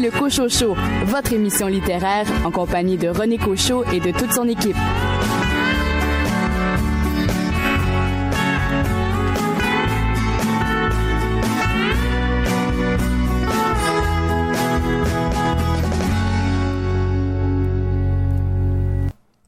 Le 0.00 0.10
Cochot 0.10 0.48
Show, 0.48 0.74
votre 1.04 1.34
émission 1.34 1.66
littéraire 1.66 2.26
en 2.46 2.50
compagnie 2.50 2.96
de 2.96 3.08
René 3.08 3.36
Cochot 3.36 3.84
et 3.92 4.00
de 4.00 4.10
toute 4.10 4.32
son 4.32 4.48
équipe. 4.48 4.76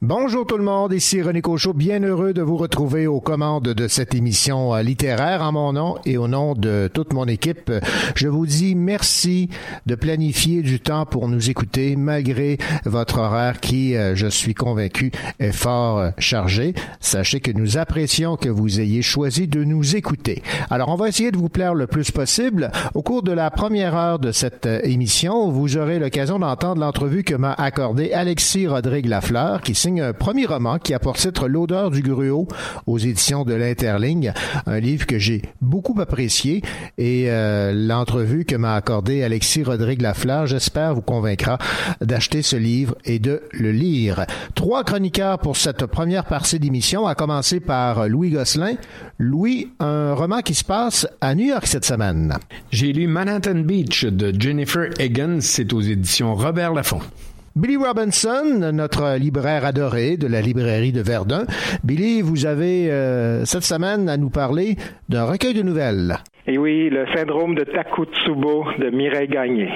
Bonjour 0.07 0.45
tout 0.45 0.59
le 0.59 0.63
monde, 0.63 0.93
ici 0.93 1.19
René 1.23 1.41
Cochot, 1.41 1.73
bien 1.73 1.99
heureux 2.03 2.31
de 2.31 2.43
vous 2.43 2.57
retrouver 2.57 3.07
aux 3.07 3.21
commandes 3.21 3.69
de 3.69 3.87
cette 3.87 4.13
émission 4.13 4.75
euh, 4.75 4.83
littéraire 4.83 5.41
en 5.41 5.51
mon 5.51 5.73
nom 5.73 5.95
et 6.05 6.17
au 6.17 6.27
nom 6.27 6.53
de 6.53 6.87
toute 6.93 7.11
mon 7.11 7.25
équipe. 7.25 7.71
Je 8.13 8.27
vous 8.27 8.45
dis 8.45 8.75
merci 8.75 9.49
de 9.87 9.95
planifier 9.95 10.61
du 10.61 10.79
temps 10.79 11.07
pour 11.07 11.27
nous 11.27 11.49
écouter 11.49 11.95
malgré 11.95 12.59
votre 12.85 13.17
horaire 13.17 13.59
qui, 13.59 13.95
euh, 13.95 14.15
je 14.15 14.27
suis 14.27 14.53
convaincu, 14.53 15.11
est 15.39 15.51
fort 15.51 15.97
euh, 15.97 16.11
chargé. 16.19 16.75
Sachez 16.99 17.39
que 17.39 17.49
nous 17.49 17.79
apprécions 17.79 18.37
que 18.37 18.49
vous 18.49 18.79
ayez 18.79 19.01
choisi 19.01 19.47
de 19.47 19.63
nous 19.63 19.95
écouter. 19.95 20.43
Alors, 20.69 20.89
on 20.89 20.97
va 20.97 21.09
essayer 21.09 21.31
de 21.31 21.37
vous 21.37 21.49
plaire 21.49 21.73
le 21.73 21.87
plus 21.87 22.11
possible. 22.11 22.71
Au 22.93 23.01
cours 23.01 23.23
de 23.23 23.31
la 23.31 23.49
première 23.49 23.95
heure 23.95 24.19
de 24.19 24.31
cette 24.31 24.67
émission, 24.83 25.49
vous 25.49 25.77
aurez 25.77 25.97
l'occasion 25.97 26.37
d'entendre 26.37 26.79
l'entrevue 26.79 27.23
que 27.23 27.33
m'a 27.33 27.53
accordé 27.53 28.13
Alexis 28.13 28.67
Rodrigue 28.67 29.07
Lafleur 29.07 29.61
qui 29.61 29.73
signe 29.73 29.94
un 30.01 30.13
premier 30.13 30.45
roman 30.45 30.79
qui 30.79 30.93
a 30.93 30.99
pour 30.99 31.15
titre 31.15 31.47
L'odeur 31.47 31.91
du 31.91 32.01
gruau 32.01 32.47
aux 32.87 32.97
éditions 32.97 33.43
de 33.43 33.53
l'Interligne, 33.53 34.33
un 34.65 34.79
livre 34.79 35.05
que 35.05 35.19
j'ai 35.19 35.41
beaucoup 35.61 35.99
apprécié 35.99 36.61
et 36.97 37.25
euh, 37.29 37.73
l'entrevue 37.73 38.45
que 38.45 38.55
m'a 38.55 38.75
accordé 38.75 39.23
Alexis 39.23 39.63
Rodrigue 39.63 40.01
Lafleur, 40.01 40.47
j'espère 40.47 40.95
vous 40.95 41.01
convaincra 41.01 41.57
d'acheter 42.01 42.41
ce 42.41 42.55
livre 42.55 42.95
et 43.05 43.19
de 43.19 43.41
le 43.51 43.71
lire. 43.71 44.25
Trois 44.55 44.83
chroniqueurs 44.83 45.39
pour 45.39 45.57
cette 45.57 45.85
première 45.85 46.25
partie 46.25 46.59
d'émission, 46.59 47.07
à 47.07 47.15
commencer 47.15 47.59
par 47.59 48.07
Louis 48.07 48.31
Gosselin. 48.31 48.75
Louis, 49.19 49.71
un 49.79 50.13
roman 50.13 50.41
qui 50.41 50.53
se 50.53 50.63
passe 50.63 51.07
à 51.21 51.35
New 51.35 51.47
York 51.47 51.67
cette 51.67 51.85
semaine. 51.85 52.35
J'ai 52.71 52.93
lu 52.93 53.07
Manhattan 53.07 53.59
Beach 53.59 54.05
de 54.05 54.33
Jennifer 54.39 54.89
Higgins, 54.99 55.41
c'est 55.41 55.73
aux 55.73 55.81
éditions 55.81 56.35
Robert 56.35 56.73
Laffont. 56.73 57.01
Billy 57.55 57.77
Robinson, 57.77 58.69
notre 58.73 59.15
libraire 59.17 59.63
adoré 59.63 60.17
de 60.17 60.27
la 60.27 60.41
librairie 60.41 60.91
de 60.91 61.01
Verdun. 61.01 61.45
Billy, 61.85 62.21
vous 62.21 62.45
avez 62.45 62.91
euh, 62.91 63.45
cette 63.45 63.63
semaine 63.63 64.09
à 64.09 64.17
nous 64.17 64.29
parler 64.29 64.75
d'un 65.07 65.23
recueil 65.23 65.53
de 65.53 65.61
nouvelles. 65.61 66.17
Et 66.47 66.57
oui, 66.57 66.89
le 66.89 67.05
syndrome 67.15 67.55
de 67.55 67.63
Takotsubo 67.63 68.65
de 68.77 68.89
Mireille 68.89 69.29
Gagné. 69.29 69.69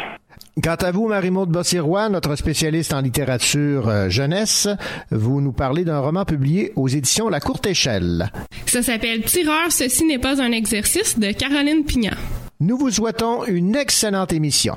Quant 0.61 0.75
à 0.75 0.91
vous, 0.91 1.07
Marie-Maude 1.07 1.51
Bossirois, 1.51 2.09
notre 2.09 2.35
spécialiste 2.35 2.93
en 2.93 2.99
littérature 2.99 3.87
euh, 3.87 4.09
jeunesse, 4.09 4.67
vous 5.09 5.39
nous 5.39 5.53
parlez 5.53 5.85
d'un 5.85 5.99
roman 5.99 6.25
publié 6.25 6.73
aux 6.75 6.89
éditions 6.89 7.29
La 7.29 7.39
Courte 7.39 7.65
Échelle. 7.65 8.29
Ça 8.65 8.83
s'appelle 8.83 9.21
Tireur, 9.21 9.71
ceci 9.71 10.05
n'est 10.05 10.19
pas 10.19 10.41
un 10.41 10.51
exercice 10.51 11.17
de 11.17 11.31
Caroline 11.31 11.85
Pignat. 11.85 12.17
Nous 12.59 12.77
vous 12.77 12.91
souhaitons 12.91 13.45
une 13.45 13.77
excellente 13.77 14.33
émission. 14.33 14.75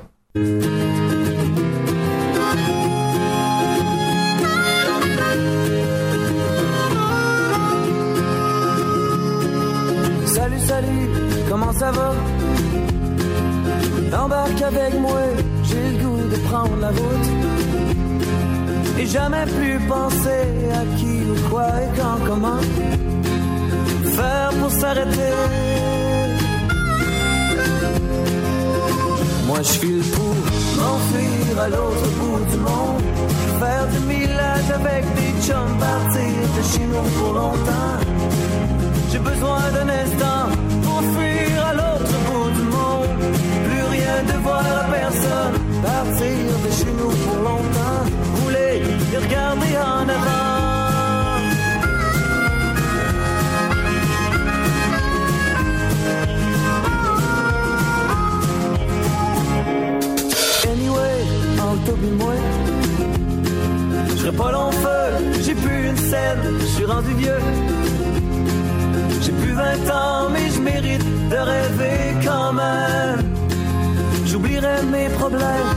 Embarque 14.23 14.61
avec 14.61 14.93
moi, 14.99 15.19
j'ai 15.63 15.91
le 15.91 16.03
goût 16.03 16.17
de 16.17 16.37
prendre 16.47 16.77
la 16.79 16.89
route. 16.89 17.29
Et 18.99 19.05
jamais 19.05 19.45
plus 19.45 19.79
penser 19.87 20.45
à 20.79 20.97
qui 20.97 21.23
ou 21.29 21.49
quoi 21.49 21.67
et 21.81 21.89
quand, 21.97 22.19
comment 22.25 22.61
faire 24.15 24.49
pour 24.59 24.71
s'arrêter. 24.71 25.33
Moi 29.47 29.59
je 29.61 29.73
file 29.79 30.03
pour 30.15 30.35
m'enfuir 30.77 31.59
à 31.65 31.67
l'autre 31.69 32.07
bout 32.19 32.39
du 32.51 32.57
monde. 32.57 33.03
Faire 33.59 33.87
du 33.93 33.99
millage 34.11 34.69
avec 34.73 35.03
des 35.15 35.33
chums, 35.45 35.77
partir 35.79 36.35
de 36.57 36.61
chez 36.71 36.85
nous 36.91 37.07
pour 37.17 37.33
longtemps. 37.33 37.97
J'ai 39.11 39.19
besoin 39.19 39.61
d'un 39.75 39.89
instant 39.89 40.43
pour 40.83 41.01
fuir 41.13 41.32
l'autre 41.79 42.15
bout 42.27 42.49
du 42.59 42.65
monde. 42.75 43.21
Plus 43.67 43.83
rien 43.97 44.17
de 44.31 44.35
voir 44.45 44.63
à 44.79 44.83
personne. 44.99 45.55
Partir 45.81 46.51
de 46.65 46.71
chez 46.79 46.93
nous 46.99 47.13
pour 47.23 47.37
longtemps. 47.49 48.03
Rouler 48.41 48.81
et 49.13 49.17
regarder 49.17 49.73
en 49.77 50.09
avant. 50.09 50.53
Je 64.09 64.29
serai 64.29 64.37
pas 64.37 64.51
long 64.51 64.71
feu, 64.71 65.41
j'ai 65.41 65.53
plus 65.55 65.89
une 65.89 65.97
scène, 65.97 66.39
je 66.59 66.65
suis 66.65 66.85
rendu 66.85 67.13
vieux. 67.15 67.39
J'ai 69.25 69.31
plus 69.31 69.53
20 69.53 69.89
ans, 69.89 70.29
mais 70.33 70.49
je 70.49 70.59
mérite 70.59 71.29
de 71.29 71.35
rêver 71.35 71.99
quand 72.25 72.51
même. 72.51 73.21
J'oublierai 74.25 74.83
mes 74.91 75.07
problèmes. 75.09 75.71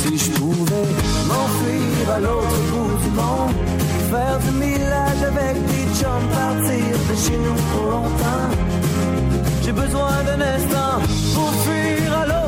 Si 0.00 0.18
je 0.18 0.30
pouvais 0.38 0.88
m'enfuir 1.28 2.14
à 2.14 2.20
l'autre 2.20 2.58
bout 2.70 2.96
du 3.02 3.10
monde, 3.20 3.56
faire 4.10 4.38
du 4.44 4.50
millage 4.58 5.22
avec 5.32 5.54
des 5.70 5.86
chums, 5.98 6.28
partir 6.30 6.94
de 7.08 7.16
chez 7.24 7.38
nous 7.38 7.58
pour 7.72 7.86
longtemps. 7.90 8.50
J'ai 9.62 9.72
besoin 9.72 10.12
d'un 10.26 10.40
instant 10.56 10.94
pour 11.34 11.50
fuir 11.64 12.18
à 12.22 12.26
l'autre 12.26 12.47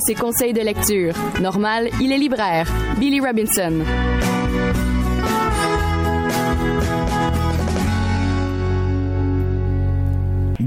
ses 0.00 0.14
conseils 0.14 0.52
de 0.52 0.60
lecture. 0.60 1.14
Normal, 1.40 1.88
il 2.00 2.12
est 2.12 2.18
libraire. 2.18 2.70
Billy 2.98 3.20
Robinson. 3.20 3.84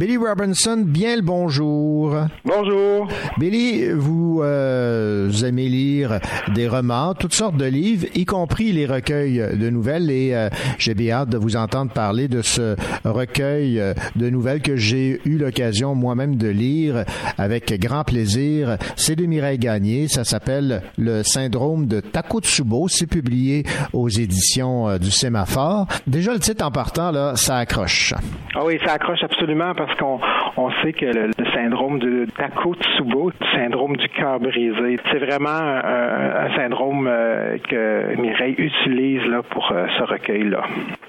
Billy 0.01 0.17
Robinson, 0.17 0.83
bien 0.83 1.15
le 1.15 1.21
bonjour. 1.21 2.15
Bonjour. 2.43 3.07
Billy, 3.37 3.87
vous, 3.91 4.41
euh, 4.41 5.29
aimez 5.43 5.69
lire 5.69 6.19
des 6.55 6.67
romans, 6.67 7.13
toutes 7.13 7.35
sortes 7.35 7.55
de 7.55 7.65
livres, 7.65 8.07
y 8.15 8.25
compris 8.25 8.71
les 8.71 8.87
recueils 8.87 9.37
de 9.53 9.69
nouvelles, 9.69 10.09
et 10.09 10.33
euh, 10.33 10.49
j'ai 10.79 10.95
bien 10.95 11.17
hâte 11.17 11.29
de 11.29 11.37
vous 11.37 11.55
entendre 11.55 11.91
parler 11.91 12.27
de 12.27 12.41
ce 12.41 12.75
recueil 13.05 13.79
euh, 13.79 13.93
de 14.15 14.31
nouvelles 14.31 14.63
que 14.63 14.75
j'ai 14.75 15.21
eu 15.25 15.37
l'occasion 15.37 15.93
moi-même 15.93 16.35
de 16.35 16.47
lire 16.47 17.05
avec 17.37 17.79
grand 17.79 18.03
plaisir. 18.03 18.77
C'est 18.95 19.15
de 19.15 19.27
Mireille 19.27 19.59
Gagné, 19.59 20.07
ça 20.07 20.23
s'appelle 20.23 20.81
Le 20.97 21.21
syndrome 21.21 21.85
de 21.85 21.99
Takotsubo, 21.99 22.87
c'est 22.87 23.05
publié 23.05 23.65
aux 23.93 24.09
éditions 24.09 24.97
du 24.97 25.11
Sémaphore. 25.11 25.85
Déjà, 26.07 26.33
le 26.33 26.39
titre 26.39 26.65
en 26.65 26.71
partant, 26.71 27.11
là, 27.11 27.35
ça 27.35 27.57
accroche. 27.57 28.15
Ah 28.55 28.65
oui, 28.65 28.79
ça 28.83 28.93
accroche 28.93 29.23
absolument 29.23 29.75
parce 29.75 29.90
qu'on 29.95 30.19
on 30.57 30.71
sait 30.81 30.93
que 30.93 31.05
le, 31.05 31.31
syndrome 31.53 31.99
de 31.99 32.25
Takotsubo, 32.37 33.31
le 33.39 33.45
syndrome 33.55 33.95
du 33.97 34.07
cœur 34.09 34.39
brisé, 34.39 34.97
c'est 35.11 35.19
vraiment 35.19 35.49
un, 35.49 36.55
syndrome 36.55 37.07
euh, 37.09 37.57
que 37.69 38.19
Mireille 38.19 38.55
utilise 38.57 39.25
là, 39.27 39.41
pour 39.43 39.71
euh, 39.71 39.85
ce 39.97 40.03
recueil-là. 40.03 40.63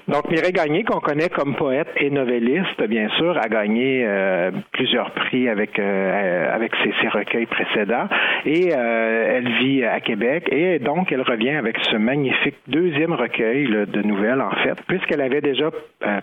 Donc 0.07 0.29
Mireille 0.29 0.51
Gagné, 0.51 0.83
qu'on 0.83 0.99
connaît 0.99 1.29
comme 1.29 1.55
poète 1.55 1.89
et 1.97 2.09
novelliste, 2.09 2.81
bien 2.87 3.09
sûr, 3.17 3.37
a 3.37 3.47
gagné 3.47 4.03
euh, 4.05 4.51
plusieurs 4.71 5.11
prix 5.11 5.49
avec 5.49 5.79
avec 5.79 6.71
ses, 6.83 7.07
recueils 7.07 7.45
précédents 7.45 8.07
et 8.45 8.69
elle 8.69 9.47
vit 9.59 9.83
à 9.83 9.99
Québec 9.99 10.47
et 10.51 10.79
donc 10.79 11.11
elle 11.11 11.21
revient 11.21 11.51
avec 11.51 11.77
ce 11.91 11.97
magnifique 11.97 12.55
deuxième 12.67 13.13
recueil 13.13 13.67
de 13.67 14.01
nouvelles 14.01 14.41
en 14.41 14.51
fait, 14.63 14.75
puisqu'elle 14.87 15.21
avait 15.21 15.41
déjà 15.41 15.69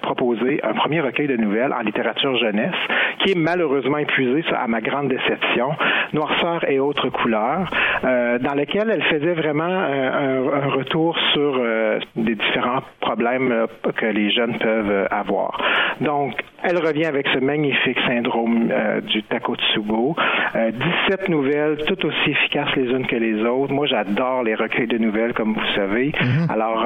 proposé 0.03 0.61
un 0.63 0.73
premier 0.75 1.01
recueil 1.01 1.27
de 1.27 1.37
nouvelles 1.37 1.73
en 1.73 1.81
littérature 1.81 2.37
jeunesse 2.51 2.75
qui 3.21 3.33
est 3.33 3.39
malheureusement 3.39 3.99
épuisé 3.99 4.43
à 4.55 4.67
ma 4.67 4.81
grande 4.81 5.09
déception, 5.09 5.71
Noirceur 6.13 6.69
et 6.69 6.81
autres 6.81 7.09
couleurs, 7.11 7.71
euh, 8.05 8.39
dans 8.39 8.55
lequel 8.55 8.91
elle 8.91 9.03
faisait 9.05 9.35
vraiment 9.35 9.65
un, 9.65 10.69
retour 10.71 11.17
sur 11.33 11.59
euh, 11.59 11.99
des 12.17 12.35
différents 12.35 12.83
problèmes 13.01 13.53
euh, 13.53 13.67
que 13.97 14.07
les 14.07 14.31
jeunes 14.31 14.59
peuvent 14.59 15.09
avoir. 15.11 15.61
Donc, 16.01 16.35
elle 16.63 16.79
revient 16.79 17.07
avec 17.07 17.27
ce 17.29 17.39
magnifique 17.39 17.99
syndrome 18.07 18.71
du 19.07 19.23
Takotsubo. 19.25 20.15
17 20.55 21.29
nouvelles, 21.31 21.79
toutes 21.87 22.05
aussi 22.05 22.31
efficaces 22.31 22.75
les 22.77 22.91
unes 22.91 23.07
que 23.07 23.17
les 23.17 23.43
autres. 23.45 23.73
Moi, 23.73 23.87
j'adore 23.87 24.43
les 24.43 24.55
recueils 24.55 24.87
de 24.87 24.99
nouvelles, 24.99 25.33
comme 25.33 25.55
vous 25.55 25.75
savez. 25.75 26.11
Mm-hmm. 26.11 26.53
Alors, 26.53 26.85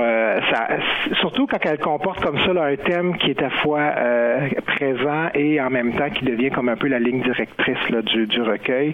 ça, 0.50 0.69
surtout 1.20 1.49
quand 1.49 1.58
elle 1.62 1.78
comporte 1.78 2.20
comme 2.25 2.38
ça 2.38 2.50
un 2.50 2.76
thème 2.76 3.16
qui 3.16 3.31
est 3.31 3.43
à 3.43 3.50
fois 3.50 3.94
présent 4.64 5.28
et 5.34 5.54
en 5.61 5.71
même 5.71 5.93
temps 5.93 6.11
qui 6.11 6.25
devient 6.25 6.51
comme 6.51 6.69
un 6.69 6.77
peu 6.77 6.89
la 6.89 6.99
ligne 6.99 7.23
directrice 7.23 7.91
là, 7.91 8.03
du, 8.03 8.27
du 8.27 8.41
recueil. 8.43 8.93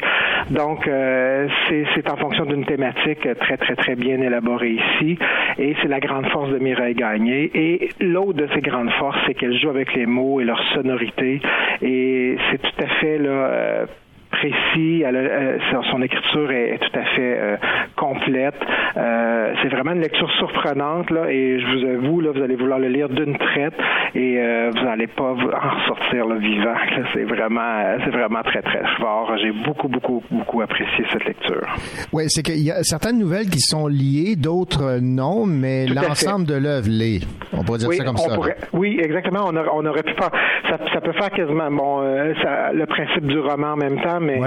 Donc, 0.51 0.87
euh, 0.87 1.49
c'est 1.95 2.11
en 2.11 2.17
fonction 2.17 2.45
d'une 2.45 2.65
thématique 2.65 3.27
très, 3.39 3.57
très, 3.57 3.77
très 3.77 3.95
bien 3.95 4.21
élaborée 4.21 4.73
ici. 4.73 5.19
Et 5.59 5.75
c'est 5.83 5.89
la 5.89 6.01
grande 6.01 6.27
force 6.27 6.51
de 6.51 6.59
Mireille 6.59 6.95
Gagné. 6.95 7.51
Et 7.55 7.91
l'autre 8.01 8.35
de 8.35 8.49
ses 8.55 8.61
grandes 8.61 8.91
forces, 8.93 9.19
c'est 9.27 9.35
qu'elle 9.35 9.59
joue 9.59 9.71
avec 9.71 9.95
les 9.95 10.07
mots 10.07 10.41
et 10.41 10.45
leur 10.45 10.63
sonorité. 10.75 11.41
Et 11.83 12.37
c'est 12.51 12.63
tout 12.63 12.85
à 12.85 12.87
fait 13.01 13.19
là, 13.19 13.87
précis. 14.31 15.05
Euh, 15.05 15.59
son 15.91 16.03
écriture 16.03 16.51
est, 16.51 16.79
tout 16.79 16.99
à 16.99 17.05
fait 17.17 17.37
euh, 17.39 17.57
complète. 17.97 18.55
Euh, 18.97 19.55
c'est 19.63 19.69
vraiment 19.69 19.93
une 19.93 20.01
lecture 20.01 20.31
surprenante 20.39 21.11
là, 21.11 21.31
et 21.31 21.61
je 21.61 21.67
vous 21.67 22.07
avoue 22.07 22.21
là, 22.21 22.31
vous 22.35 22.43
allez 22.43 22.57
vouloir 22.57 22.79
le 22.79 22.89
lire 22.89 23.09
d'une 23.09 23.37
traite 23.37 23.75
et 24.15 24.39
vous 24.75 24.85
n'allez 24.85 25.07
pas 25.07 25.33
en 25.33 25.35
ressortir 25.35 26.27
le 26.27 26.39
vivant. 26.39 26.75
C'est 27.13 27.25
vraiment, 27.25 27.97
c'est 28.05 28.11
vraiment 28.11 28.43
très 28.43 28.63
très 28.63 28.83
fort. 28.99 29.33
J'ai 29.41 29.53
beaucoup 29.53 29.89
beaucoup 29.89 30.23
beaucoup 30.31 30.61
apprécié 30.63 31.05
cette 31.13 31.25
lecture. 31.25 31.67
Oui, 32.13 32.25
c'est 32.29 32.43
qu'il 32.43 32.63
y 32.63 32.71
a 32.71 32.83
certaines 32.83 33.19
nouvelles 33.19 33.49
qui 33.49 33.61
sont 33.61 33.87
liées, 33.87 34.37
d'autres 34.37 34.99
non, 35.01 35.47
mais 35.47 35.87
l'ensemble 35.87 36.47
de 36.47 36.55
l'œuvre 36.55 36.89
l'est. 36.89 37.21
On 37.53 37.63
pourrait 37.63 37.79
dire 37.79 37.93
ça 37.93 38.05
comme 38.05 38.17
ça. 38.17 38.37
oui, 38.73 38.99
exactement. 39.03 39.45
On, 39.47 39.57
on 39.57 39.87
aurait 39.87 40.03
pu 40.03 40.15
faire. 40.15 40.31
Ça, 40.69 40.79
ça, 40.93 41.01
peut 41.01 41.13
faire 41.13 41.31
quasiment 41.31 41.71
bon, 41.71 42.03
ça, 42.43 42.73
le 42.73 42.87
principe 42.87 43.27
du 43.27 43.39
roman 43.39 43.73
en 43.73 43.77
même 43.77 44.01
temps, 44.01 44.20
mais 44.21 44.39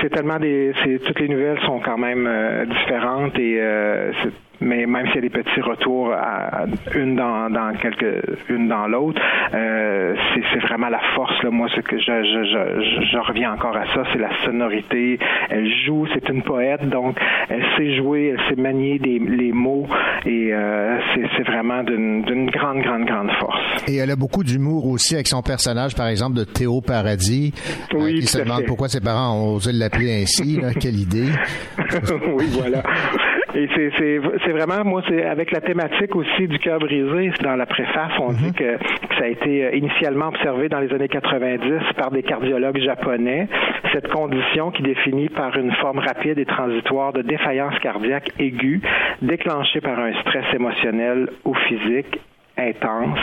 c'est 0.00 0.10
tellement 0.10 0.38
des, 0.38 0.72
toutes 1.04 1.20
les 1.20 1.28
nouvelles 1.28 1.60
sont 1.60 1.80
quand 1.80 1.98
même 1.98 2.26
euh, 2.26 2.64
différentes 2.66 3.38
et 3.38 3.58
euh, 3.60 4.12
mais 4.62 4.86
même 4.86 5.06
s'il 5.06 5.16
y 5.16 5.18
a 5.18 5.22
des 5.22 5.30
petits 5.30 5.60
retours 5.60 6.12
à, 6.12 6.64
une 6.94 7.16
dans, 7.16 7.50
dans 7.50 7.72
une 8.48 8.68
dans 8.68 8.86
l'autre, 8.86 9.20
euh, 9.54 10.14
c'est 10.34 10.58
vraiment 10.60 10.88
la 10.88 11.00
force. 11.14 11.42
Là. 11.42 11.50
Moi, 11.50 11.68
ce 11.74 11.80
que 11.80 11.98
je, 11.98 12.04
je, 12.04 13.06
je, 13.10 13.18
reviens 13.18 13.52
encore 13.52 13.76
à 13.76 13.86
ça, 13.94 14.04
c'est 14.12 14.18
la 14.18 14.30
sonorité. 14.44 15.18
Elle 15.50 15.68
joue, 15.84 16.06
c'est 16.14 16.28
une 16.28 16.42
poète, 16.42 16.88
donc 16.88 17.18
elle 17.48 17.64
sait 17.76 17.96
jouer, 17.96 18.34
elle 18.34 18.40
sait 18.48 18.60
manier 18.60 18.98
des, 18.98 19.18
les 19.18 19.52
mots 19.52 19.86
et 20.24 20.52
euh, 20.52 20.98
c'est 21.36 21.42
vraiment 21.44 21.82
d'une 21.82 22.50
grande, 22.50 22.82
grande, 22.82 23.04
grande 23.04 23.30
force. 23.40 23.60
Et 23.88 23.96
elle 23.96 24.10
a 24.10 24.16
beaucoup 24.16 24.44
d'humour 24.44 24.86
aussi 24.86 25.14
avec 25.14 25.28
son 25.28 25.42
personnage, 25.42 25.94
par 25.94 26.06
exemple, 26.06 26.36
de 26.36 26.44
Théo 26.44 26.80
Paradis, 26.80 27.52
euh, 27.94 27.98
oui, 27.98 28.20
qui 28.20 28.26
se 28.26 28.38
demande 28.38 28.64
pourquoi 28.66 28.88
ses 28.88 29.00
parents 29.00 29.34
ont 29.36 29.54
osé 29.54 29.72
l'appeler 29.72 30.22
ainsi. 30.22 30.60
Là. 30.60 30.72
Quelle 30.74 30.98
idée. 30.98 31.28
oui, 32.34 32.46
voilà. 32.52 32.82
Et 33.54 33.68
c'est 33.76 34.52
vraiment, 34.52 34.84
moi, 34.84 35.02
c'est 35.08 35.24
avec 35.24 35.50
la 35.50 35.60
thématique 35.60 36.14
aussi 36.16 36.48
du 36.48 36.58
cœur 36.58 36.78
brisé. 36.78 37.32
Dans 37.42 37.56
la 37.56 37.66
préface, 37.66 38.12
on 38.18 38.32
dit 38.32 38.46
mhm. 38.46 38.52
que, 38.54 38.78
ça 39.18 39.24
a 39.24 39.28
été 39.28 39.64
euh, 39.64 39.76
initialement 39.76 40.28
observé 40.28 40.68
dans 40.68 40.80
les 40.80 40.92
années 40.92 41.08
90 41.08 41.94
par 41.96 42.10
des 42.10 42.22
cardiologues 42.22 42.80
japonais. 42.80 43.48
Cette 43.92 44.08
condition 44.08 44.70
qui 44.70 44.82
définit 44.82 45.28
par 45.28 45.56
une 45.56 45.72
forme 45.72 45.98
rapide 45.98 46.38
et 46.38 46.46
transitoire 46.46 47.12
de 47.12 47.22
défaillance 47.22 47.78
cardiaque 47.80 48.30
aiguë 48.38 48.80
déclenchée 49.20 49.80
par 49.80 49.98
un 49.98 50.12
stress 50.22 50.46
émotionnel 50.54 51.28
ou 51.44 51.54
physique 51.54 52.20
intense. 52.56 53.18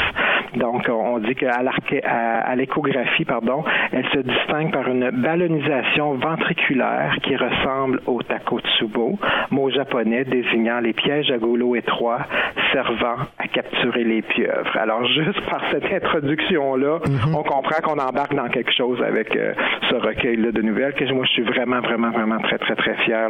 Donc, 0.56 0.90
on 0.90 1.20
dit 1.20 1.36
qu'à 1.36 1.60
à, 2.04 2.56
l'échographie, 2.56 3.26
pardon, 3.26 3.64
elle 3.92 4.08
se 4.10 4.20
distingue 4.20 4.72
par 4.72 4.88
une 4.88 5.12
ballonisation 5.12 6.16
ventriculaire 6.16 7.16
qui 7.22 7.36
ressemble 7.36 8.02
au 8.08 8.22
takotsubo, 8.24 9.20
mot 9.51 9.70
japonais 9.70 10.25
désignant 10.25 10.80
les 10.80 10.94
pièges 10.94 11.32
à 11.32 11.38
goulot 11.38 11.75
étroits 11.75 12.22
servant 12.72 13.18
à 13.38 13.48
capturer 13.48 14.03
les 14.03 14.22
pieuvres. 14.22 14.77
Alors, 14.77 15.06
juste 15.13 15.42
par 15.50 15.62
cette 15.72 15.92
introduction-là, 15.92 17.00
mhm. 17.06 17.36
on 17.36 17.44
comprend 17.44 17.82
qu'on 17.84 18.00
embarque 18.00 18.34
dans 18.34 18.50
quelque 18.50 18.72
chose 18.72 19.01
avec 19.01 19.36
euh, 19.36 19.53
ce 19.89 19.96
recueil-là 19.96 20.51
de 20.51 20.62
nouvelles 20.62 20.94
que 20.94 21.06
moi, 21.13 21.25
je 21.25 21.32
suis 21.32 21.44
vraiment, 21.44 21.80
vraiment, 21.82 22.12
vraiment 22.12 22.39
très, 22.39 22.58
très, 22.58 22.75
très 22.75 22.96
fier 23.06 23.30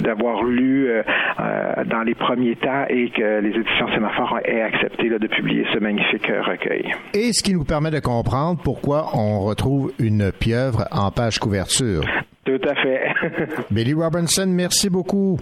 d'avoir 0.00 0.44
lu 0.44 0.88
euh, 0.88 1.02
euh, 1.40 1.84
dans 1.86 2.02
les 2.02 2.14
premiers 2.14 2.56
temps 2.56 2.84
et 2.88 3.10
que 3.10 3.40
les 3.40 3.50
éditions 3.50 3.88
Sémaphore 3.94 4.38
aient 4.44 4.62
accepté 4.62 5.08
de 5.08 5.18
publier 5.30 5.64
ce 5.72 5.78
magnifique 5.78 6.26
recueil. 6.26 6.92
Et 7.14 7.32
ce 7.32 7.42
qui 7.42 7.54
nous 7.54 7.64
permet 7.64 7.90
de 7.90 8.00
comprendre 8.00 8.60
pourquoi 8.62 9.16
on 9.16 9.40
retrouve 9.40 9.92
une 9.98 10.32
pieuvre 10.32 10.86
en 10.90 11.10
page 11.10 11.38
couverture. 11.38 12.02
Tout 12.44 12.60
à 12.68 12.74
fait. 12.74 13.12
Billy 13.70 13.94
Robinson, 13.94 14.46
merci 14.46 14.90
beaucoup. 14.90 15.38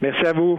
Merci 0.00 0.26
à 0.26 0.32
vous. 0.32 0.58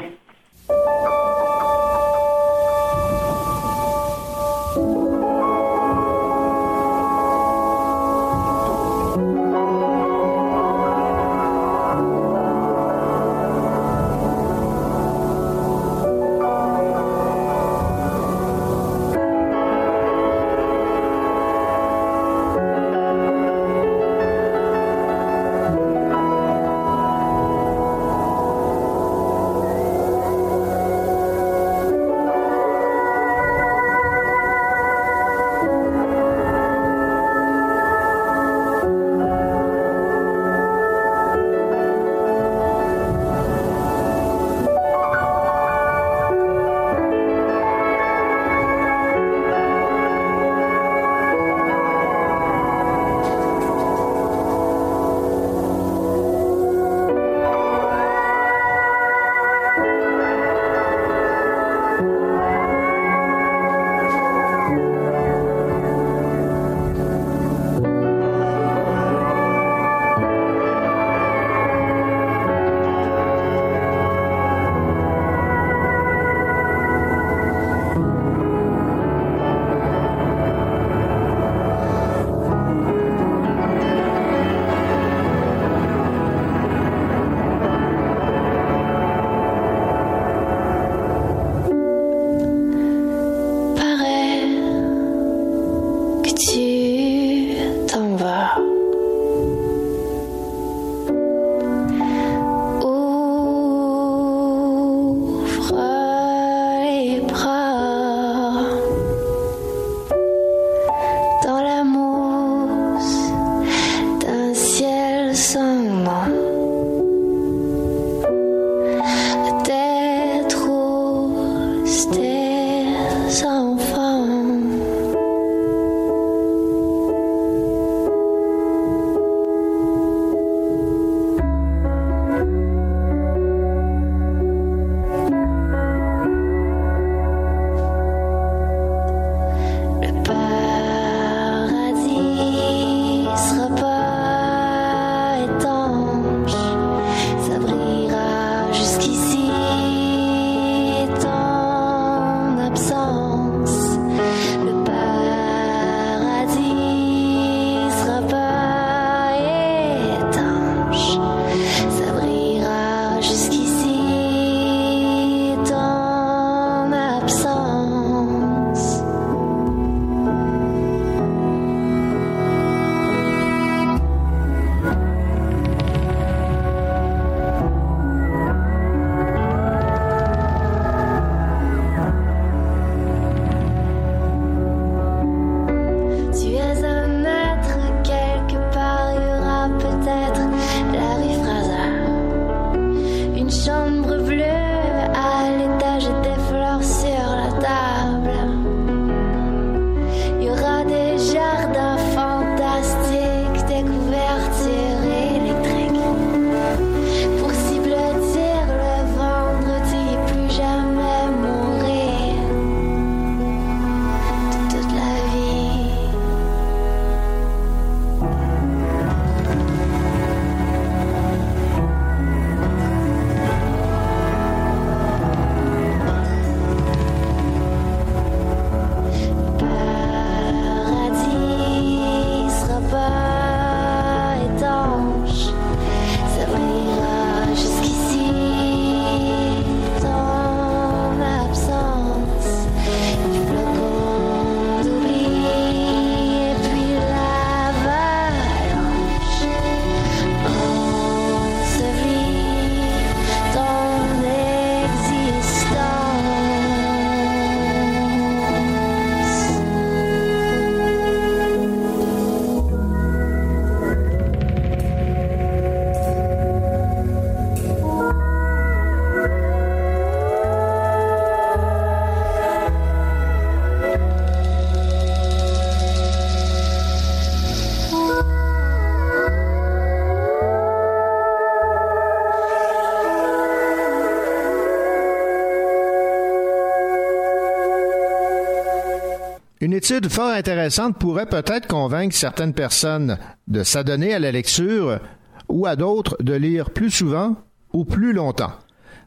Étude 289.80 290.10
fort 290.10 290.32
intéressante 290.32 290.98
pourrait 290.98 291.26
peut-être 291.26 291.66
convaincre 291.66 292.14
certaines 292.14 292.54
personnes 292.54 293.18
de 293.48 293.64
s'adonner 293.64 294.14
à 294.14 294.20
la 294.20 294.30
lecture 294.30 295.00
ou 295.48 295.68
à 295.68 295.78
d'autres 295.78 296.18
de 296.22 296.34
lire 296.34 296.72
plus 296.72 296.92
souvent 296.92 297.38
ou 297.72 297.86
plus 297.86 298.12
longtemps. 298.12 298.52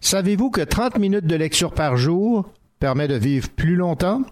Savez-vous 0.00 0.48
que 0.48 0.62
30 0.62 0.96
minutes 0.98 1.26
de 1.26 1.36
lecture 1.36 1.74
par 1.74 1.98
jour 1.98 2.48
permet 2.80 3.06
de 3.06 3.16
vivre 3.16 3.50
plus 3.50 3.76
longtemps? 3.76 4.22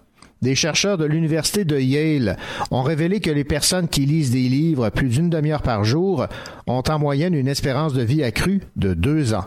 Des 0.41 0.55
chercheurs 0.55 0.97
de 0.97 1.05
l'Université 1.05 1.63
de 1.63 1.77
Yale 1.77 2.37
ont 2.71 2.81
révélé 2.81 3.19
que 3.19 3.29
les 3.29 3.43
personnes 3.43 3.87
qui 3.87 4.07
lisent 4.07 4.31
des 4.31 4.49
livres 4.49 4.89
plus 4.89 5.09
d'une 5.09 5.29
demi-heure 5.29 5.61
par 5.61 5.83
jour 5.83 6.25
ont 6.65 6.81
en 6.89 6.97
moyenne 6.97 7.35
une 7.35 7.49
espérance 7.49 7.93
de 7.93 8.01
vie 8.01 8.23
accrue 8.23 8.61
de 8.77 8.95
deux 8.95 9.35
ans. 9.35 9.45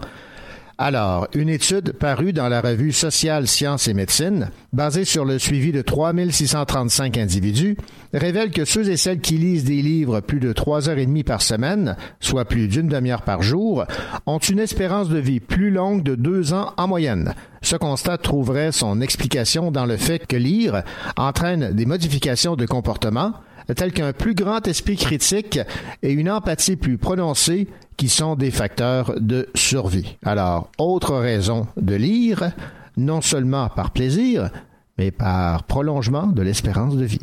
Alors, 0.76 1.28
une 1.34 1.50
étude 1.50 1.92
parue 1.92 2.32
dans 2.32 2.48
la 2.48 2.60
revue 2.60 2.90
Sociale 2.90 3.46
Sciences 3.46 3.86
et 3.86 3.94
Médecine, 3.94 4.50
basée 4.72 5.04
sur 5.04 5.24
le 5.24 5.38
suivi 5.38 5.70
de 5.70 5.82
3635 5.82 7.16
individus, 7.16 7.76
révèle 8.12 8.50
que 8.50 8.64
ceux 8.64 8.90
et 8.90 8.96
celles 8.96 9.20
qui 9.20 9.38
lisent 9.38 9.62
des 9.62 9.82
livres 9.82 10.18
plus 10.18 10.40
de 10.40 10.52
trois 10.52 10.88
heures 10.88 10.98
et 10.98 11.06
demie 11.06 11.22
par 11.22 11.42
semaine, 11.42 11.96
soit 12.18 12.44
plus 12.44 12.66
d'une 12.66 12.88
demi-heure 12.88 13.22
par 13.22 13.40
jour, 13.40 13.84
ont 14.26 14.38
une 14.38 14.58
espérance 14.58 15.08
de 15.08 15.18
vie 15.18 15.38
plus 15.38 15.70
longue 15.70 16.02
de 16.02 16.16
deux 16.16 16.52
ans 16.52 16.72
en 16.76 16.88
moyenne. 16.88 17.34
Ce 17.62 17.76
constat 17.76 18.18
trouverait 18.18 18.72
son 18.72 19.00
explication 19.00 19.70
dans 19.70 19.86
le 19.86 19.96
fait 19.96 20.26
que 20.26 20.36
lire 20.36 20.82
entraîne 21.16 21.72
des 21.72 21.86
modifications 21.86 22.56
de 22.56 22.66
comportement, 22.66 23.34
tels 23.72 23.92
qu'un 23.92 24.12
plus 24.12 24.34
grand 24.34 24.66
esprit 24.66 24.96
critique 24.96 25.58
et 26.02 26.12
une 26.12 26.30
empathie 26.30 26.76
plus 26.76 26.98
prononcée 26.98 27.68
qui 27.96 28.08
sont 28.08 28.34
des 28.34 28.50
facteurs 28.50 29.14
de 29.20 29.48
survie. 29.54 30.16
Alors, 30.24 30.70
autre 30.78 31.16
raison 31.16 31.66
de 31.76 31.94
lire, 31.94 32.52
non 32.96 33.20
seulement 33.20 33.68
par 33.68 33.92
plaisir, 33.92 34.50
mais 34.98 35.10
par 35.10 35.64
prolongement 35.64 36.26
de 36.26 36.42
l'espérance 36.42 36.96
de 36.96 37.04
vie. 37.04 37.20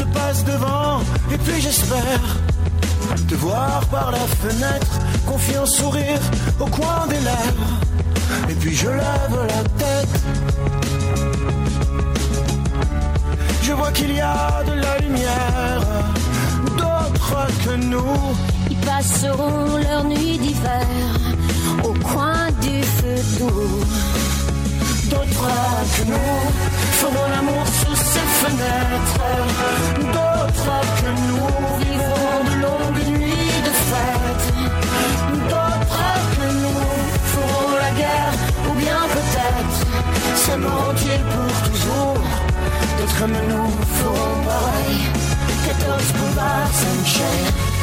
Je 0.00 0.04
passe 0.04 0.44
devant 0.44 1.00
et 1.30 1.36
puis 1.36 1.60
j'espère 1.60 2.22
te 3.28 3.34
voir 3.34 3.84
par 3.90 4.10
la 4.10 4.26
fenêtre, 4.42 4.98
confiant 5.26 5.66
sourire 5.66 6.20
au 6.58 6.64
coin 6.64 7.06
des 7.06 7.20
lèvres. 7.20 7.72
Et 8.48 8.54
puis 8.54 8.74
je 8.74 8.88
lève 8.88 9.36
la 9.54 9.62
tête. 9.82 10.20
Je 13.62 13.72
vois 13.72 13.92
qu'il 13.92 14.14
y 14.14 14.20
a 14.22 14.62
de 14.66 14.72
la 14.72 14.98
lumière, 15.00 15.82
d'autres 16.78 17.46
que 17.64 17.76
nous. 17.76 18.16
Ils 18.70 18.78
passeront 18.78 19.76
leur 19.76 20.04
nuit 20.04 20.38
d'hiver 20.38 20.86
au 21.84 21.92
coin 21.92 22.50
du 22.62 22.82
feu 22.82 23.16
doux. 23.38 23.84
D'autres 25.10 25.50
que 25.96 26.04
nous 26.04 26.40
feront 27.00 27.28
l'amour 27.30 27.64
sous 27.66 27.96
ces 27.96 28.26
fenêtres. 28.40 29.26
D'autres 30.14 30.80
que 30.98 31.10
nous 31.28 31.50
vivront 31.82 32.44
de 32.48 32.54
longues 32.62 33.18
nuits 33.18 33.60
de 33.66 33.72
fête. 33.90 34.46
D'autres 35.50 36.14
que 36.36 36.46
nous 36.62 36.82
feront 37.32 37.70
la 37.84 37.90
guerre 38.00 38.34
ou 38.68 38.72
bien 38.74 39.00
peut-être 39.14 39.78
s'aimeront-ils 40.36 41.24
pour 41.32 41.52
toujours. 41.70 42.22
D'autres 42.98 43.18
comme 43.18 43.32
nous 43.32 43.70
feront 43.98 44.36
pareil. 44.46 45.00
14 45.66 46.12
boulevard 46.12 46.68
Saint-Michel. 46.72 47.79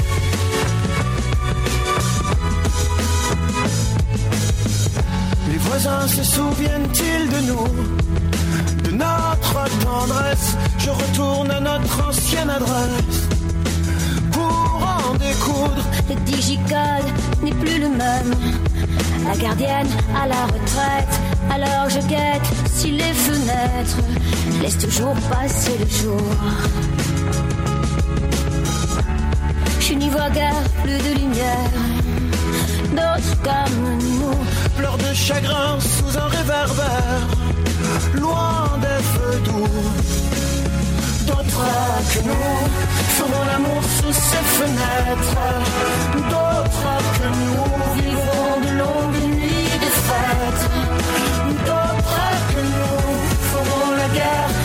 Voisins 5.67 6.07
se 6.07 6.24
souviennent-ils 6.24 7.29
de 7.29 7.39
nous 7.50 7.67
De 8.83 8.91
notre 8.91 9.59
tendresse? 9.83 10.57
Je 10.79 10.89
retourne 10.89 11.51
à 11.51 11.59
notre 11.59 12.07
ancienne 12.07 12.50
adresse 12.50 13.19
Pour 14.31 14.79
en 14.95 15.13
découdre 15.15 15.83
Le 16.09 16.15
digicode 16.31 17.07
n'est 17.43 17.51
plus 17.51 17.79
le 17.79 17.89
même. 17.89 18.33
La 19.25 19.36
gardienne 19.36 19.88
à 20.15 20.27
la 20.27 20.45
retraite, 20.45 21.13
alors 21.51 21.89
je 21.89 22.00
guette 22.07 22.47
si 22.71 22.91
les 22.91 23.13
fenêtres 23.25 23.97
laissent 24.62 24.77
toujours 24.77 25.15
passer 25.29 25.77
le 25.79 25.89
jour. 25.89 26.21
Je 29.79 29.93
n'y 29.93 30.09
vois 30.09 30.29
guère 30.29 30.55
plus 30.83 30.97
de 30.97 31.19
lumière. 31.19 32.06
D'autres 32.97 33.35
comme 33.43 33.99
nous 34.19 34.39
Pleure 34.77 34.97
de 34.97 35.13
chagrin 35.13 35.77
sous 35.79 36.17
un 36.17 36.27
réverbère. 36.37 37.27
Loin 38.15 38.79
des 38.85 39.01
feux 39.11 39.39
doux. 39.45 39.67
D'autres 41.27 41.67
que 42.11 42.19
nous 42.29 42.57
feront 43.17 43.45
l'amour 43.51 43.83
sous 43.97 44.13
ces 44.29 44.45
fenêtres. 44.57 45.43
D'autres 46.31 46.93
que 47.17 47.27
nous 47.41 48.01
vivront 48.01 48.53
de 48.65 48.71
longues 48.81 49.23
nuits 49.35 49.77
de 49.85 49.91
fête 50.07 50.63
D'autres 51.67 52.29
que 52.51 52.61
nous 52.75 53.09
feront 53.51 53.91
la 54.01 54.07
guerre 54.17 54.56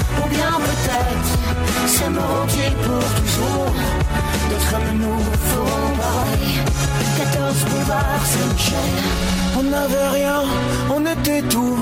peut-être 1.93 2.05
s'aimeront-ils 2.05 2.75
pour 2.77 3.05
toujours. 3.21 3.73
D'autres 4.51 4.71
comme 4.71 4.99
nous 4.99 5.21
feront 5.49 5.97
pareil 5.97 6.61
14 7.19 7.65
boulevard 7.65 8.25
Saint-Michel 8.25 8.77
On 9.59 9.63
n'avait 9.63 10.09
rien, 10.09 10.43
on 10.95 11.07
était 11.07 11.43
tout. 11.43 11.79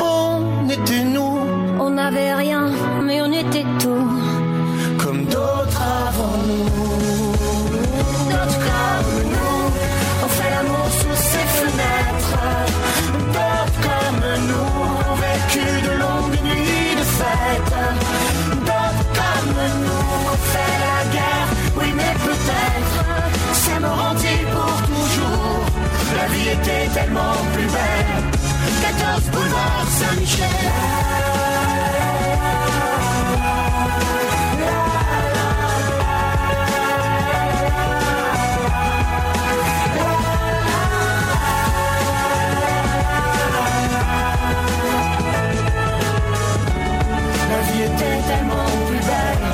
On 0.00 0.68
était 0.68 1.04
nous. 1.04 1.38
On 1.80 1.90
n'avait 1.90 2.34
rien, 2.34 2.70
mais 3.02 3.20
on 3.22 3.32
était 3.32 3.66
tout. 3.78 4.08
Comme 4.98 5.24
d'autres 5.24 5.82
avant 6.08 6.38
nous. 6.46 6.64
D'autres 8.30 8.58
comme 8.66 9.30
nous 9.30 9.31
était 26.52 26.88
tellement 26.92 27.32
plus 27.54 27.66
belle. 27.66 28.12
14 28.82 29.22
boulevard 29.30 29.86
Saint-Michel. 29.88 30.48
La 47.50 47.72
vie 47.72 47.82
était 47.82 48.20
tellement 48.28 48.70
plus 48.86 48.98
belle. 48.98 49.44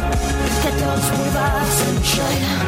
14 0.63 1.11
boulevard 1.13 1.67
Saint-Michel 1.71 2.68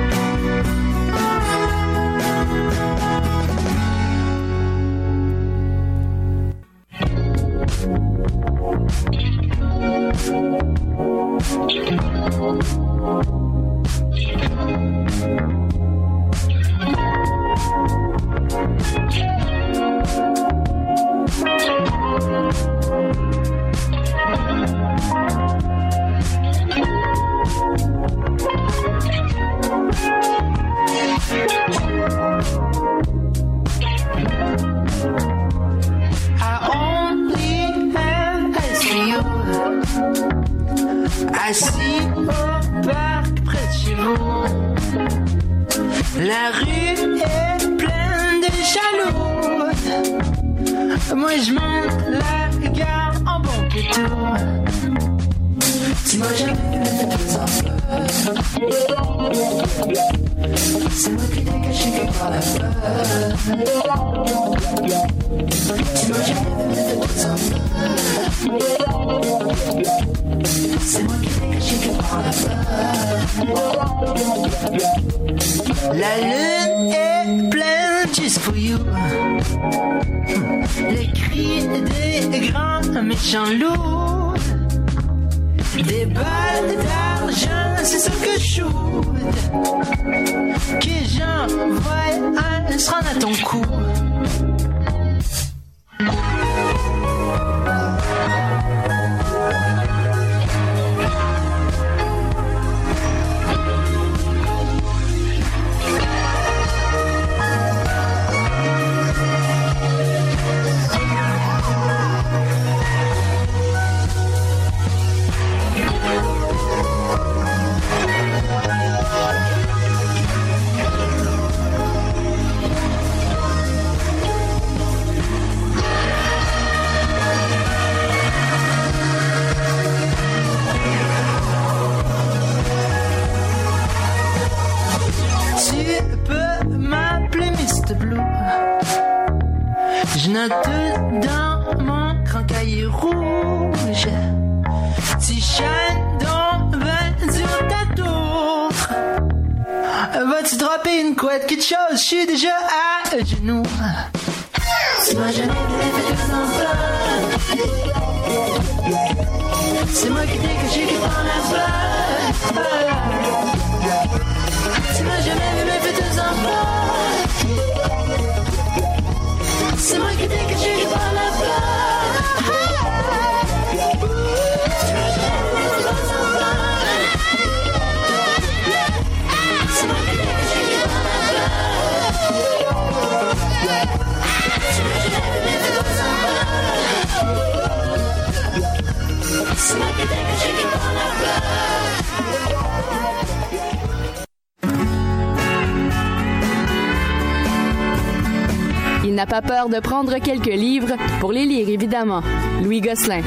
Pas 199.31 199.41
peur 199.41 199.69
de 199.69 199.79
prendre 199.79 200.17
quelques 200.17 200.53
livres 200.53 200.97
pour 201.21 201.31
les 201.31 201.45
lire, 201.45 201.69
évidemment. 201.69 202.21
Louis 202.61 202.81
Gosselin. 202.81 203.21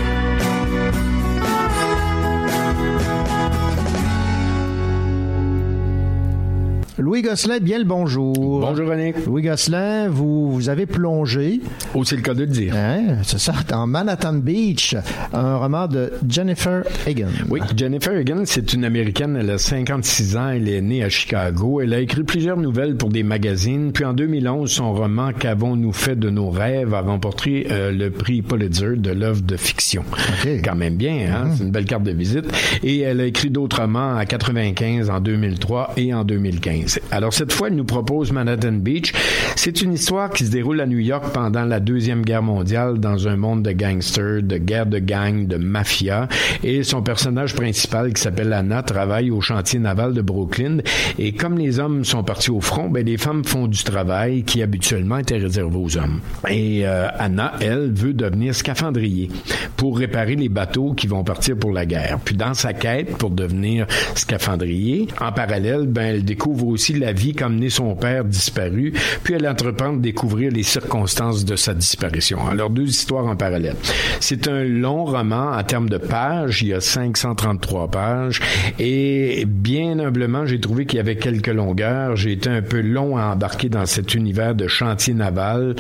Louis 6.97 7.23
Gosselin, 7.23 7.59
bien 7.59 7.79
le 7.79 7.85
bonjour. 7.85 8.61
Bonjour 8.61 8.89
René. 8.89 9.13
Louis 9.27 9.43
Gosselin, 9.43 10.09
vous, 10.09 10.53
vous 10.53 10.69
avez 10.69 10.87
plongé, 10.87 11.61
Oh, 11.93 12.05
c'est 12.05 12.15
le 12.15 12.23
cas 12.23 12.35
de 12.35 12.41
le 12.43 12.47
dire. 12.47 12.73
hein, 12.77 13.17
c'est 13.25 13.41
ça, 13.41 13.53
dans 13.69 13.89
Manhattan 13.89 14.35
Beach, 14.35 14.95
un 15.33 15.57
roman 15.57 15.89
de 15.89 16.13
Jennifer 16.29 16.85
Egan. 17.05 17.27
Oui, 17.51 17.61
Jennifer 17.77 18.17
Egan, 18.17 18.43
c'est 18.45 18.73
une 18.75 18.85
Américaine, 18.85 19.37
elle 19.41 19.51
a 19.51 19.59
56 19.59 20.37
ans, 20.37 20.51
elle 20.51 20.69
est 20.69 20.81
née 20.81 21.03
à 21.03 21.09
Chicago, 21.09 21.81
elle 21.81 21.95
a 21.95 21.99
écrit 21.99 22.23
plusieurs 22.23 22.59
nouvelles 22.59 22.97
pour 22.97 23.09
des 23.09 23.25
magazines, 23.25 23.91
puis 23.91 24.05
en 24.05 24.13
2011, 24.13 24.71
son 24.71 24.93
roman 24.95 25.33
Qu'avons-nous 25.37 25.93
fait 25.93 26.17
de 26.17 26.31
nos 26.31 26.51
rêves 26.51 26.95
a 26.95 27.01
remporté 27.01 27.67
euh, 27.73 27.91
le 27.91 28.11
prix 28.11 28.41
Pulitzer 28.43 28.97
de 28.97 29.11
l'œuvre 29.11 29.43
de 29.43 29.57
fiction. 29.57 30.05
OK. 30.13 30.49
Quand 30.65 30.77
même 30.77 30.95
bien, 30.95 31.27
hein? 31.35 31.51
c'est 31.57 31.65
une 31.65 31.73
belle 31.73 31.87
carte 31.87 32.05
de 32.05 32.13
visite. 32.13 32.45
Et 32.85 33.01
elle 33.01 33.21
a 33.21 33.25
écrit 33.25 33.51
d'autres 33.51 33.81
romans 33.81 34.15
à 34.17 34.25
95, 34.27 35.11
en 35.11 35.19
2003 35.21 35.95
et 35.97 36.15
en 36.15 36.23
2015. 36.25 36.84
Alors 37.11 37.33
cette 37.33 37.53
fois, 37.53 37.69
elle 37.69 37.77
nous 37.77 37.85
propose 37.85 38.33
Manhattan 38.33 38.73
Beach. 38.73 39.13
C'est 39.57 39.83
une 39.83 39.93
histoire 39.95 40.31
qui 40.31 40.47
se 40.47 40.51
déroule 40.51 40.81
à 40.81 40.87
New 40.87 40.99
York 40.99 41.27
pendant 41.33 41.65
la 41.65 41.81
Deuxième 41.81 42.23
Guerre 42.23 42.43
mondiale 42.43 42.99
dans 42.99 43.29
un 43.29 43.37
monde 43.37 43.63
de 43.63 43.73
gangsters, 43.73 44.43
de 44.43 44.59
guerre 44.59 44.87
de 44.87 44.99
gang, 44.99 45.47
de 45.47 45.57
mafia. 45.57 46.29
Et 46.63 46.83
son 46.83 47.03
personnage 47.03 47.55
principal, 47.55 48.13
qui 48.13 48.21
s'appelle 48.21 48.53
Anna, 48.53 48.83
travaille 48.83 49.31
au 49.31 49.41
chantier 49.41 49.79
naval 49.79 50.15
de 50.15 50.23
Brooklyn. 50.23 50.79
Et 51.19 51.33
comme 51.33 51.59
les 51.59 51.79
hommes 51.79 52.05
sont 52.05 52.25
partis 52.25 52.51
au 52.51 52.61
front, 52.61 52.89
ben, 52.89 53.05
les 53.05 53.17
femmes 53.17 53.45
font 53.45 53.67
du 53.67 53.83
travail 53.85 54.43
qui 54.43 54.63
habituellement 54.63 55.19
était 55.19 55.39
réservé 55.39 55.77
aux 55.77 55.97
hommes. 55.97 56.21
Et 56.49 56.87
euh, 56.87 57.09
Anna, 57.19 57.53
elle, 57.61 57.93
veut 57.93 58.13
devenir 58.13 58.55
scaphandrier 58.55 59.31
pour 59.77 59.99
réparer 59.99 60.37
les 60.37 60.49
bateaux 60.49 60.93
qui 60.95 61.07
vont 61.07 61.25
partir 61.25 61.57
pour 61.57 61.73
la 61.73 61.87
guerre. 61.87 62.19
Puis 62.25 62.37
dans 62.37 62.55
sa 62.55 62.73
quête 62.73 63.17
pour 63.17 63.31
devenir 63.31 63.87
scaphandrier, 64.15 65.09
en 65.21 65.33
parallèle, 65.33 65.87
ben, 65.87 66.03
elle 66.03 66.25
découvre 66.25 66.67
aussi 66.75 66.93
la 66.93 67.13
vie 67.13 67.35
qu'a 67.35 67.49
mené 67.49 67.71
son 67.71 67.95
père 67.95 68.25
disparu, 68.25 68.93
puis 69.23 69.35
elle 69.35 69.49
entreprend 69.49 69.93
de 69.93 70.01
découvrir 70.01 70.51
les 70.51 70.63
circonstances 70.63 71.45
de 71.45 71.57
sa 71.57 71.75
disparition. 71.75 72.47
Alors, 72.47 72.71
deux 72.71 72.89
histoires 72.89 73.27
en 73.27 73.37
parallèle. 73.37 73.77
C'est 74.21 74.49
un 74.49 74.65
long 74.65 75.05
roman 75.05 75.53
en 75.53 75.63
termes 75.63 75.89
de 75.89 75.99
pages, 75.99 76.63
il 76.63 76.69
y 76.69 76.75
a 76.75 76.81
533 76.81 77.91
pages, 77.91 78.41
et 78.79 79.45
bien 79.47 79.99
humblement, 79.99 80.47
j'ai 80.47 80.61
trouvé 80.61 80.87
qu'il 80.87 80.97
y 80.99 81.01
avait 81.01 81.17
quelques 81.17 81.49
longueurs. 81.49 82.17
J'ai 82.17 82.33
été 82.33 82.51
un 82.51 82.63
peu 82.63 82.81
long 82.81 83.17
à 83.17 83.27
embarquer 83.27 83.69
dans 83.69 83.87
cet 83.87 84.15
univers 84.15 84.55
de 84.55 84.67
chantier 84.67 85.15
naval. 85.15 85.77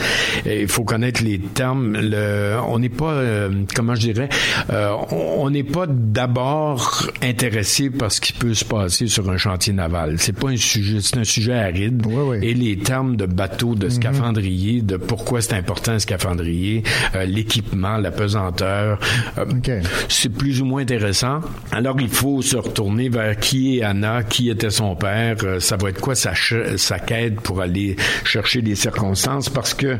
Il 0.46 0.68
faut 0.68 0.84
connaître 0.84 1.22
les 1.22 1.38
termes. 1.38 1.96
Le, 2.00 2.56
on 2.68 2.78
n'est 2.78 2.88
pas, 2.88 3.12
euh, 3.12 3.50
comment 3.74 3.94
je 3.94 4.12
dirais, 4.12 4.28
euh, 4.70 4.94
on 5.10 5.50
n'est 5.50 5.64
pas 5.64 5.86
d'abord 5.88 7.10
intéressé 7.22 7.90
par 7.90 8.12
ce 8.12 8.20
qui 8.20 8.32
peut 8.32 8.54
se 8.54 8.64
passer 8.64 9.06
sur 9.06 9.28
un 9.30 9.36
chantier 9.36 9.72
naval. 9.72 10.16
C'est 10.18 10.38
pas 10.38 10.48
un 10.48 10.56
sujet, 10.56 10.83
c'est 11.00 11.18
un 11.18 11.24
sujet 11.24 11.54
aride. 11.54 12.02
Oui, 12.06 12.14
oui. 12.14 12.38
Et 12.42 12.54
les 12.54 12.76
termes 12.78 13.16
de 13.16 13.26
bateau, 13.26 13.74
de 13.74 13.88
scaphandrier, 13.88 14.82
de 14.82 14.96
pourquoi 14.96 15.40
c'est 15.40 15.54
important 15.54 15.92
un 15.92 15.98
scaphandrier, 15.98 16.82
euh, 17.14 17.24
l'équipement, 17.24 17.96
la 17.96 18.10
pesanteur, 18.10 18.98
euh, 19.38 19.44
OK. 19.44 19.70
c'est 20.08 20.30
plus 20.30 20.60
ou 20.60 20.64
moins 20.64 20.82
intéressant. 20.82 21.40
Alors 21.72 22.00
il 22.00 22.08
faut 22.08 22.42
se 22.42 22.56
retourner 22.56 23.08
vers 23.08 23.38
qui 23.38 23.78
est 23.78 23.82
Anna, 23.82 24.22
qui 24.22 24.50
était 24.50 24.70
son 24.70 24.96
père, 24.96 25.36
euh, 25.44 25.60
ça 25.60 25.76
va 25.76 25.90
être 25.90 26.00
quoi 26.00 26.14
sa, 26.14 26.32
sa 26.76 26.98
quête 26.98 27.40
pour 27.40 27.60
aller 27.60 27.96
chercher 28.24 28.60
les 28.60 28.74
circonstances, 28.74 29.48
parce 29.48 29.74
que 29.74 29.98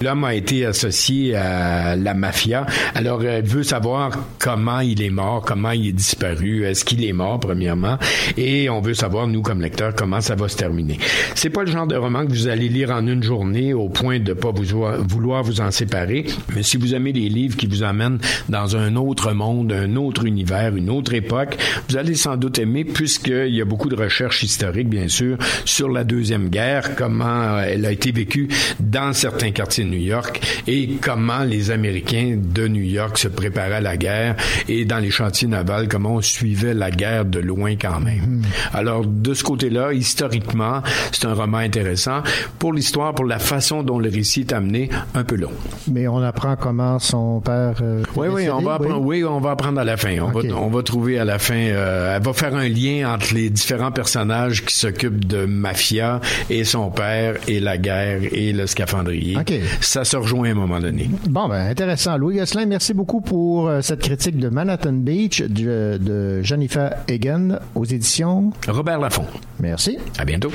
l'homme 0.00 0.24
a 0.24 0.34
été 0.34 0.64
associé 0.66 1.34
à 1.34 1.96
la 1.96 2.14
mafia. 2.14 2.66
Alors 2.94 3.24
elle 3.24 3.44
veut 3.44 3.62
savoir 3.62 4.10
comment 4.38 4.80
il 4.80 5.02
est 5.02 5.10
mort, 5.10 5.42
comment 5.42 5.70
il 5.70 5.88
est 5.88 5.92
disparu, 5.92 6.64
est-ce 6.64 6.84
qu'il 6.84 7.04
est 7.04 7.12
mort 7.12 7.40
premièrement, 7.40 7.98
et 8.36 8.68
on 8.70 8.80
veut 8.80 8.94
savoir 8.94 9.26
nous 9.26 9.42
comme 9.42 9.60
lecteurs 9.60 9.94
comment 9.94 10.20
ça 10.26 10.34
va 10.34 10.48
se 10.48 10.56
terminer. 10.56 10.98
C'est 11.36 11.50
pas 11.50 11.62
le 11.62 11.70
genre 11.70 11.86
de 11.86 11.94
roman 11.94 12.26
que 12.26 12.32
vous 12.32 12.48
allez 12.48 12.68
lire 12.68 12.90
en 12.90 13.06
une 13.06 13.22
journée 13.22 13.72
au 13.74 13.88
point 13.88 14.18
de 14.18 14.32
pas 14.32 14.50
vous 14.50 14.84
vouloir 15.08 15.44
vous 15.44 15.60
en 15.60 15.70
séparer, 15.70 16.26
mais 16.54 16.64
si 16.64 16.76
vous 16.76 16.94
aimez 16.94 17.12
les 17.12 17.28
livres 17.28 17.56
qui 17.56 17.68
vous 17.68 17.84
amènent 17.84 18.18
dans 18.48 18.76
un 18.76 18.96
autre 18.96 19.32
monde, 19.32 19.72
un 19.72 19.94
autre 19.94 20.24
univers, 20.24 20.74
une 20.74 20.90
autre 20.90 21.14
époque, 21.14 21.56
vous 21.88 21.96
allez 21.96 22.16
sans 22.16 22.36
doute 22.36 22.58
aimer 22.58 22.84
puisqu'il 22.84 23.54
y 23.54 23.60
a 23.60 23.64
beaucoup 23.64 23.88
de 23.88 23.94
recherches 23.94 24.42
historiques, 24.42 24.88
bien 24.88 25.06
sûr, 25.06 25.38
sur 25.64 25.88
la 25.88 26.02
Deuxième 26.02 26.48
Guerre, 26.48 26.96
comment 26.96 27.60
elle 27.60 27.86
a 27.86 27.92
été 27.92 28.10
vécue 28.10 28.48
dans 28.80 29.12
certains 29.12 29.52
quartiers 29.52 29.84
de 29.84 29.90
New 29.90 30.02
York 30.02 30.40
et 30.66 30.96
comment 31.00 31.44
les 31.44 31.70
Américains 31.70 32.36
de 32.36 32.66
New 32.66 32.82
York 32.82 33.16
se 33.18 33.28
préparaient 33.28 33.76
à 33.76 33.80
la 33.80 33.96
guerre 33.96 34.34
et 34.68 34.84
dans 34.84 34.98
les 34.98 35.10
chantiers 35.10 35.46
navals, 35.46 35.86
comment 35.86 36.16
on 36.16 36.20
suivait 36.20 36.74
la 36.74 36.90
guerre 36.90 37.24
de 37.24 37.38
loin 37.38 37.76
quand 37.76 38.00
même. 38.00 38.42
Alors, 38.72 39.06
de 39.06 39.32
ce 39.32 39.44
côté-là, 39.44 39.92
historiquement, 40.16 40.80
c'est 41.12 41.26
un 41.26 41.34
roman 41.34 41.58
intéressant. 41.58 42.22
Pour 42.58 42.72
l'histoire, 42.72 43.14
pour 43.14 43.26
la 43.26 43.38
façon 43.38 43.82
dont 43.82 43.98
le 43.98 44.08
récit 44.08 44.40
est 44.40 44.52
amené, 44.54 44.88
un 45.14 45.24
peu 45.24 45.36
long. 45.36 45.50
Mais 45.92 46.08
on 46.08 46.22
apprend 46.22 46.56
comment 46.56 46.98
son 46.98 47.40
père. 47.40 47.74
Euh, 47.82 48.02
oui, 48.16 48.28
oui, 48.30 48.48
on 48.48 48.62
va 48.62 48.74
apprendre. 48.74 49.02
Oui. 49.02 49.24
on 49.24 49.40
va 49.40 49.50
apprendre 49.50 49.78
à 49.78 49.84
la 49.84 49.98
fin. 49.98 50.16
On, 50.20 50.30
va, 50.30 50.40
on 50.56 50.68
va 50.68 50.82
trouver 50.82 51.18
à 51.18 51.26
la 51.26 51.38
fin. 51.38 51.54
Euh, 51.54 52.16
elle 52.16 52.22
va 52.22 52.32
faire 52.32 52.54
un 52.54 52.68
lien 52.68 53.12
entre 53.12 53.34
les 53.34 53.50
différents 53.50 53.92
personnages 53.92 54.64
qui 54.64 54.74
s'occupent 54.74 55.26
de 55.26 55.44
mafia 55.44 56.20
et 56.48 56.64
son 56.64 56.90
père 56.90 57.34
et 57.46 57.60
la 57.60 57.76
guerre 57.76 58.22
et 58.32 58.54
le 58.54 58.66
scaphandrier. 58.66 59.36
Ça 59.82 60.04
se 60.04 60.16
rejoint 60.16 60.48
à 60.48 60.52
un 60.52 60.54
moment 60.54 60.80
donné. 60.80 61.10
Bon, 61.28 61.46
ben 61.48 61.68
intéressant. 61.68 62.16
Louis 62.16 62.36
Gosselin, 62.36 62.64
merci 62.64 62.94
beaucoup 62.94 63.20
pour 63.20 63.68
euh, 63.68 63.82
cette 63.82 64.00
critique 64.00 64.38
de 64.38 64.48
Manhattan 64.48 64.94
Beach 64.94 65.42
de, 65.42 65.98
de 66.00 66.40
Jennifer 66.42 66.94
Egan 67.06 67.58
aux 67.74 67.84
éditions 67.84 68.50
Robert 68.66 68.98
Laffont. 68.98 69.26
Merci. 69.60 69.98
À 70.18 70.24
bientôt. 70.24 70.50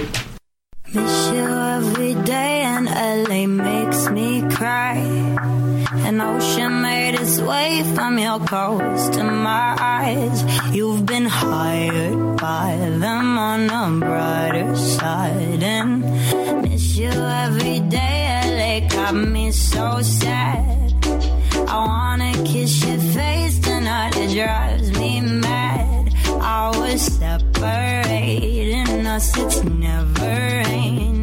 Miss 0.94 1.32
you 1.32 1.48
every 1.78 2.16
day 2.26 2.64
and 2.64 2.88
LA 2.88 3.48
makes 3.48 4.10
me 4.10 4.42
cry. 4.50 4.98
An 6.06 6.20
ocean 6.20 6.82
made 6.82 7.16
its 7.16 7.40
way 7.40 7.84
from 7.96 8.18
your 8.18 8.40
coast 8.40 9.14
to 9.14 9.24
my 9.24 9.78
eyes. 9.80 10.44
You've 10.76 11.06
been 11.06 11.26
hired 11.26 12.38
by 12.38 12.76
them 13.00 13.38
on 13.38 13.70
a 13.70 14.00
brighter 14.00 14.76
side. 14.76 15.64
And 15.64 16.04
miss 16.62 16.98
you 16.98 17.12
every 17.12 17.80
day, 17.88 18.42
LA 18.58 18.88
got 18.90 19.16
me 19.16 19.52
so 19.52 20.02
sad. 20.02 20.94
I 21.70 21.78
wanna 21.88 22.34
kiss 22.44 22.84
your 22.84 23.00
face 23.00 23.60
tonight, 23.60 24.18
it 24.18 24.34
drives 24.34 24.92
me 25.00 25.22
mad. 25.22 26.14
I 26.42 26.78
was 26.78 27.02
separating 27.02 28.91
us, 29.12 29.38
it's 29.38 29.62
never 29.64 30.24
ending. 30.24 31.21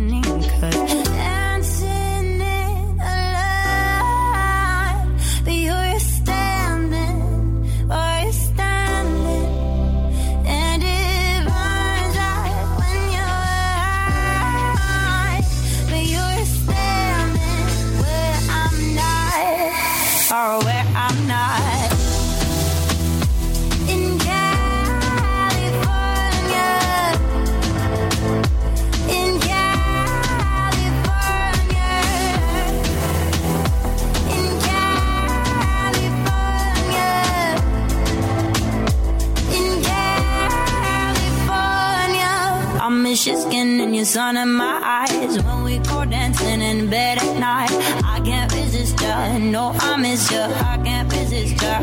Your 43.28 43.36
skin 43.36 43.78
and 43.80 43.94
your 43.94 44.06
sun 44.06 44.38
in 44.38 44.48
my 44.48 44.80
eyes 44.82 45.42
when 45.42 45.62
we 45.62 45.78
go 45.80 46.02
dancing 46.06 46.62
in 46.62 46.88
bed 46.88 47.18
at 47.18 47.38
night. 47.38 47.70
I 48.02 48.20
can't 48.24 48.50
resist 48.52 48.98
her, 49.00 49.38
no, 49.38 49.72
I 49.78 49.96
miss 49.96 50.30
her. 50.30 50.48
I 50.72 50.78
can't 50.82 51.12
resist 51.12 51.60
her. 51.60 51.78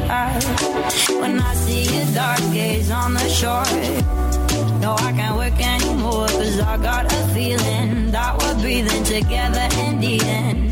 When 1.21 1.39
I 1.39 1.53
see 1.53 1.83
your 1.95 2.07
dark 2.15 2.39
gaze 2.51 2.89
on 2.89 3.13
the 3.13 3.29
shore, 3.29 3.63
no, 4.79 4.95
I 5.07 5.11
can't 5.13 5.37
work 5.37 5.59
anymore. 5.59 6.27
Cause 6.27 6.59
I 6.59 6.77
got 6.77 7.13
a 7.13 7.33
feeling 7.35 8.09
that 8.09 8.31
we're 8.41 8.61
breathing 8.61 9.03
together 9.03 9.67
in 9.85 9.99
the 9.99 10.19
end. 10.21 10.64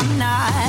I'm 0.00 0.16
not. 0.16 0.67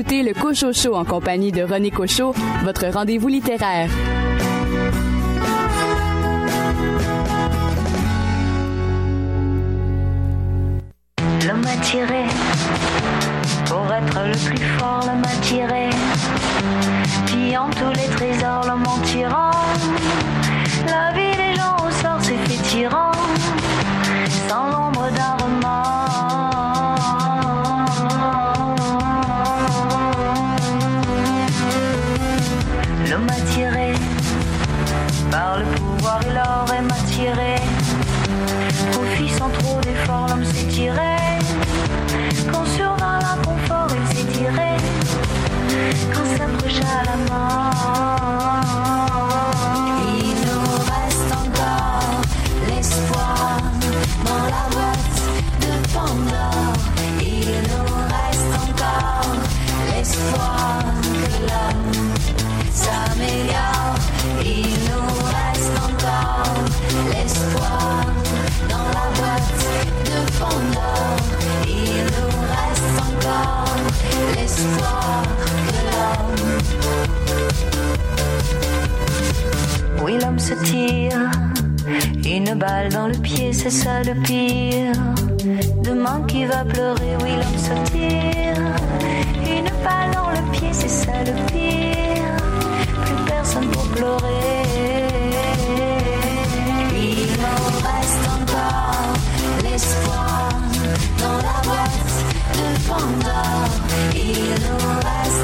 Écoutez 0.00 0.22
le 0.22 0.32
Cocho 0.32 0.94
en 0.94 1.04
compagnie 1.04 1.52
de 1.52 1.62
René 1.62 1.90
Cocho, 1.90 2.34
votre 2.64 2.86
rendez-vous 2.86 3.28
littéraire. 3.28 3.90
L'homme 11.46 11.60
m'a 11.60 11.76
tiré, 11.82 12.24
pour 13.66 13.92
être 13.92 14.20
le 14.26 14.48
plus 14.48 14.64
fort, 14.78 15.02
l'homme 15.06 15.20
m'a 15.20 15.36
tiré, 15.42 15.90
pillant 17.26 17.68
tous 17.68 17.92
les 18.00 18.08
trésors, 18.16 18.64
l'homme 18.66 18.86
en 18.86 18.98
tirant, 19.00 19.50
la 20.86 21.12
vie 21.12 21.36
des 21.36 21.54
gens 21.56 21.76
au 21.76 21.90
sort 21.90 22.22
s'est 22.22 22.38
fait 22.46 22.62
tyran, 22.70 23.09
Oui, 80.02 80.18
l'homme 80.20 80.38
se 80.38 80.54
tire. 80.64 81.30
Une 82.24 82.54
balle 82.54 82.90
dans 82.90 83.08
le 83.08 83.16
pied, 83.16 83.52
c'est 83.52 83.70
ça 83.70 84.02
le 84.02 84.14
pire. 84.22 84.92
Demain 85.82 86.22
qui 86.26 86.44
va 86.46 86.64
pleurer, 86.64 87.16
oui, 87.22 87.30
l'homme 87.30 87.58
se 87.58 87.92
tire. 87.92 88.56
Une 89.44 89.70
balle 89.84 90.10
dans 90.14 90.30
le 90.30 90.50
pied, 90.52 90.68
c'est 90.72 90.88
ça 90.88 91.12
le 91.24 91.32
pire. 91.52 92.36
Plus 93.04 93.24
personne 93.26 93.68
pour 93.68 93.86
pleurer. 93.88 94.59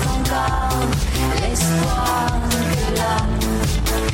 Encore 0.05 0.87
l'espoir 1.41 2.27
que 2.51 2.89
l'homme 2.97 3.39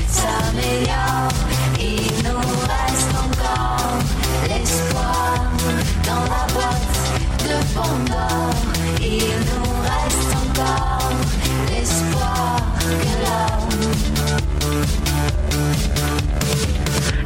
s'améliore. 0.09 1.35
Il 1.79 2.07
nous 2.25 2.47
reste 2.73 3.13
encore 3.25 3.99
l'espoir 4.49 5.35
dans 6.05 6.25
la 6.35 6.45
boîte 6.53 6.97
de 7.49 7.57
Pandore. 7.75 8.55
Il 9.01 9.35
nous 9.49 9.71
reste 9.89 10.33
encore 10.43 11.13
l'espoir 11.71 12.57
que 12.79 12.95
l'homme 13.25 13.73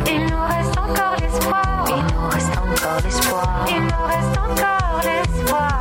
Il 0.06 0.20
nous 0.26 0.44
reste 0.48 0.76
encore 0.78 1.16
l'espoir. 1.20 1.84
Il 1.88 2.02
nous 2.14 2.28
reste 2.28 2.56
encore 2.56 3.00
l'espoir. 3.04 3.66
Il 3.68 3.82
nous 3.82 4.04
reste 4.06 4.38
encore 4.38 5.00
l'espoir. 5.02 5.75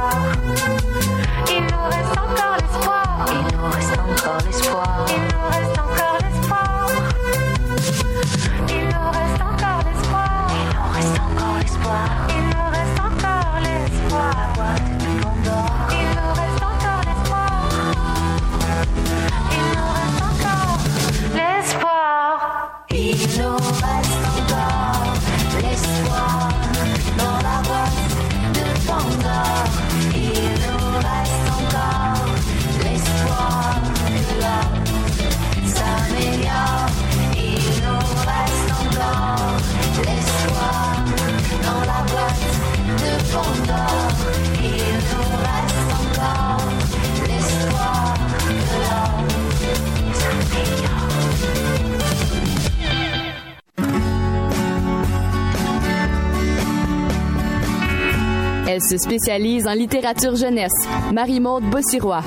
Elle 58.75 58.81
se 58.81 58.97
spécialise 58.97 59.67
en 59.67 59.73
littérature 59.73 60.35
jeunesse. 60.35 60.73
Marie-Maude 61.13 61.63
Bossirois. 61.63 62.23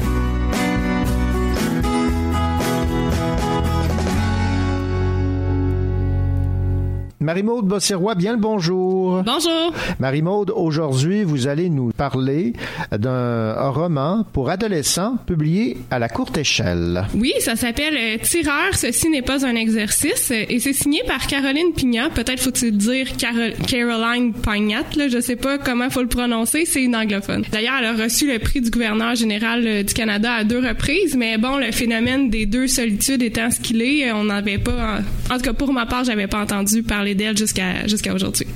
Marie-Maude 7.29 7.67
Bossirois, 7.67 8.15
bien 8.15 8.33
le 8.33 8.39
bonjour. 8.39 9.23
Bonjour. 9.23 9.75
Marie-Maude, 9.99 10.51
aujourd'hui, 10.57 11.25
vous 11.25 11.47
allez 11.47 11.69
nous 11.69 11.91
parler 11.91 12.55
d'un 12.91 13.69
roman 13.69 14.25
pour 14.33 14.49
adolescents 14.49 15.19
publié 15.27 15.77
à 15.91 15.99
la 15.99 16.09
courte 16.09 16.39
échelle. 16.39 17.05
Oui, 17.15 17.35
ça 17.41 17.55
s'appelle 17.55 17.93
euh, 17.99 18.17
Tireur, 18.23 18.73
ceci 18.73 19.11
n'est 19.11 19.21
pas 19.21 19.45
un 19.45 19.57
exercice 19.57 20.31
euh, 20.31 20.45
et 20.49 20.59
c'est 20.59 20.73
signé 20.73 21.03
par 21.07 21.27
Caroline 21.27 21.75
Pignat. 21.77 22.09
Peut-être 22.09 22.41
faut-il 22.41 22.79
dire 22.79 23.09
Carol- 23.19 23.53
Caroline 23.67 24.33
Pignat, 24.33 24.85
là, 24.97 25.09
je 25.09 25.21
sais 25.21 25.37
pas 25.37 25.59
comment 25.59 25.91
faut 25.91 26.01
le 26.01 26.09
prononcer, 26.09 26.65
c'est 26.65 26.83
une 26.83 26.97
anglophone. 26.97 27.45
D'ailleurs, 27.53 27.75
elle 27.81 28.01
a 28.01 28.05
reçu 28.05 28.27
le 28.33 28.39
prix 28.39 28.63
du 28.63 28.71
gouverneur 28.71 29.15
général 29.17 29.67
euh, 29.67 29.83
du 29.83 29.93
Canada 29.93 30.33
à 30.33 30.45
deux 30.45 30.67
reprises, 30.67 31.15
mais 31.15 31.37
bon, 31.37 31.59
le 31.59 31.73
phénomène 31.73 32.31
des 32.31 32.47
deux 32.47 32.69
solitudes 32.69 33.21
étant 33.21 33.51
ce 33.51 33.61
qu'il 33.61 33.83
est, 33.83 34.11
on 34.13 34.25
n'avait 34.25 34.57
pas, 34.57 35.03
en, 35.29 35.35
en 35.35 35.37
tout 35.37 35.43
cas 35.45 35.53
pour 35.53 35.75
ma 35.75 35.85
part, 35.85 36.05
j'avais 36.05 36.27
pas 36.27 36.41
entendu 36.41 36.83
parler 36.83 37.17
jusqu'à 37.37 37.87
jusqu'à 37.87 38.15
aujourd'hui. 38.15 38.47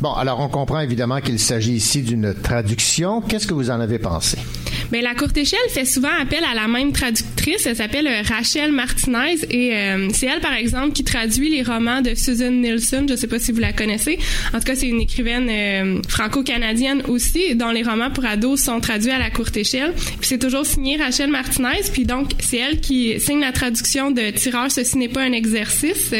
Bon, 0.00 0.12
alors 0.12 0.40
on 0.40 0.48
comprend 0.48 0.80
évidemment 0.80 1.20
qu'il 1.20 1.38
s'agit 1.38 1.72
ici 1.74 2.02
d'une 2.02 2.34
traduction. 2.34 3.20
Qu'est-ce 3.20 3.46
que 3.46 3.54
vous 3.54 3.70
en 3.70 3.80
avez 3.80 3.98
pensé? 3.98 4.38
Mais 4.92 5.02
la 5.02 5.14
courte 5.14 5.36
échelle 5.36 5.58
fait 5.70 5.84
souvent 5.84 6.10
appel 6.20 6.42
à 6.50 6.54
la 6.54 6.66
même 6.66 6.92
traductrice. 6.92 7.66
Elle 7.66 7.76
s'appelle 7.76 8.06
euh, 8.06 8.22
Rachel 8.26 8.72
Martinez 8.72 9.36
et 9.50 9.76
euh, 9.76 10.08
c'est 10.12 10.26
elle, 10.26 10.40
par 10.40 10.54
exemple, 10.54 10.92
qui 10.92 11.04
traduit 11.04 11.50
les 11.50 11.62
romans 11.62 12.00
de 12.00 12.14
Susan 12.14 12.50
Nielsen. 12.50 13.08
Je 13.08 13.16
sais 13.16 13.26
pas 13.26 13.38
si 13.38 13.52
vous 13.52 13.60
la 13.60 13.72
connaissez. 13.72 14.18
En 14.54 14.58
tout 14.58 14.64
cas, 14.64 14.74
c'est 14.74 14.88
une 14.88 15.00
écrivaine 15.00 15.48
euh, 15.50 16.02
franco-canadienne 16.08 17.02
aussi, 17.08 17.54
dont 17.54 17.70
les 17.70 17.82
romans 17.82 18.10
pour 18.10 18.24
ados 18.24 18.62
sont 18.62 18.80
traduits 18.80 19.10
à 19.10 19.18
la 19.18 19.30
courte 19.30 19.56
échelle. 19.56 19.92
Puis 19.94 20.28
c'est 20.28 20.38
toujours 20.38 20.66
signé 20.66 20.96
Rachel 20.96 21.30
Martinez. 21.30 21.82
Puis 21.92 22.04
donc, 22.04 22.30
c'est 22.38 22.58
elle 22.58 22.80
qui 22.80 23.18
signe 23.20 23.40
la 23.40 23.52
traduction 23.52 24.10
de 24.10 24.30
Tireur, 24.30 24.70
ceci 24.70 24.96
n'est 24.98 25.08
pas 25.08 25.22
un 25.22 25.32
exercice. 25.32 26.12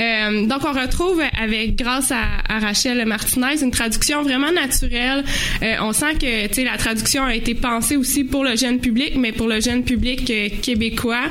Euh, 0.00 0.46
donc, 0.46 0.60
on 0.64 0.72
retrouve 0.72 1.22
avec, 1.40 1.76
grâce 1.76 2.12
à, 2.12 2.58
Rachel 2.60 3.04
Martinez, 3.06 3.62
une 3.62 3.70
traduction 3.70 4.22
vraiment 4.22 4.52
naturelle. 4.52 5.24
Euh, 5.62 5.74
on 5.80 5.92
sent 5.92 6.14
que, 6.20 6.46
tu 6.48 6.54
sais, 6.54 6.64
la 6.64 6.76
traduction 6.76 7.24
a 7.24 7.34
été 7.34 7.54
pensée 7.68 7.96
aussi 7.96 8.24
pour 8.24 8.44
le 8.44 8.56
jeune 8.56 8.78
public, 8.78 9.14
mais 9.18 9.32
pour 9.32 9.46
le 9.46 9.60
jeune 9.60 9.82
public 9.84 10.30
euh, 10.30 10.48
québécois. 10.62 11.28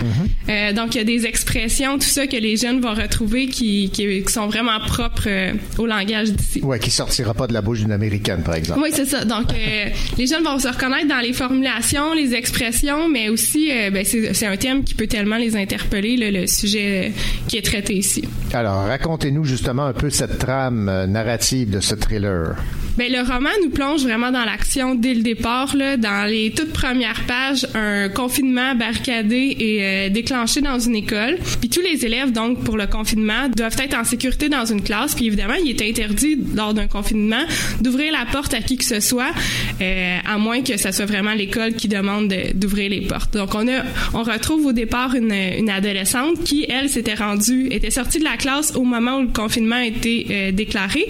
Euh, 0.49 0.73
donc, 0.73 0.93
il 0.93 0.99
y 0.99 1.01
a 1.01 1.03
des 1.03 1.25
expressions, 1.25 1.97
tout 1.97 2.05
ça 2.05 2.27
que 2.27 2.37
les 2.37 2.57
jeunes 2.57 2.79
vont 2.79 2.93
retrouver 2.93 3.47
qui, 3.47 3.89
qui, 3.89 4.23
qui 4.23 4.31
sont 4.31 4.47
vraiment 4.47 4.79
propres 4.85 5.27
euh, 5.27 5.53
au 5.77 5.87
langage 5.87 6.31
d'ici. 6.31 6.61
Ouais, 6.63 6.79
qui 6.79 6.91
sortira 6.91 7.33
pas 7.33 7.47
de 7.47 7.53
la 7.53 7.61
bouche 7.61 7.79
d'une 7.79 7.91
américaine, 7.91 8.43
par 8.43 8.55
exemple. 8.55 8.81
Oui, 8.83 8.89
c'est 8.93 9.05
ça. 9.05 9.25
Donc, 9.25 9.47
les 10.17 10.27
jeunes 10.27 10.43
vont 10.43 10.59
se 10.59 10.67
reconnaître 10.67 11.07
dans 11.07 11.19
les 11.19 11.33
formulations, 11.33 12.13
les 12.13 12.35
expressions, 12.35 13.09
mais 13.09 13.29
aussi, 13.29 13.69
ben, 13.91 14.05
c'est 14.05 14.45
un 14.45 14.57
thème 14.57 14.83
qui 14.83 14.93
peut 14.93 15.07
tellement 15.07 15.37
les 15.37 15.55
interpeller, 15.55 16.17
là, 16.17 16.31
le 16.31 16.47
sujet 16.47 17.11
qui 17.47 17.57
est 17.57 17.65
traité 17.65 17.95
ici. 17.95 18.23
Alors, 18.53 18.85
racontez-nous 18.85 19.43
justement 19.43 19.85
un 19.85 19.93
peu 19.93 20.09
cette 20.09 20.37
trame 20.37 21.05
narrative 21.07 21.71
de 21.71 21.79
ce 21.79 21.95
thriller. 21.95 22.55
Ben, 22.97 23.11
le 23.11 23.19
roman 23.21 23.49
nous 23.63 23.69
plonge 23.69 24.01
vraiment 24.03 24.31
dans 24.31 24.43
l'action 24.43 24.95
dès 24.95 25.13
le 25.13 25.21
départ. 25.21 25.75
Là, 25.75 25.97
dans 25.97 26.27
les 26.27 26.51
toutes 26.51 26.73
premières 26.73 27.21
pages, 27.27 27.67
un 27.75 28.09
confinement 28.09 28.73
barricadé 28.73 29.55
est 29.59 29.81
euh, 29.81 30.09
déclenché 30.09 30.61
dans 30.61 30.79
une 30.79 30.95
école. 30.95 31.37
Puis 31.59 31.69
tous 31.69 31.81
les 31.81 32.05
élèves, 32.05 32.31
donc, 32.31 32.63
pour 32.63 32.75
le 32.75 32.87
confinement, 32.87 33.49
doivent 33.55 33.77
être 33.79 33.95
en 33.95 34.03
sécurité 34.03 34.49
dans 34.49 34.65
une 34.65 34.81
classe. 34.81 35.13
Puis 35.13 35.27
évidemment, 35.27 35.53
il 35.63 35.69
est 35.69 35.81
interdit, 35.87 36.39
lors 36.55 36.73
d'un 36.73 36.87
confinement, 36.87 37.43
d'ouvrir 37.81 38.11
la 38.11 38.25
porte 38.31 38.55
à 38.55 38.61
qui 38.61 38.77
que 38.77 38.85
ce 38.85 38.99
soit, 38.99 39.31
euh, 39.79 40.17
à 40.27 40.37
moins 40.39 40.61
que 40.63 40.75
ce 40.77 40.91
soit 40.91 41.05
vraiment 41.05 41.33
l'école 41.33 41.73
qui 41.73 41.87
demande 41.87 42.29
de- 42.29 42.53
d'ouvrir 42.57 42.89
les 42.89 43.01
portes. 43.01 43.33
Donc, 43.37 43.53
on 43.53 43.67
a, 43.67 43.83
on 44.15 44.23
retrouve 44.23 44.65
au 44.65 44.71
départ 44.73 45.13
une, 45.13 45.31
une 45.31 45.69
adolescente 45.69 46.43
qui, 46.43 46.65
elle, 46.67 46.89
s'était 46.89 47.13
rendue, 47.13 47.67
était 47.69 47.91
sortie 47.91 48.17
de 48.17 48.23
la 48.23 48.37
classe 48.37 48.75
au 48.75 48.83
moment 48.83 49.17
où 49.19 49.21
le 49.21 49.27
confinement 49.27 49.75
a 49.75 49.85
été 49.85 50.25
euh, 50.31 50.51
déclaré. 50.51 51.05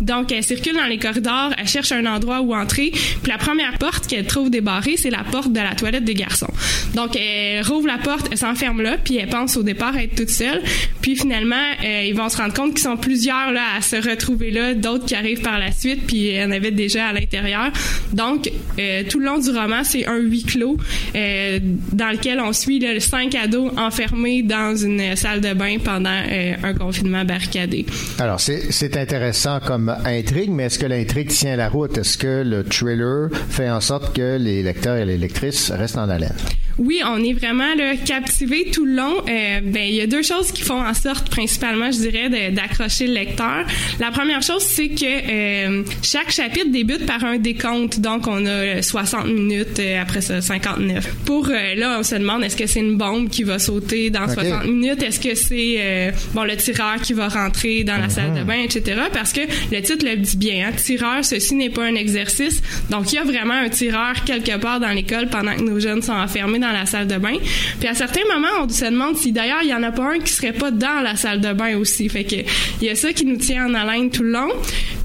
Donc, 0.00 0.32
elle 0.32 0.42
circule 0.42 0.74
dans 0.74 0.86
les 0.86 0.98
corridors 0.98 1.27
elle 1.56 1.68
cherche 1.68 1.92
un 1.92 2.06
endroit 2.06 2.40
où 2.40 2.54
entrer, 2.54 2.90
puis 2.90 3.30
la 3.30 3.38
première 3.38 3.78
porte 3.78 4.06
qu'elle 4.06 4.26
trouve 4.26 4.50
débarrée, 4.50 4.96
c'est 4.96 5.10
la 5.10 5.24
porte 5.24 5.52
de 5.52 5.60
la 5.60 5.74
toilette 5.74 6.04
des 6.04 6.14
garçons. 6.14 6.52
Donc, 6.94 7.16
elle 7.16 7.62
rouvre 7.64 7.86
la 7.86 7.98
porte, 7.98 8.28
elle 8.30 8.38
s'enferme 8.38 8.82
là, 8.82 8.96
puis 9.02 9.16
elle 9.16 9.28
pense 9.28 9.56
au 9.56 9.62
départ 9.62 9.96
être 9.96 10.14
toute 10.14 10.30
seule. 10.30 10.62
Puis 11.02 11.16
finalement, 11.16 11.56
euh, 11.84 12.04
ils 12.06 12.14
vont 12.14 12.28
se 12.28 12.36
rendre 12.36 12.54
compte 12.54 12.70
qu'ils 12.72 12.82
sont 12.82 12.96
plusieurs 12.96 13.52
là 13.52 13.62
à 13.76 13.80
se 13.80 13.96
retrouver 13.96 14.50
là, 14.50 14.74
d'autres 14.74 15.04
qui 15.04 15.14
arrivent 15.14 15.40
par 15.40 15.58
la 15.58 15.72
suite, 15.72 16.06
puis 16.06 16.28
elle 16.28 16.48
en 16.48 16.52
avait 16.52 16.70
déjà 16.70 17.08
à 17.08 17.12
l'intérieur. 17.12 17.70
Donc, 18.12 18.50
euh, 18.78 19.02
tout 19.08 19.18
le 19.18 19.26
long 19.26 19.38
du 19.38 19.50
roman, 19.50 19.84
c'est 19.84 20.06
un 20.06 20.18
huis 20.18 20.44
clos 20.44 20.76
euh, 21.14 21.58
dans 21.92 22.10
lequel 22.10 22.40
on 22.40 22.52
suit 22.52 22.78
là, 22.78 22.98
cinq 23.00 23.34
ados 23.34 23.72
enfermés 23.76 24.42
dans 24.42 24.76
une 24.76 25.16
salle 25.16 25.40
de 25.40 25.52
bain 25.54 25.76
pendant 25.82 26.08
un 26.10 26.74
confinement 26.74 27.24
barricadé. 27.24 27.86
Alors, 28.18 28.40
c'est 28.40 28.96
intéressant 28.96 29.60
comme 29.60 29.94
intrigue, 30.04 30.50
mais 30.50 30.64
est-ce 30.64 30.78
que 30.78 30.86
l'intrigue 30.86 31.17
tient 31.26 31.56
la 31.56 31.68
route? 31.68 31.96
Est-ce 31.98 32.18
que 32.18 32.42
le 32.44 32.64
thriller 32.64 33.28
fait 33.50 33.70
en 33.70 33.80
sorte 33.80 34.14
que 34.14 34.36
les 34.38 34.62
lecteurs 34.62 34.96
et 34.96 35.04
les 35.04 35.18
lectrices 35.18 35.70
restent 35.70 35.98
en 35.98 36.08
haleine? 36.08 36.34
Oui, 36.78 37.00
on 37.04 37.22
est 37.24 37.32
vraiment 37.32 37.74
là, 37.74 37.96
captivé 37.96 38.70
tout 38.72 38.84
le 38.84 38.94
long. 38.94 39.14
Euh, 39.28 39.60
ben, 39.64 39.82
il 39.88 39.94
y 39.96 40.00
a 40.00 40.06
deux 40.06 40.22
choses 40.22 40.52
qui 40.52 40.62
font 40.62 40.80
en 40.80 40.94
sorte, 40.94 41.28
principalement, 41.28 41.90
je 41.90 41.98
dirais, 42.08 42.50
d'accrocher 42.52 43.08
le 43.08 43.14
lecteur. 43.14 43.66
La 43.98 44.12
première 44.12 44.42
chose, 44.42 44.62
c'est 44.62 44.90
que 44.90 45.04
euh, 45.04 45.82
chaque 46.02 46.30
chapitre 46.30 46.70
débute 46.70 47.04
par 47.04 47.24
un 47.24 47.38
décompte. 47.38 47.98
Donc, 47.98 48.28
on 48.28 48.46
a 48.46 48.50
euh, 48.50 48.82
60 48.82 49.26
minutes, 49.26 49.80
euh, 49.80 50.00
après 50.00 50.20
ça, 50.20 50.40
59. 50.40 51.04
Pour 51.26 51.48
là, 51.48 51.96
on 51.98 52.04
se 52.04 52.14
demande 52.14 52.44
est-ce 52.44 52.56
que 52.56 52.66
c'est 52.68 52.78
une 52.78 52.96
bombe 52.96 53.28
qui 53.28 53.42
va 53.42 53.58
sauter 53.58 54.10
dans 54.10 54.22
Ok. 54.28 54.34
60 54.34 54.66
minutes? 54.66 55.02
Est-ce 55.02 55.18
que 55.18 55.34
c'est 55.34 56.12
bon 56.32 56.44
le 56.44 56.56
tireur 56.56 57.00
qui 57.02 57.12
va 57.12 57.26
rentrer 57.28 57.82
dans 57.82 57.96
la 57.96 58.08
salle 58.08 58.34
de 58.34 58.44
bain, 58.44 58.62
etc. 58.62 59.00
Parce 59.12 59.32
que 59.32 59.40
le 59.72 59.80
titre 59.82 60.04
le 60.06 60.16
dit 60.16 60.36
bien. 60.36 60.68
Hein, 60.68 60.72
tireur, 60.76 60.97
ceci 61.22 61.54
n'est 61.54 61.70
pas 61.70 61.84
un 61.84 61.94
exercice. 61.94 62.60
Donc, 62.90 63.12
il 63.12 63.16
y 63.16 63.18
a 63.18 63.24
vraiment 63.24 63.54
un 63.54 63.68
tireur 63.68 64.14
quelque 64.24 64.56
part 64.58 64.80
dans 64.80 64.90
l'école 64.90 65.28
pendant 65.28 65.54
que 65.54 65.62
nos 65.62 65.78
jeunes 65.80 66.02
sont 66.02 66.12
enfermés 66.12 66.58
dans 66.58 66.72
la 66.72 66.86
salle 66.86 67.06
de 67.06 67.16
bain. 67.16 67.34
Puis 67.78 67.88
à 67.88 67.94
certains 67.94 68.24
moments, 68.32 68.48
on 68.64 68.68
se 68.68 68.84
demande 68.84 69.16
si 69.16 69.32
d'ailleurs 69.32 69.62
il 69.62 69.68
y 69.70 69.74
en 69.74 69.82
a 69.82 69.90
pas 69.92 70.12
un 70.14 70.18
qui 70.18 70.32
serait 70.32 70.52
pas 70.52 70.70
dans 70.70 71.00
la 71.02 71.16
salle 71.16 71.40
de 71.40 71.52
bain 71.52 71.76
aussi. 71.76 72.08
Fait 72.08 72.24
que 72.24 72.36
il 72.80 72.86
y 72.86 72.90
a 72.90 72.94
ça 72.94 73.12
qui 73.12 73.24
nous 73.24 73.36
tient 73.36 73.66
en 73.66 73.74
haleine 73.74 74.10
tout 74.10 74.22
le 74.22 74.30
long. 74.32 74.48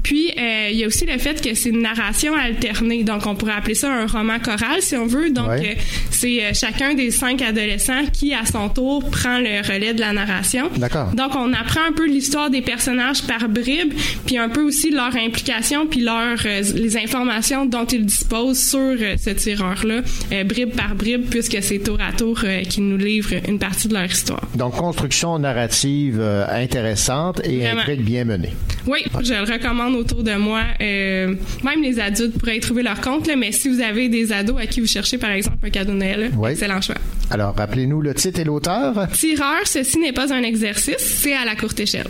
Puis 0.02 0.30
euh, 0.38 0.68
il 0.70 0.76
y 0.76 0.84
a 0.84 0.86
aussi 0.86 1.06
le 1.06 1.16
fait 1.18 1.40
que 1.42 1.54
c'est 1.54 1.70
une 1.70 1.80
narration 1.80 2.34
alternée. 2.34 3.04
Donc 3.04 3.26
on 3.26 3.34
pourrait 3.34 3.54
appeler 3.54 3.74
ça 3.74 3.90
un 3.90 4.06
roman 4.06 4.38
choral 4.38 4.80
si 4.82 4.96
on 4.96 5.06
veut. 5.06 5.30
Donc 5.30 5.48
Ouais. 5.48 5.76
euh, 5.78 5.80
c'est 6.10 6.44
euh, 6.44 6.50
chacun 6.54 6.94
des 6.94 7.10
cinq 7.10 7.40
adolescents 7.42 8.04
qui 8.12 8.34
à 8.34 8.44
son 8.44 8.68
tour 8.68 9.08
prend 9.10 9.38
le 9.38 9.60
relais 9.66 9.94
de 9.94 10.00
la 10.00 10.12
narration. 10.12 10.68
D'accord. 10.76 11.10
Donc 11.14 11.34
on 11.36 11.52
apprend 11.54 11.80
un 11.88 11.92
peu 11.92 12.06
l'histoire 12.06 12.50
des 12.50 12.60
personnages 12.62 13.22
par 13.22 13.48
bribes, 13.48 13.94
puis 14.26 14.36
un 14.38 14.48
peu 14.48 14.62
aussi 14.62 14.90
leur 14.90 15.14
implication, 15.16 15.83
puis 15.86 16.00
leur 16.00 16.36
euh, 16.46 16.62
les 16.74 16.96
informations 16.96 17.66
dont 17.66 17.84
ils 17.86 18.04
disposent 18.06 18.58
sur 18.58 18.78
euh, 18.78 19.16
ce 19.18 19.30
tireur-là, 19.30 20.00
euh, 20.32 20.44
bribe 20.44 20.74
par 20.74 20.94
bribe, 20.94 21.26
puisque 21.30 21.62
c'est 21.62 21.78
tour 21.78 21.98
à 22.00 22.12
tour 22.12 22.42
qu'ils 22.68 22.86
nous 22.88 22.96
livrent 22.96 23.34
une 23.48 23.58
partie 23.58 23.88
de 23.88 23.94
leur 23.94 24.04
histoire. 24.06 24.42
Donc, 24.54 24.76
construction 24.76 25.38
narrative 25.38 26.20
intéressante 26.50 27.40
et 27.44 27.58
Vraiment. 27.60 27.80
intrigue 27.80 28.02
bien 28.02 28.24
menée. 28.24 28.52
Oui, 28.86 28.98
je 29.22 29.32
le 29.32 29.50
recommande 29.50 29.94
autour 29.94 30.22
de 30.22 30.34
moi. 30.34 30.60
Euh, 30.80 31.34
même 31.64 31.82
les 31.82 31.98
adultes 32.00 32.38
pourraient 32.38 32.56
y 32.58 32.60
trouver 32.60 32.82
leur 32.82 33.00
compte, 33.00 33.26
là, 33.26 33.34
mais 33.36 33.50
si 33.52 33.68
vous 33.68 33.80
avez 33.80 34.08
des 34.08 34.32
ados 34.32 34.56
à 34.60 34.66
qui 34.66 34.80
vous 34.80 34.86
cherchez, 34.86 35.16
par 35.18 35.30
exemple, 35.30 35.56
un 35.64 35.70
cadeau 35.70 35.92
de 35.92 35.96
Noël, 35.98 36.30
Oui. 36.36 36.50
excellent 36.50 36.80
choix. 36.80 36.96
Alors, 37.30 37.54
rappelez-nous 37.56 38.00
le 38.02 38.12
titre 38.14 38.40
et 38.40 38.44
l'auteur. 38.44 39.08
Tireur, 39.12 39.62
ceci 39.64 39.98
n'est 39.98 40.12
pas 40.12 40.32
un 40.34 40.42
exercice, 40.42 40.96
c'est 40.98 41.32
à 41.34 41.44
la 41.46 41.56
courte 41.56 41.80
échelle. 41.80 42.08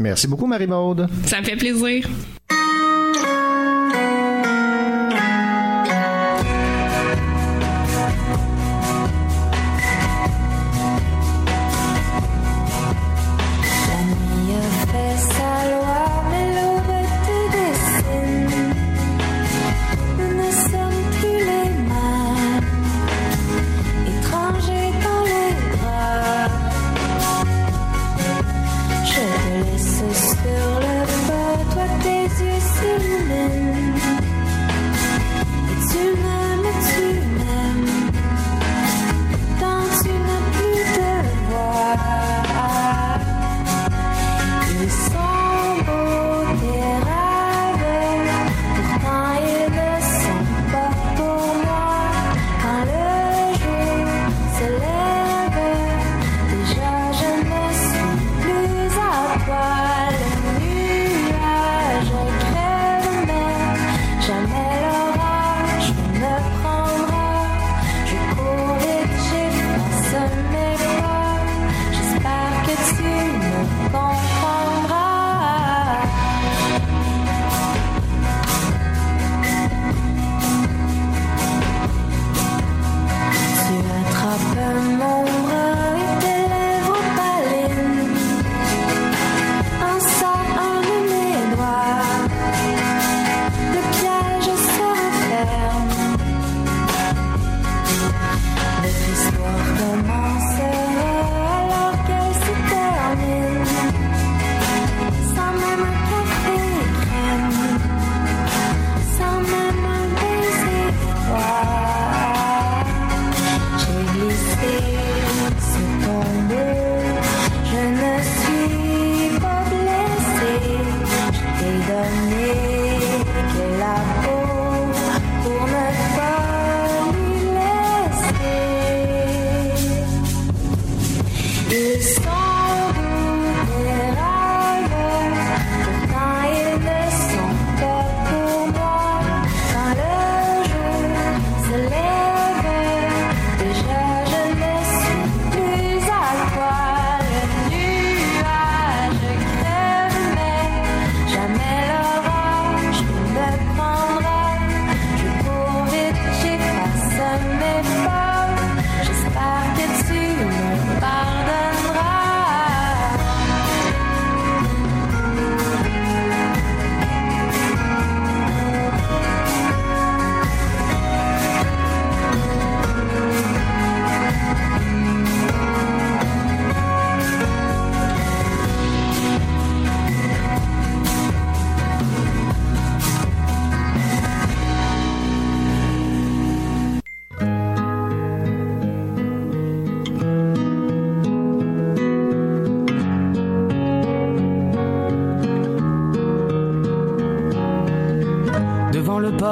Merci 0.00 0.26
beaucoup, 0.28 0.46
Marie-Maude. 0.46 1.08
Ça 1.26 1.40
me 1.40 1.44
fait 1.44 1.56
plaisir. 1.56 2.06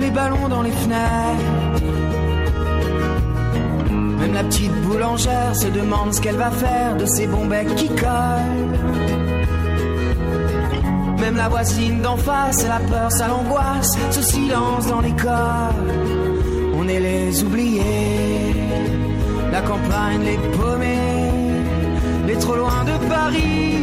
les 0.00 0.10
ballons 0.10 0.48
dans 0.48 0.62
les 0.62 0.70
fenêtres. 0.70 1.82
Même 4.18 4.34
la 4.34 4.44
petite 4.44 4.74
boulangère 4.82 5.54
se 5.54 5.68
demande 5.68 6.14
ce 6.14 6.20
qu'elle 6.20 6.36
va 6.36 6.50
faire 6.50 6.96
de 6.96 7.06
ces 7.06 7.26
bons 7.26 7.46
becs 7.46 7.74
qui 7.76 7.88
collent. 7.88 8.78
Même 11.20 11.36
la 11.36 11.48
voisine 11.48 12.00
d'en 12.00 12.16
face, 12.16 12.64
elle 12.64 12.72
a 12.72 12.80
peur, 12.80 13.12
ça 13.12 13.28
l'angoisse, 13.28 13.96
ce 14.10 14.22
silence 14.22 14.86
dans 14.88 15.00
l'école. 15.00 15.90
On 16.74 16.88
est 16.88 17.00
les 17.00 17.44
oubliés, 17.44 18.54
la 19.52 19.60
campagne 19.60 20.22
les 20.24 20.38
paumés, 20.56 21.30
les 22.26 22.36
trop 22.36 22.56
loin 22.56 22.84
de 22.84 22.96
Paris, 23.06 23.74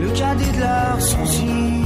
le 0.00 0.08
cadet 0.08 0.52
de 0.52 0.60
leurs 0.60 1.00
soucis. 1.00 1.85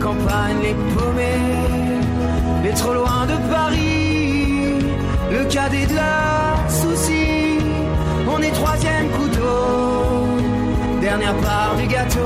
campagne 0.00 0.56
les 0.62 0.74
paumés, 0.94 2.00
les 2.64 2.72
trop 2.72 2.94
loin 2.94 3.26
de 3.26 3.36
Paris, 3.52 4.74
le 5.30 5.44
cadet 5.44 5.86
de 5.86 5.94
leurs 5.94 6.70
soucis. 6.70 7.58
On 8.26 8.40
est 8.40 8.50
troisième 8.50 9.08
couteau, 9.10 10.26
dernière 11.00 11.36
part 11.36 11.76
du 11.76 11.86
gâteau. 11.86 12.20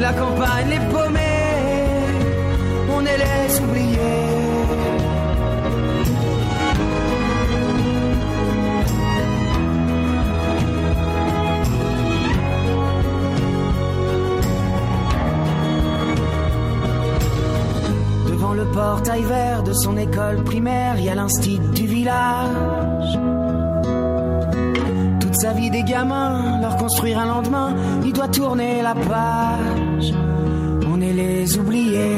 La 0.00 0.12
campagne 0.12 0.68
les 0.70 0.82
paumés, 0.92 1.23
portail 18.94 19.24
vert 19.24 19.64
de 19.64 19.72
son 19.72 19.96
école 19.96 20.44
primaire, 20.44 20.94
il 20.98 21.06
y 21.06 21.08
a 21.08 21.16
du 21.16 21.86
village. 21.86 23.18
Toute 25.20 25.34
sa 25.34 25.52
vie 25.52 25.68
des 25.68 25.82
gamins, 25.82 26.60
leur 26.60 26.76
construire 26.76 27.18
un 27.18 27.26
lendemain, 27.26 27.74
il 28.04 28.12
doit 28.12 28.28
tourner 28.28 28.82
la 28.82 28.94
page. 28.94 30.14
On 30.86 31.00
est 31.00 31.12
les 31.12 31.58
oubliés. 31.58 32.16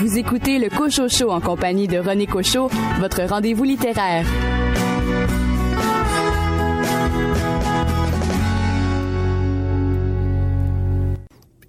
Vous 0.00 0.18
écoutez 0.18 0.58
le 0.58 0.70
Cocho 0.70 1.06
Show 1.10 1.30
en 1.30 1.42
compagnie 1.42 1.86
de 1.86 1.98
René 1.98 2.26
Cocho, 2.26 2.70
votre 2.98 3.24
rendez-vous 3.24 3.64
littéraire. 3.64 4.24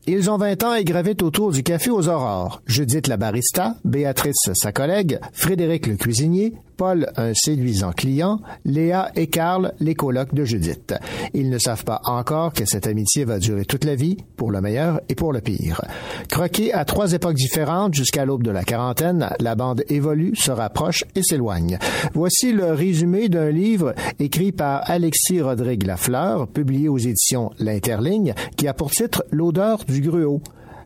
Ils 0.08 0.30
ont 0.30 0.38
20 0.38 0.64
ans 0.64 0.76
et 0.76 0.84
gravitent 0.84 1.24
autour 1.24 1.52
du 1.52 1.64
café 1.64 1.90
aux 1.90 2.08
aurores. 2.10 2.62
Judith 2.68 3.08
la 3.08 3.18
barista, 3.18 3.76
Béatrice 3.84 4.52
sa 4.54 4.72
collègue, 4.72 5.20
Frédéric 5.34 5.88
le 5.88 5.96
cuisinier, 5.96 6.54
Paul 6.76 7.08
un 7.16 7.34
séduisant 7.34 7.92
client, 7.92 8.40
Léa 8.66 9.12
et 9.16 9.28
Karl 9.28 9.74
les 9.80 9.96
colocs 9.96 10.34
de 10.34 10.44
Judith. 10.44 10.94
Ils 11.34 11.50
ne 11.50 11.58
savent 11.58 11.84
pas 11.84 12.02
encore 12.06 12.54
que 12.54 12.66
cette 12.66 12.88
amitié 12.88 13.26
va 13.26 13.40
durer 13.40 13.66
toute 13.66 13.86
la 13.86 13.96
vie, 13.96 14.18
pour 14.38 14.52
le 14.52 14.62
meilleur 14.62 15.02
et 15.10 15.16
pour 15.16 15.34
le 15.34 15.42
pire. 15.42 15.82
Croqués 16.30 16.74
à 16.74 16.86
trois 16.86 17.14
époques 17.14 17.36
différentes 17.36 17.94
jusqu'à 17.94 18.26
l'aube 18.26 18.44
de 18.44 18.52
la 18.52 18.64
quarantaine, 18.64 19.30
la 19.40 19.56
bande 19.56 19.84
évolue, 19.90 20.36
se 20.36 20.52
rapproche 20.52 21.04
et 21.16 21.24
s'éloigne. 21.24 21.78
Voici 22.14 22.52
le 22.52 22.74
résumé 22.74 23.30
d'un 23.30 23.50
livre 23.50 23.94
écrit 24.20 24.52
par 24.52 24.90
Alexis 24.90 25.42
Rodrigue 25.42 25.86
Lafleur, 25.86 26.48
publié 26.48 26.90
aux 26.90 26.98
éditions 26.98 27.52
L'Interligne, 27.60 28.34
qui 28.58 28.68
a 28.68 28.74
pour 28.74 28.92
titre 28.92 29.24
L'odeur 29.32 29.84
du 29.86 30.02
gruau. 30.02 30.42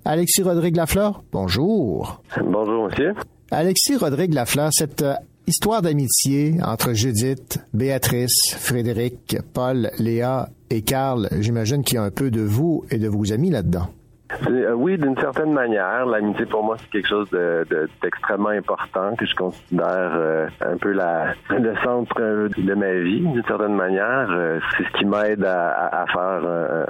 Alexis 0.06 0.44
Rodrigue 0.44 0.76
Lafleur, 0.76 1.24
bonjour. 1.32 2.22
Bonjour, 2.44 2.86
monsieur. 2.86 3.14
Alexis 3.52 3.98
Rodrigue 3.98 4.34
Lafleur, 4.34 4.70
cette 4.72 5.04
histoire 5.50 5.82
d'amitié 5.82 6.54
entre 6.64 6.94
Judith, 6.94 7.58
Béatrice, 7.74 8.56
Frédéric, 8.58 9.38
Paul, 9.54 9.90
Léa 9.98 10.50
et 10.70 10.84
Karl, 10.84 11.28
j'imagine 11.40 11.84
qu'il 11.84 11.96
y 11.96 11.98
a 11.98 12.04
un 12.04 12.12
peu 12.12 12.30
de 12.30 12.42
vous 12.42 12.86
et 12.92 13.00
de 13.00 13.08
vos 13.08 13.34
amis 13.34 13.50
là-dedans. 13.50 13.88
Euh, 14.48 14.74
oui, 14.76 14.96
d'une 15.00 15.18
certaine 15.18 15.52
manière, 15.54 16.06
l'amitié 16.06 16.46
pour 16.46 16.64
moi 16.64 16.76
c'est 16.80 16.90
quelque 16.92 17.08
chose 17.08 17.28
de, 17.32 17.66
de- 17.68 17.90
d'extrêmement 18.04 18.50
important 18.50 19.16
que 19.18 19.26
je 19.26 19.34
considère 19.34 20.12
euh, 20.16 20.48
un 20.62 20.78
peu 20.78 20.94
le 20.94 21.74
centre 21.84 22.14
euh, 22.22 22.48
de 22.56 22.74
ma 22.76 22.94
vie. 22.94 23.22
D'une 23.22 23.44
certaine 23.48 23.74
manière, 23.74 24.30
c'est 24.78 24.84
ce 24.84 25.00
qui 25.00 25.06
m'aide 25.06 25.44
à, 25.44 26.06
faire 26.14 26.44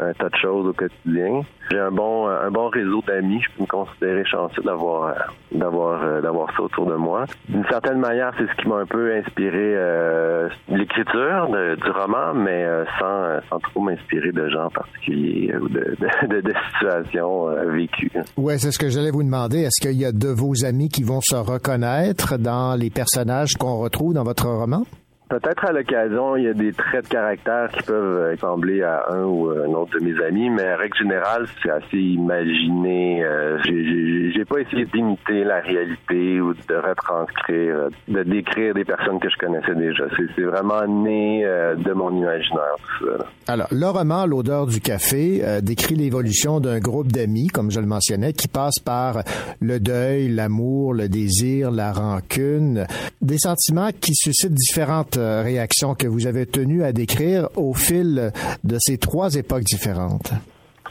un 0.10 0.12
tas 0.20 0.28
de 0.30 0.36
choses 0.36 0.68
au 0.68 0.74
quotidien. 0.74 1.44
J'ai 1.72 1.80
un 1.80 1.92
bon 1.92 2.28
un 2.28 2.50
bon 2.52 2.70
réseau 2.70 3.02
d'amis. 3.08 3.42
Je 3.42 3.50
peux 3.58 3.62
me 3.64 3.68
considérer 3.68 4.26
chanceux 4.26 4.62
d'avoir 4.64 5.16
d'avoir 5.52 6.04
euh, 6.04 6.22
d'avoir 6.22 6.52
ça 6.56 6.64
autour 6.64 6.86
de 6.88 6.96
moi. 6.96 7.26
D'une 7.48 7.66
certaine 7.70 8.00
manière, 8.00 8.32
c'est 8.38 8.48
ce 8.48 8.62
qui 8.62 8.68
m'a 8.68 8.78
un 8.78 8.86
peu 8.86 9.14
inspiré 9.16 9.76
euh, 9.76 10.50
l'écriture 10.70 11.48
du 11.84 11.92
roman, 11.92 12.34
mais 12.34 12.64
euh, 12.66 12.86
sans 13.00 13.40
sans 13.50 13.60
trop 13.60 13.82
m'inspirer 13.82 14.32
de 14.32 14.48
gens 14.50 14.70
particuliers 14.70 15.52
euh, 15.54 15.60
ou 15.60 15.70
de, 15.70 15.96
de, 16.28 16.42
de- 16.42 16.54
situations 16.80 17.48
vécues. 17.72 18.12
Ouais, 18.38 18.58
c'est 18.58 18.72
ce 18.72 18.80
que 18.80 18.90
j'allais 18.90 19.12
vous 19.12 19.24
demander. 19.24 19.60
Est-ce 19.62 19.82
qu'il 19.88 19.98
y 20.00 20.06
a 20.06 20.12
de 20.12 20.28
vos 20.30 20.66
amis 20.66 20.90
qui 20.90 21.04
vont 21.04 21.22
se 21.22 21.36
reconnaître 21.36 22.38
dans 22.38 22.76
les 22.80 22.90
personnages 22.90 23.54
qu'on 23.60 23.78
retrouve 23.78 24.14
dans 24.14 24.24
votre 24.24 24.48
roman? 24.48 24.84
Peut-être 25.30 25.66
à 25.66 25.72
l'occasion, 25.72 26.36
il 26.38 26.46
y 26.46 26.48
a 26.48 26.54
des 26.54 26.74
traits 26.74 27.04
de 27.04 27.10
caractère 27.10 27.70
qui 27.72 27.84
peuvent 27.84 28.32
ressembler 28.32 28.82
à 28.82 29.06
un 29.12 29.26
ou 29.26 29.50
un 29.50 29.72
autre 29.76 30.00
de 30.00 30.04
mes 30.04 30.20
amis, 30.26 30.50
mais 30.50 30.74
en 30.74 30.78
règle 30.78 30.98
générale, 30.98 31.46
c'est 31.62 31.70
assez 31.70 31.98
imaginé. 31.98 33.24
Euh, 33.24 33.60
j'ai 33.64 34.44
pas 34.46 34.58
essayé 34.60 34.86
d'imiter 34.86 35.44
la 35.44 35.60
réalité 35.60 36.42
ou 36.42 36.56
de 36.56 36.76
retranscrire, 36.76 37.90
de 38.08 38.24
décrire 38.24 38.74
des 38.74 38.84
personnes 38.86 39.20
que 39.20 39.30
je 39.30 39.38
connaissais 39.38 39.76
déjà. 39.76 40.06
C'est 40.36 40.44
vraiment 40.44 40.88
né 40.88 41.46
euh, 41.46 41.76
de 41.76 41.94
mon 41.94 42.10
imaginaire. 42.10 42.76
Tout 42.98 43.06
ça. 43.06 43.26
Alors, 43.54 43.68
le 43.72 43.86
roman 43.86 44.26
L'odeur 44.26 44.66
du 44.66 44.82
café 44.82 45.42
euh, 45.44 45.62
décrit 45.62 45.94
l'évolution 45.94 46.60
d'un 46.60 46.80
groupe 46.80 47.12
d'amis, 47.12 47.50
comme 47.50 47.70
je 47.70 47.80
le 47.80 47.86
mentionnais, 47.86 48.34
qui 48.34 48.48
passe 48.48 48.80
par 48.80 49.22
le 49.60 49.80
deuil, 49.80 50.30
l'amour, 50.30 50.96
le 50.96 51.08
désir, 51.08 51.70
la 51.70 51.92
rancune, 51.92 52.88
des 53.22 53.38
sentiments 53.38 53.90
qui 53.92 54.16
suscitent 54.16 54.54
différentes 54.54 55.19
euh, 55.20 55.42
réactions 55.42 55.96
que 55.96 56.08
vous 56.08 56.28
avez 56.28 56.46
tenu 56.46 56.84
à 56.84 56.92
décrire 56.92 57.50
au 57.56 57.74
fil 57.74 58.32
de 58.64 58.78
ces 58.80 58.98
trois 58.98 59.36
époques 59.36 59.64
différentes? 59.64 60.32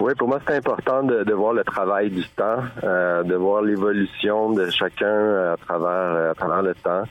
Oui, 0.01 0.13
pour 0.17 0.29
moi, 0.29 0.39
c'est 0.47 0.55
important 0.55 1.03
de, 1.03 1.33
voir 1.33 1.53
le 1.53 1.65
travail 1.65 2.11
du 2.11 2.23
temps, 2.37 2.63
euh, 2.85 3.25
de 3.25 3.35
voir 3.35 3.63
l'évolution 3.63 4.53
de 4.53 4.71
chacun 4.71 5.07
euh, 5.07 5.55
à 5.55 5.57
travers, 5.57 6.31
à 6.31 6.35
travers 6.35 6.63
le 6.63 6.75
temps. 6.75 7.03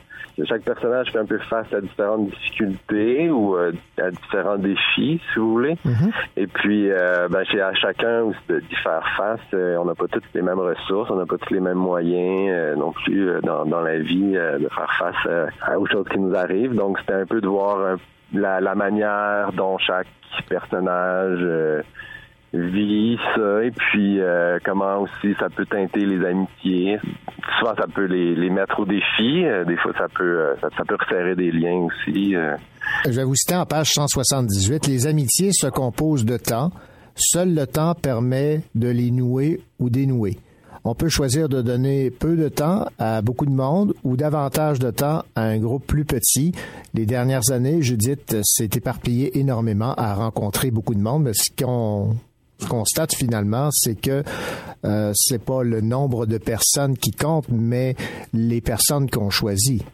Chaque 0.44 0.62
personnage 0.62 1.10
fait 1.10 1.18
un 1.18 1.24
peu 1.24 1.38
face 1.38 1.72
à 1.72 1.80
différentes 1.80 2.30
difficultés 2.30 3.30
ou 3.30 3.56
à 3.56 4.10
différents 4.10 4.56
défis, 4.56 5.20
si 5.32 5.38
vous 5.38 5.52
voulez. 5.52 5.74
Mm-hmm. 5.84 6.12
Et 6.36 6.46
puis, 6.46 6.90
ben, 7.30 7.44
chez 7.44 7.60
à 7.60 7.74
chacun 7.74 8.26
d'y 8.48 8.74
faire 8.76 9.04
face. 9.16 9.40
on 9.52 9.84
n'a 9.84 9.94
pas 9.94 10.06
toutes 10.08 10.24
les 10.34 10.42
mêmes 10.42 10.60
ressources, 10.60 11.10
on 11.10 11.16
n'a 11.16 11.26
pas 11.26 11.38
tous 11.38 11.54
les 11.54 11.60
mêmes 11.60 11.78
moyens 11.78 12.76
non 12.78 12.92
plus 12.92 13.40
dans, 13.42 13.64
dans 13.64 13.80
la 13.80 13.98
vie 13.98 14.32
de 14.32 14.68
faire 14.68 14.92
face 14.98 15.50
aux 15.76 15.86
choses 15.86 16.06
qui 16.08 16.18
nous 16.18 16.34
arrivent. 16.34 16.74
Donc, 16.74 16.98
c'était 17.00 17.14
un 17.14 17.26
peu 17.26 17.40
de 17.40 17.48
voir 17.48 17.96
la, 18.32 18.60
la, 18.60 18.74
manière 18.74 19.52
dont 19.52 19.78
chaque 19.78 20.06
personnage 20.48 21.40
vit 22.52 23.18
ça 23.34 23.62
et 23.62 23.70
puis 23.70 24.20
euh, 24.20 24.58
comment 24.64 25.00
aussi 25.02 25.34
ça 25.38 25.48
peut 25.50 25.66
teinter 25.66 26.06
les 26.06 26.24
amitiés. 26.24 26.98
Souvent 27.58 27.74
ça 27.76 27.86
peut 27.94 28.06
les, 28.06 28.34
les 28.34 28.50
mettre 28.50 28.80
au 28.80 28.86
défi, 28.86 29.44
euh, 29.44 29.64
des 29.64 29.76
fois 29.76 29.92
ça 29.98 30.06
peut 30.14 30.40
euh, 30.40 30.54
ça, 30.60 30.84
peut 30.86 30.96
resserrer 30.98 31.34
des 31.34 31.50
liens 31.50 31.76
aussi. 31.76 32.34
Je 33.04 33.10
vais 33.10 33.24
vous 33.24 33.34
citer 33.34 33.56
en 33.56 33.66
page 33.66 33.90
178, 33.90 34.86
les 34.86 35.06
amitiés 35.06 35.52
se 35.52 35.66
composent 35.66 36.24
de 36.24 36.36
temps. 36.36 36.70
Seul 37.16 37.54
le 37.54 37.66
temps 37.66 37.94
permet 37.94 38.62
de 38.74 38.88
les 38.88 39.10
nouer 39.10 39.60
ou 39.78 39.90
dénouer. 39.90 40.38
On 40.84 40.94
peut 40.94 41.08
choisir 41.08 41.48
de 41.48 41.60
donner 41.60 42.10
peu 42.10 42.36
de 42.36 42.48
temps 42.48 42.86
à 42.98 43.20
beaucoup 43.20 43.44
de 43.44 43.50
monde 43.50 43.92
ou 44.04 44.16
davantage 44.16 44.78
de 44.78 44.90
temps 44.90 45.24
à 45.34 45.42
un 45.42 45.58
groupe 45.58 45.84
plus 45.86 46.04
petit. 46.04 46.52
Les 46.94 47.04
dernières 47.04 47.50
années, 47.50 47.82
Judith 47.82 48.36
s'est 48.42 48.70
éparpillée 48.74 49.38
énormément 49.38 49.92
à 49.94 50.14
rencontrer 50.14 50.70
beaucoup 50.70 50.94
de 50.94 51.00
monde, 51.00 51.24
mais 51.24 51.34
ce 51.34 51.50
qu'on 51.50 52.14
constate 52.66 53.14
finalement, 53.14 53.68
c'est 53.70 54.00
que 54.00 54.22
euh, 54.84 55.12
c'est 55.14 55.44
pas 55.44 55.62
le 55.62 55.80
nombre 55.80 56.26
de 56.26 56.38
personnes 56.38 56.96
qui 56.96 57.12
compte, 57.12 57.46
mais 57.48 57.94
les 58.32 58.60
personnes 58.60 59.08
qu'on 59.10 59.30
choisit. 59.30 59.84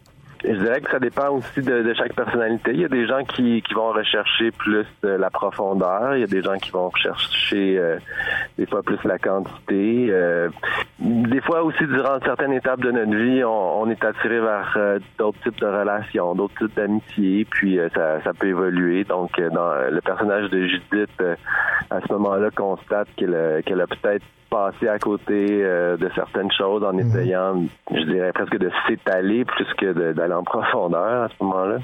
Je 0.47 0.53
dirais 0.53 0.79
que 0.79 0.91
ça 0.91 0.99
dépend 0.99 1.29
aussi 1.29 1.61
de, 1.61 1.93
chaque 1.95 2.13
personnalité. 2.13 2.71
Il 2.73 2.81
y 2.81 2.85
a 2.85 2.89
des 2.89 3.07
gens 3.07 3.23
qui, 3.23 3.63
qui 3.63 3.73
vont 3.73 3.91
rechercher 3.91 4.51
plus 4.51 4.85
la 5.01 5.29
profondeur. 5.31 6.15
Il 6.15 6.19
y 6.19 6.23
a 6.23 6.27
des 6.27 6.43
gens 6.43 6.57
qui 6.57 6.69
vont 6.69 6.89
rechercher 6.89 7.79
euh, 7.79 7.97
des 8.57 8.67
fois 8.67 8.83
plus 8.83 8.99
la 9.05 9.17
quantité. 9.17 10.07
Euh, 10.11 10.49
des 10.99 11.41
fois 11.41 11.63
aussi, 11.63 11.85
durant 11.85 12.19
certaines 12.23 12.53
étapes 12.53 12.79
de 12.79 12.91
notre 12.91 13.15
vie, 13.15 13.43
on, 13.43 13.89
est 13.89 14.03
attiré 14.03 14.39
vers 14.39 14.73
euh, 14.77 14.99
d'autres 15.17 15.37
types 15.43 15.59
de 15.59 15.65
relations, 15.65 16.35
d'autres 16.35 16.57
types 16.57 16.75
d'amitié, 16.75 17.45
puis 17.49 17.79
ça, 17.93 18.23
ça 18.23 18.31
peut 18.33 18.47
évoluer. 18.47 19.03
Donc, 19.03 19.31
dans 19.37 19.91
le 19.91 20.01
personnage 20.01 20.49
de 20.51 20.67
Judith, 20.67 21.21
à 21.89 21.99
ce 21.99 22.13
moment-là, 22.13 22.49
constate 22.51 23.09
qu'elle 23.17 23.35
a 23.35 23.87
peut-être 23.87 24.23
passer 24.49 24.87
à 24.87 24.99
côté 24.99 25.63
euh, 25.63 25.97
de 25.97 26.09
certaines 26.15 26.51
choses 26.51 26.83
en 26.83 26.93
mhm. 26.93 26.99
essayant, 26.99 27.63
je 27.91 28.03
dirais 28.03 28.31
presque 28.33 28.57
de 28.57 28.69
s'étaler 28.87 29.45
plus 29.45 29.67
que 29.77 30.13
d'aller 30.13 30.33
en 30.33 30.43
profondeur 30.43 31.23
à 31.23 31.27
ce 31.29 31.43
moment-là. 31.43 31.77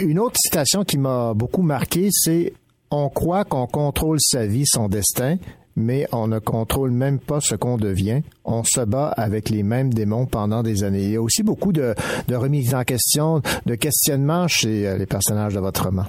Une 0.00 0.18
autre 0.18 0.36
citation 0.36 0.82
qui 0.84 0.98
m'a 0.98 1.34
beaucoup 1.34 1.62
marqué, 1.62 2.08
c'est 2.10 2.52
On 2.90 3.08
croit 3.08 3.44
qu'on 3.44 3.66
contrôle 3.66 4.18
sa 4.20 4.46
vie, 4.46 4.66
son 4.66 4.88
destin, 4.88 5.36
mais 5.76 6.06
on 6.12 6.28
ne 6.28 6.38
contrôle 6.38 6.90
même 6.90 7.18
pas 7.18 7.40
ce 7.40 7.54
qu'on 7.54 7.76
devient. 7.76 8.22
On 8.44 8.62
se 8.64 8.80
bat 8.80 9.08
avec 9.08 9.48
les 9.48 9.62
mêmes 9.62 9.92
démons 9.92 10.26
pendant 10.26 10.62
des 10.62 10.84
années. 10.84 11.02
Il 11.02 11.12
y 11.12 11.16
a 11.16 11.22
aussi 11.22 11.42
beaucoup 11.42 11.72
de, 11.72 11.94
de 12.28 12.36
remises 12.36 12.74
en 12.74 12.82
question, 12.82 13.42
de 13.66 13.74
questionnements 13.74 14.48
chez 14.48 14.88
euh, 14.88 14.96
les 14.96 15.06
personnages 15.06 15.54
de 15.54 15.60
votre 15.60 15.84
roman. 15.84 16.04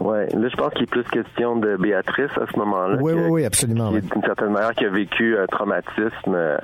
Oui, 0.00 0.18
là, 0.34 0.48
je 0.48 0.56
pense 0.56 0.72
qu'il 0.74 0.82
est 0.82 0.90
plus 0.90 1.04
question 1.04 1.56
de 1.56 1.76
Béatrice 1.76 2.30
à 2.36 2.46
ce 2.52 2.58
moment-là. 2.58 2.98
Oui, 3.00 3.12
oui, 3.12 3.26
oui, 3.28 3.44
absolument. 3.44 3.90
Qui, 3.90 4.00
d'une 4.00 4.22
certaine 4.22 4.50
manière, 4.50 4.74
qui 4.74 4.84
a 4.84 4.90
vécu 4.90 5.38
un 5.38 5.46
traumatisme 5.46 6.34
euh, 6.34 6.58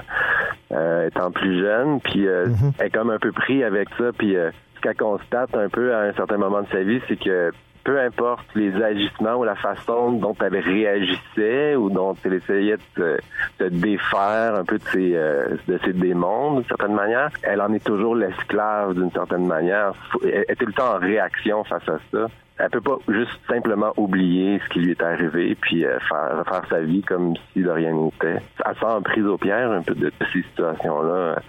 euh, 0.73 1.07
étant 1.07 1.31
plus 1.31 1.61
jeune, 1.61 2.01
puis 2.01 2.27
euh, 2.27 2.47
mm-hmm. 2.47 2.73
elle 2.79 2.87
est 2.87 2.91
comme 2.91 3.11
un 3.11 3.19
peu 3.19 3.31
pris 3.33 3.63
avec 3.63 3.89
ça, 3.97 4.07
puis 4.17 4.35
ce 4.35 4.81
qu'elle 4.81 4.97
constate 4.97 5.55
un 5.55 5.69
peu 5.69 5.95
à 5.95 6.01
un 6.01 6.13
certain 6.15 6.37
moment 6.37 6.63
de 6.63 6.69
sa 6.73 6.83
vie, 6.83 7.01
c'est 7.07 7.19
que 7.19 7.53
peu 7.85 8.01
importe 8.01 8.47
les 8.55 8.75
agissements 8.83 9.37
ou 9.37 9.45
la 9.45 9.55
façon 9.55 10.13
dont 10.13 10.35
elle 10.41 10.57
réagissait 10.57 11.77
ou 11.77 11.91
dont 11.91 12.15
elle 12.25 12.35
essayait 12.35 12.77
de 12.97 13.19
se 13.59 13.65
défaire 13.65 14.55
un 14.57 14.65
peu 14.65 14.79
de 14.79 14.85
ses, 14.85 15.11
de 15.11 15.79
ses 15.85 15.93
démons 15.93 16.57
d'une 16.57 16.65
certaine 16.65 16.95
manière, 16.95 17.31
elle 17.43 17.61
en 17.61 17.73
est 17.73 17.85
toujours 17.85 18.15
l'esclave 18.15 18.95
d'une 18.95 19.11
certaine 19.11 19.47
manière. 19.47 19.93
Elle 20.23 20.45
est 20.49 20.57
tout 20.57 20.67
le 20.67 20.73
temps 20.73 20.97
en 20.97 20.99
réaction 20.99 21.65
face 21.65 21.89
à 21.89 21.99
ça 22.11 22.29
elle 22.59 22.71
peut 22.71 22.81
pas 22.81 22.99
juste 23.09 23.31
simplement 23.49 23.93
oublier 23.97 24.61
ce 24.65 24.69
qui 24.71 24.81
lui 24.81 24.91
est 24.91 25.03
arrivé 25.03 25.57
puis 25.61 25.85
euh, 25.85 25.99
faire 26.01 26.43
faire 26.49 26.63
sa 26.69 26.81
vie 26.81 27.03
comme 27.03 27.35
si 27.53 27.63
de 27.63 27.71
rien 27.71 27.93
n'était. 27.93 28.43
Elle 28.65 28.75
sent 28.75 29.03
prise 29.05 29.27
au 29.27 29.39
pierre 29.39 29.71
un 29.71 29.83
peu 29.83 29.95
de, 29.95 30.11
ces 30.33 30.43
situations-là. 30.43 31.41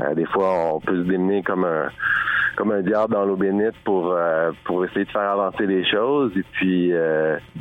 Euh, 0.00 0.14
des 0.14 0.26
fois, 0.26 0.74
on 0.74 0.80
peut 0.80 0.96
se 0.96 1.08
démener 1.08 1.42
comme 1.42 1.64
un 1.64 1.88
comme 2.54 2.70
un 2.70 2.82
diable 2.82 3.14
dans 3.14 3.24
l'eau 3.24 3.36
bénite 3.36 3.74
pour 3.82 4.12
euh, 4.12 4.52
pour 4.64 4.84
essayer 4.84 5.06
de 5.06 5.10
faire 5.10 5.30
avancer 5.30 5.66
les 5.66 5.86
choses 5.86 6.32
et 6.36 6.44
puis 6.52 6.92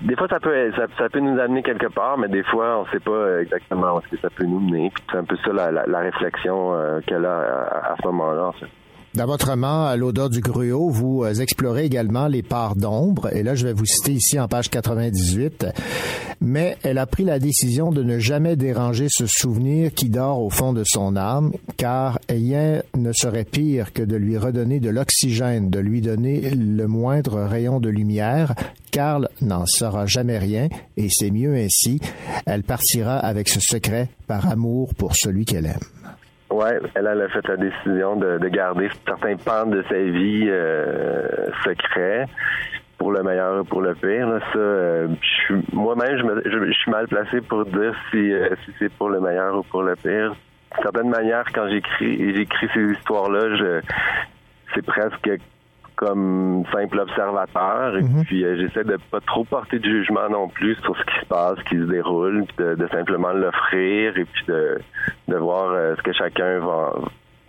des 0.03 0.15
fois 0.17 0.27
ça 0.27 0.41
peut 0.41 0.69
ça, 0.75 1.09
peut 1.09 1.21
nous 1.21 1.39
amener 1.39 1.63
quelque 1.63 1.87
part 1.87 2.17
mais 2.17 2.27
des 2.27 2.43
fois 2.43 2.79
on 2.81 2.85
sait 2.91 2.99
pas 2.99 3.39
exactement 3.39 3.95
où 3.95 4.01
que 4.01 4.17
ça 4.17 4.29
peut 4.29 4.43
nous 4.43 4.59
mener 4.59 4.91
puis 4.93 5.01
c'est 5.09 5.17
un 5.17 5.23
peu 5.23 5.37
ça 5.37 5.53
la, 5.53 5.71
la, 5.71 5.99
réflexion 5.99 6.73
qu'elle 7.07 7.25
a 7.25 7.39
à, 7.39 7.93
à 7.93 7.95
ce 8.01 8.05
moment-là 8.07 8.47
en 8.47 8.51
fait. 8.51 8.67
Dans 9.13 9.25
votre 9.25 9.49
roman, 9.49 9.87
à 9.87 9.97
l'odeur 9.97 10.29
du 10.29 10.39
gruau, 10.39 10.89
vous 10.89 11.25
euh, 11.25 11.33
explorez 11.33 11.83
également 11.83 12.27
les 12.27 12.43
parts 12.43 12.77
d'ombre. 12.77 13.27
Et 13.35 13.43
là, 13.43 13.55
je 13.55 13.67
vais 13.67 13.73
vous 13.73 13.85
citer 13.85 14.13
ici 14.13 14.39
en 14.39 14.47
page 14.47 14.69
98. 14.69 15.65
Mais 16.39 16.77
elle 16.83 16.97
a 16.97 17.05
pris 17.05 17.25
la 17.25 17.37
décision 17.37 17.91
de 17.91 18.03
ne 18.03 18.19
jamais 18.19 18.55
déranger 18.55 19.07
ce 19.09 19.25
souvenir 19.27 19.93
qui 19.93 20.07
dort 20.07 20.41
au 20.41 20.49
fond 20.49 20.71
de 20.71 20.83
son 20.85 21.17
âme, 21.17 21.51
car 21.75 22.19
rien 22.29 22.83
ne 22.97 23.11
serait 23.11 23.43
pire 23.43 23.91
que 23.91 24.01
de 24.01 24.15
lui 24.15 24.37
redonner 24.37 24.79
de 24.79 24.89
l'oxygène, 24.89 25.69
de 25.69 25.79
lui 25.79 25.99
donner 25.99 26.49
le 26.51 26.87
moindre 26.87 27.41
rayon 27.41 27.81
de 27.81 27.89
lumière. 27.89 28.55
Carl 28.91 29.27
n'en 29.41 29.65
saura 29.65 30.05
jamais 30.05 30.37
rien, 30.37 30.69
et 30.95 31.09
c'est 31.11 31.31
mieux 31.31 31.55
ainsi. 31.55 31.99
Elle 32.45 32.63
partira 32.63 33.17
avec 33.17 33.49
ce 33.49 33.59
secret 33.59 34.07
par 34.25 34.47
amour 34.47 34.95
pour 34.95 35.17
celui 35.17 35.43
qu'elle 35.43 35.65
aime. 35.65 36.00
Oui, 36.51 36.69
elle, 36.95 37.07
a 37.07 37.29
fait 37.29 37.47
la 37.47 37.55
décision 37.55 38.17
de, 38.17 38.37
garder 38.49 38.89
certains 39.05 39.37
pans 39.37 39.65
de 39.65 39.83
sa 39.83 39.95
vie 39.95 40.47
euh, 40.47 41.47
secrets 41.63 42.25
pour 42.97 43.13
le 43.13 43.23
meilleur 43.23 43.61
ou 43.61 43.63
pour 43.63 43.81
le 43.81 43.95
pire. 43.95 44.27
Ça, 44.51 44.59
euh, 44.59 45.07
moi-même, 45.71 46.17
je, 46.45 46.71
suis 46.73 46.91
mal 46.91 47.07
placé 47.07 47.39
pour 47.41 47.65
dire 47.65 47.95
si, 48.11 48.33
euh, 48.33 48.49
si 48.65 48.71
c'est 48.79 48.91
pour 48.93 49.09
le 49.09 49.21
meilleur 49.21 49.57
ou 49.59 49.63
pour 49.63 49.83
le 49.83 49.95
pire. 49.95 50.35
D'une 50.75 50.83
certaine 50.83 51.09
manière, 51.09 51.45
quand 51.53 51.69
j'écris 51.69 52.35
j'écris 52.35 52.67
ces 52.73 52.83
histoires-là, 52.83 53.55
je 53.55 53.81
c'est 54.73 54.85
presque 54.85 55.29
comme 56.01 56.63
simple 56.73 56.99
observateur 56.99 57.95
et 57.95 58.01
mhm. 58.01 58.25
puis 58.25 58.43
euh, 58.43 58.57
j'essaie 58.57 58.83
de 58.83 58.97
pas 59.11 59.21
trop 59.21 59.43
porter 59.43 59.77
de 59.77 59.85
jugement 59.85 60.27
non 60.29 60.47
plus 60.47 60.75
sur 60.77 60.97
ce 60.97 61.03
qui 61.03 61.19
se 61.19 61.25
passe, 61.27 61.59
ce 61.59 61.63
qui 61.65 61.75
se 61.75 61.83
déroule, 61.83 62.45
de, 62.57 62.73
de 62.73 62.87
simplement 62.87 63.31
l'offrir 63.31 64.17
et 64.17 64.25
puis 64.25 64.43
de, 64.47 64.79
de 65.27 65.37
voir 65.37 65.69
euh, 65.69 65.95
ce 65.95 66.01
que 66.01 66.11
chacun 66.11 66.59
va 66.59 66.93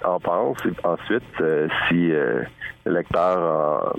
en 0.05 0.21
pense 0.21 0.59
et 0.67 0.87
ensuite 0.87 1.23
euh, 1.41 1.67
si 1.89 2.09
le 2.09 2.45
lecteur 2.85 3.95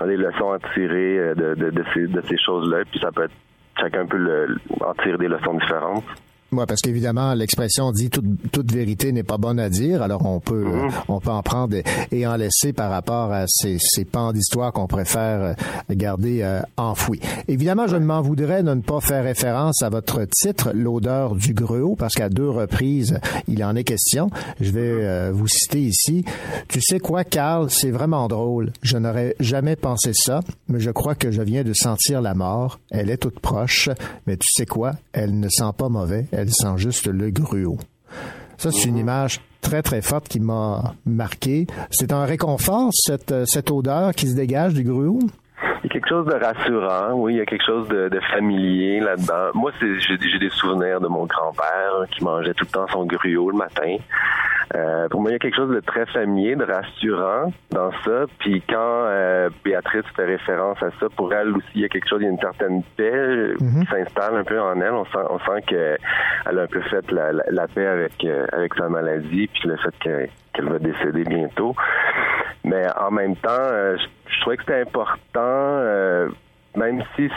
a, 0.00 0.06
des 0.06 0.18
leçons 0.18 0.52
à 0.52 0.58
tirer 0.74 1.34
de, 1.34 1.54
de, 1.54 1.70
de 1.70 1.84
ces, 1.94 2.06
de 2.06 2.20
ces 2.20 2.36
choses-là 2.36 2.84
puis 2.90 3.00
ça 3.00 3.10
peut 3.12 3.24
être 3.24 3.34
chacun 3.80 4.04
peut 4.04 4.18
le, 4.18 4.58
en 4.80 4.92
tirer 4.94 5.16
des 5.16 5.28
leçons 5.28 5.54
différentes. 5.54 6.04
Oui, 6.52 6.62
parce 6.68 6.80
qu'évidemment, 6.80 7.34
l'expression 7.34 7.90
dit 7.90 8.08
toute, 8.08 8.24
toute 8.52 8.72
vérité 8.72 9.10
n'est 9.12 9.24
pas 9.24 9.36
bonne 9.36 9.58
à 9.58 9.68
dire. 9.68 10.00
Alors, 10.02 10.24
on 10.24 10.38
peut, 10.40 10.64
Mhm. 10.64 10.84
euh, 10.86 10.90
on 11.08 11.18
peut 11.20 11.30
en 11.30 11.42
prendre 11.42 11.76
et, 12.12 12.26
en 12.26 12.36
laisser 12.36 12.72
par 12.72 12.90
rapport 12.90 13.32
à 13.32 13.44
ces, 13.48 13.78
ces 13.80 14.04
pans 14.04 14.32
d'histoire 14.32 14.72
qu'on 14.72 14.86
préfère 14.86 15.40
euh, 15.42 15.54
garder 15.90 16.42
euh, 16.42 16.60
enfouis. 16.76 17.20
Évidemment, 17.48 17.86
je 17.88 17.96
ne 17.96 18.04
m'en 18.04 18.22
voudrais 18.22 18.62
de 18.62 18.72
ne 18.72 18.80
pas 18.80 19.00
faire 19.00 19.24
référence 19.24 19.82
à 19.82 19.88
votre 19.88 20.24
titre, 20.30 20.70
L'odeur 20.72 21.34
du 21.34 21.52
gruau, 21.52 21.96
parce 21.96 22.14
qu'à 22.14 22.28
deux 22.28 22.48
reprises, 22.48 23.18
il 23.48 23.62
en 23.64 23.74
est 23.74 23.84
question. 23.84 24.30
Je 24.60 24.70
vais 24.70 24.80
euh, 24.82 25.32
vous 25.34 25.48
citer 25.48 25.80
ici. 25.82 26.24
Tu 26.68 26.80
sais 26.80 27.00
quoi, 27.00 27.24
Carl, 27.24 27.70
c'est 27.70 27.90
vraiment 27.90 28.28
drôle. 28.28 28.72
Je 28.82 28.96
n'aurais 28.98 29.34
jamais 29.40 29.74
pensé 29.76 30.12
ça, 30.14 30.40
mais 30.68 30.78
je 30.80 30.90
crois 30.90 31.14
que 31.16 31.30
je 31.32 31.42
viens 31.42 31.64
de 31.64 31.72
sentir 31.72 32.22
la 32.22 32.34
mort. 32.34 32.78
Elle 32.90 33.10
est 33.10 33.16
toute 33.16 33.40
proche, 33.40 33.88
mais 34.26 34.36
tu 34.36 34.46
sais 34.52 34.66
quoi, 34.66 34.92
elle 35.12 35.38
ne 35.38 35.48
sent 35.48 35.72
pas 35.76 35.88
mauvais, 35.88 36.26
elle 36.32 36.45
sent 36.52 36.76
juste 36.76 37.06
le 37.06 37.30
gruau. 37.30 37.78
Ça, 38.56 38.70
c'est 38.70 38.88
une 38.88 38.98
image 38.98 39.40
très, 39.60 39.82
très 39.82 40.00
forte 40.00 40.28
qui 40.28 40.40
m'a 40.40 40.94
marqué. 41.04 41.66
C'est 41.90 42.12
un 42.12 42.24
réconfort, 42.24 42.90
cette, 42.92 43.32
euh, 43.32 43.44
cette 43.46 43.70
odeur 43.70 44.12
qui 44.12 44.28
se 44.28 44.36
dégage 44.36 44.74
du 44.74 44.84
gruau? 44.84 45.18
Il 45.82 45.86
y 45.86 45.90
a 45.90 45.92
quelque 45.92 46.08
chose 46.08 46.26
de 46.26 46.34
rassurant, 46.34 47.14
oui, 47.14 47.34
il 47.34 47.38
y 47.38 47.40
a 47.40 47.46
quelque 47.46 47.64
chose 47.64 47.88
de, 47.88 48.08
de 48.08 48.20
familier 48.32 49.00
là-dedans. 49.00 49.50
Moi, 49.54 49.72
j'ai, 49.80 50.38
des 50.38 50.50
souvenirs 50.50 51.00
de 51.00 51.08
mon 51.08 51.26
grand-père 51.26 52.06
qui 52.10 52.24
mangeait 52.24 52.54
tout 52.54 52.64
le 52.64 52.70
temps 52.70 52.86
son 52.92 53.04
gruau 53.04 53.50
le 53.50 53.56
matin. 53.56 53.96
Euh, 54.74 55.08
pour 55.08 55.20
moi, 55.20 55.30
il 55.30 55.34
y 55.34 55.36
a 55.36 55.38
quelque 55.38 55.54
chose 55.56 55.72
de 55.74 55.80
très 55.80 56.06
familier, 56.06 56.56
de 56.56 56.64
rassurant 56.64 57.52
dans 57.70 57.92
ça. 58.04 58.24
Puis 58.38 58.62
quand 58.68 58.74
euh, 59.06 59.48
Béatrice 59.64 60.04
fait 60.16 60.24
référence 60.24 60.82
à 60.82 60.90
ça, 60.98 61.06
pour 61.16 61.32
elle 61.32 61.50
aussi, 61.50 61.66
il 61.76 61.82
y 61.82 61.84
a 61.84 61.88
quelque 61.88 62.08
chose, 62.08 62.18
il 62.20 62.24
y 62.24 62.26
a 62.28 62.30
une 62.32 62.40
certaine 62.40 62.82
paix 62.96 63.10
euh, 63.14 63.54
qui 63.56 63.86
s'installe 63.86 64.36
un 64.36 64.44
peu 64.44 64.60
en 64.60 64.80
elle. 64.80 64.92
On 64.92 65.04
sent, 65.04 65.18
on 65.30 65.38
sent 65.38 65.62
qu'elle 65.68 65.98
a 66.58 66.62
un 66.62 66.66
peu 66.66 66.80
fait 66.82 67.10
la, 67.12 67.32
la, 67.32 67.44
la 67.48 67.68
paix 67.68 67.86
avec 67.86 68.12
euh, 68.24 68.46
avec 68.52 68.74
sa 68.74 68.88
maladie, 68.88 69.48
puis 69.48 69.68
le 69.68 69.76
fait 69.76 69.94
que- 70.02 70.26
qu'elle 70.52 70.68
va 70.68 70.78
décéder 70.78 71.22
bientôt. 71.24 71.74
Mais 72.64 72.84
en 72.98 73.12
même 73.12 73.36
temps, 73.36 73.50
je, 73.96 74.02
je 74.28 74.40
trouvais 74.40 74.56
que 74.56 74.64
c'était 74.64 74.80
important, 74.80 75.80
même 76.76 77.02
si 77.14 77.30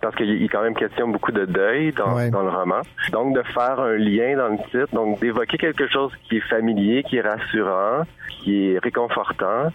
parce 0.00 0.14
qu'il 0.16 0.44
a 0.44 0.48
quand 0.48 0.62
même 0.62 0.74
question 0.74 1.08
beaucoup 1.08 1.32
de 1.32 1.44
deuil 1.46 1.92
dans, 1.92 2.28
dans 2.30 2.42
le 2.42 2.50
roman. 2.50 2.80
Donc 3.12 3.34
de 3.34 3.42
faire 3.42 3.80
un 3.80 3.96
lien 3.96 4.36
dans 4.36 4.48
le 4.48 4.58
titre, 4.70 4.92
donc 4.92 5.20
d'évoquer 5.20 5.58
quelque 5.58 5.88
chose 5.88 6.12
qui 6.28 6.36
est 6.36 6.48
familier, 6.48 7.02
qui 7.02 7.16
est 7.16 7.22
rassurant, 7.22 8.02
qui 8.28 8.72
est 8.72 8.78
réconfortant, 8.78 9.68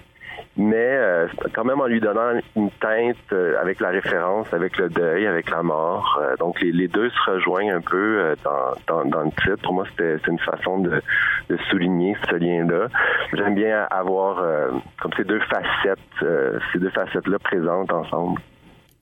mais 0.57 0.75
euh, 0.75 1.27
quand 1.53 1.63
même 1.65 1.79
en 1.81 1.87
lui 1.87 1.99
donnant 1.99 2.39
une 2.55 2.69
teinte 2.71 3.15
euh, 3.31 3.59
avec 3.61 3.79
la 3.79 3.89
référence, 3.89 4.53
avec 4.53 4.77
le 4.77 4.89
deuil, 4.89 5.25
avec 5.25 5.49
la 5.49 5.63
mort. 5.63 6.19
Euh, 6.21 6.35
donc 6.37 6.61
les, 6.61 6.71
les 6.71 6.87
deux 6.87 7.09
se 7.09 7.31
rejoignent 7.31 7.71
un 7.73 7.81
peu 7.81 8.19
euh, 8.19 8.35
dans, 8.43 8.73
dans, 8.87 9.05
dans 9.09 9.21
le 9.23 9.31
titre. 9.31 9.61
Pour 9.63 9.73
moi, 9.73 9.85
c'était 9.91 10.17
c'est 10.23 10.31
une 10.31 10.39
façon 10.39 10.79
de, 10.79 11.01
de 11.49 11.57
souligner 11.69 12.15
ce 12.29 12.35
lien-là. 12.35 12.87
J'aime 13.33 13.55
bien 13.55 13.87
avoir 13.89 14.39
euh, 14.39 14.71
comme 15.01 15.11
ces 15.15 15.23
deux 15.23 15.39
facettes, 15.41 15.99
euh, 16.23 16.59
ces 16.71 16.79
deux 16.79 16.91
facettes-là 16.91 17.39
présentes 17.39 17.91
ensemble. 17.91 18.39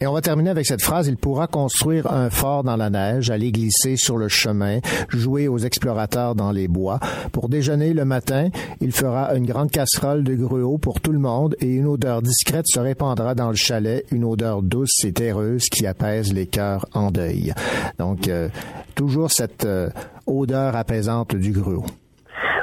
Et 0.01 0.07
on 0.07 0.13
va 0.13 0.21
terminer 0.21 0.49
avec 0.49 0.65
cette 0.65 0.81
phrase. 0.81 1.09
Il 1.09 1.17
pourra 1.17 1.47
construire 1.47 2.09
un 2.09 2.29
fort 2.29 2.63
dans 2.63 2.77
la 2.77 2.89
neige, 2.89 3.31
aller 3.31 3.51
glisser 3.51 3.97
sur 3.97 4.15
le 4.15 4.29
chemin, 4.29 4.79
jouer 5.09 5.49
aux 5.49 5.57
explorateurs 5.57 6.35
dans 6.35 6.53
les 6.53 6.69
bois. 6.69 7.01
Pour 7.33 7.49
déjeuner 7.49 7.93
le 7.93 8.05
matin, 8.05 8.47
il 8.79 8.93
fera 8.93 9.35
une 9.35 9.45
grande 9.45 9.71
casserole 9.71 10.23
de 10.23 10.35
gruau 10.35 10.77
pour 10.77 11.01
tout 11.01 11.11
le 11.11 11.19
monde 11.19 11.57
et 11.59 11.75
une 11.75 11.85
odeur 11.85 12.21
discrète 12.21 12.63
se 12.65 12.79
répandra 12.79 13.35
dans 13.35 13.49
le 13.49 13.57
chalet, 13.57 14.05
une 14.13 14.23
odeur 14.23 14.61
douce 14.61 15.03
et 15.03 15.11
terreuse 15.11 15.65
qui 15.65 15.85
apaise 15.85 16.33
les 16.33 16.47
cœurs 16.47 16.85
en 16.93 17.11
deuil. 17.11 17.53
Donc, 17.97 18.29
euh, 18.29 18.47
toujours 18.95 19.31
cette 19.31 19.65
euh, 19.65 19.89
odeur 20.25 20.77
apaisante 20.77 21.35
du 21.35 21.51
gruau. 21.51 21.83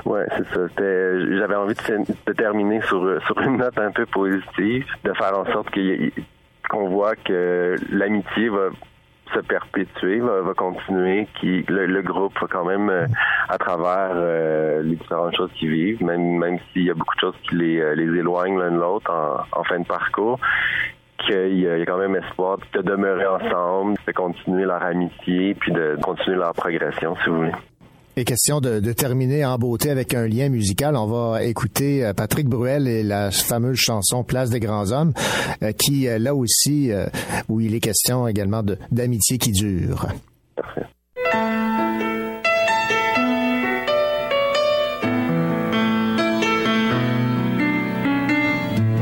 Ouais, 0.07 0.27
c'est 0.39 0.55
ça. 0.55 0.61
J'avais 0.79 1.55
envie 1.55 1.75
de, 1.75 2.33
terminer 2.33 2.81
sur, 2.81 3.07
sur 3.27 3.39
une 3.43 3.59
note 3.59 3.79
un 3.79 3.91
peu 3.91 4.07
positive, 4.07 4.87
de 5.05 5.13
faire 5.13 5.39
en 5.39 5.45
sorte 5.53 5.71
qu'il 5.71 6.13
qu'on 6.69 6.89
voit 6.89 7.17
que 7.17 7.77
l'amitié 7.91 8.49
va 8.49 8.69
se 9.35 9.41
perpétuer, 9.41 10.21
va, 10.21 10.41
va 10.43 10.55
continuer, 10.55 11.27
qui 11.41 11.65
le, 11.69 11.87
le 11.87 12.03
groupe 12.03 12.39
va 12.41 12.47
quand 12.49 12.65
même 12.65 12.89
euh, 12.91 13.07
à 13.49 13.59
travers 13.59 14.13
euh, 14.15 14.83
les 14.83 14.97
différentes 14.97 15.37
choses 15.37 15.51
qu'ils 15.55 15.71
vivent, 15.71 16.03
même 16.03 16.39
même 16.39 16.59
s'il 16.73 16.85
y 16.85 16.91
a 16.91 16.95
beaucoup 16.95 17.15
de 17.15 17.21
choses 17.21 17.37
qui 17.49 17.57
les, 17.57 17.81
euh, 17.81 17.95
les 17.95 18.05
éloignent 18.05 18.59
l'un 18.59 18.71
de 18.71 18.79
l'autre 18.79 19.11
en, 19.11 19.59
en 19.59 19.65
fin 19.65 19.81
de 19.81 19.87
parcours, 19.87 20.39
qu'il 21.19 21.35
y, 21.59 21.69
a 21.69 21.77
il 21.77 21.81
y 21.81 21.83
a 21.83 21.87
quand 21.87 21.99
même 21.99 22.17
espoir 22.17 22.59
de 22.73 22.83
demeurer 22.83 23.27
ensemble, 23.27 23.97
de 24.07 24.13
continuer 24.13 24.65
leur 24.65 24.83
amitié, 24.83 25.55
puis 25.55 25.73
de 25.73 25.97
continuer 26.03 26.37
leur 26.37 26.55
progression, 26.55 27.17
si 27.23 27.31
vous 27.31 27.37
voulez. 27.37 27.53
Et 28.19 28.25
question 28.25 28.63
de, 28.63 28.81
de 28.81 28.93
terminer 28.95 29.45
en 29.45 29.59
beauté 29.59 29.91
avec 29.91 30.15
un 30.15 30.27
lien 30.27 30.49
musical, 30.49 30.97
on 30.97 31.07
va 31.07 31.45
écouter 31.45 32.03
euh, 32.03 32.15
Patrick 32.15 32.49
Bruel 32.49 32.89
et 32.89 33.03
la 33.03 33.31
fameuse 33.31 33.77
chanson 33.77 34.25
Place 34.25 34.49
des 34.49 34.59
grands 34.59 34.91
hommes, 34.91 35.13
euh, 35.63 35.73
qui 35.73 36.09
euh, 36.09 36.19
là 36.19 36.35
aussi, 36.35 36.91
où 37.51 37.61
il 37.61 37.75
est 37.75 37.81
question 37.81 38.27
également 38.27 38.63
d'amitié 38.91 39.37
qui 39.37 39.53
dure. 39.53 40.07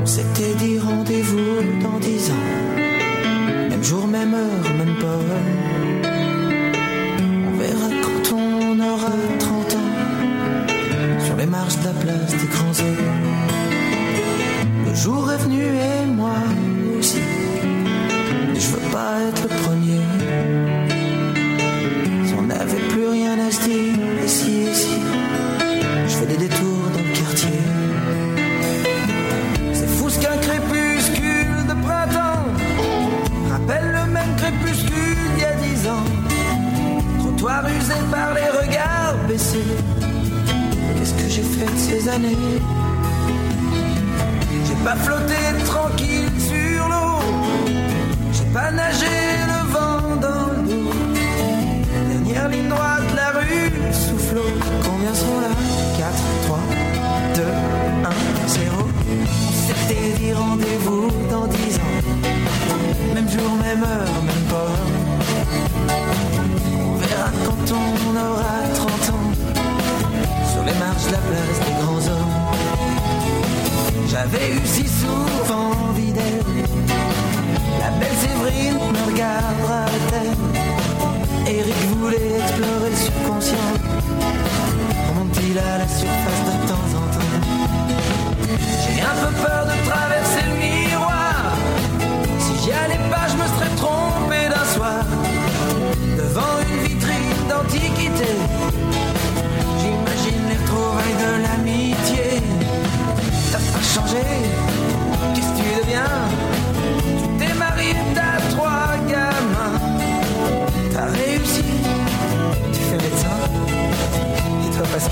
On 0.03 0.07
s'était 0.07 0.55
dit 0.59 0.79
rendez-vous 0.81 1.83
dans 1.85 2.01
dix 2.01 2.31
ans. 2.31 3.71
Même 3.71 3.85
jour, 3.85 4.09
même 4.09 4.35
heure, 4.35 4.75
même 4.77 4.99
pas. 4.99 5.64
Aura 8.93 9.11
30 9.39 9.75
ans. 9.75 9.93
Sur 11.25 11.37
les 11.37 11.47
marches 11.47 11.79
de 11.79 11.85
la 11.85 11.95
place 12.03 12.31
des 12.31 12.49
grands 12.55 12.79
hommes. 12.85 13.13
Le 14.87 14.95
jour 14.95 15.31
est 15.33 15.39
venu 15.39 15.63
et 15.63 16.07
moi 16.07 16.39
aussi. 16.99 17.23
Je 18.55 18.67
veux 18.73 18.89
pas 18.93 19.13
être 19.29 19.43
le 19.43 19.53
premier. 19.65 20.05
Si 22.27 22.35
on 22.39 22.43
n'avait 22.43 22.85
plus 22.91 23.09
rien 23.09 23.39
à 23.39 23.51
se 23.51 23.61
dire, 23.69 24.25
ici, 24.25 24.53
ici. 24.73 25.04
Trottoir 37.45 37.65
usé 37.69 37.95
par 38.11 38.33
les 38.33 38.49
regards 38.59 39.17
baissés. 39.29 39.59
Qu'est-ce 40.97 41.13
que 41.13 41.29
j'ai 41.29 41.43
fait 41.43 41.67
de 41.67 41.77
ces 41.77 42.09
années? 42.09 42.37
J'ai 44.67 44.75
pas 44.83 44.97
flotté 44.97 45.35
tranquille 45.67 46.31
sur 46.39 46.89
l'eau. 46.89 47.21
J'ai 48.33 48.51
pas 48.51 48.71
nagé 48.71 49.15
le 49.47 49.73
vent 49.73 50.17
dans 50.23 50.47
le 50.55 50.69
dos. 50.71 50.91
Dernière 52.09 52.49
ligne 52.49 52.69
droite, 52.69 53.13
la 53.15 53.39
rue 53.39 53.71
souffle. 53.93 54.41
Combien 54.83 55.13
sont 55.13 55.41
là? 55.43 55.53
4, 55.99 56.13
3, 56.47 56.59
2, 57.35 57.43
1, 57.45 58.49
0. 58.49 58.89
On 59.49 59.53
s'était 59.67 60.33
rendez-vous 60.33 61.11
dans 61.31 61.47
10 61.47 61.77
ans. 61.77 63.15
Même 63.15 63.29
jour, 63.29 63.51
même 63.63 63.83
heure, 63.83 64.23
même 64.25 64.45
pas. 64.49 65.04
On 67.73 68.17
aura 68.17 68.61
30 68.75 68.91
ans. 69.15 69.31
Sur 70.53 70.63
les 70.65 70.75
marches 70.75 71.07
de 71.07 71.13
la 71.13 71.19
place 71.19 71.59
des 71.67 71.73
grands 71.83 72.05
hommes. 72.13 72.35
J'avais 74.09 74.51
eu 74.53 74.61
si 74.65 74.87
souvent 74.87 75.71
envie 75.89 76.13
d'elle. 76.13 76.45
La 77.81 77.91
belle 77.99 78.17
Séverine 78.21 78.75
me 78.75 79.11
regardera-t-elle 79.11 80.35
Eric 81.55 81.75
voulait 81.99 82.39
explorer 82.39 82.91
le 82.91 82.97
subconscient. 82.97 83.73
Remonte-t-il 85.09 85.59
à 85.59 85.79
la 85.79 85.89
surface 85.89 86.45
de 86.47 86.69
temps 86.69 86.91
en 86.99 87.07
temps? 87.15 87.33
J'ai 88.83 89.01
un 89.01 89.17
peu 89.27 89.33
peur 89.43 89.64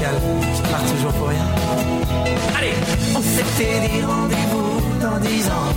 musicale, 0.02 0.20
je 0.56 0.62
pars 0.70 0.84
toujours 0.90 1.12
pour 1.12 1.28
rien. 1.28 1.46
Allez, 2.56 2.74
on 3.14 3.22
s'était 3.22 3.80
dit 3.80 4.02
rendez-vous 4.02 4.80
dans 5.00 5.18
dix 5.20 5.46
ans, 5.48 5.72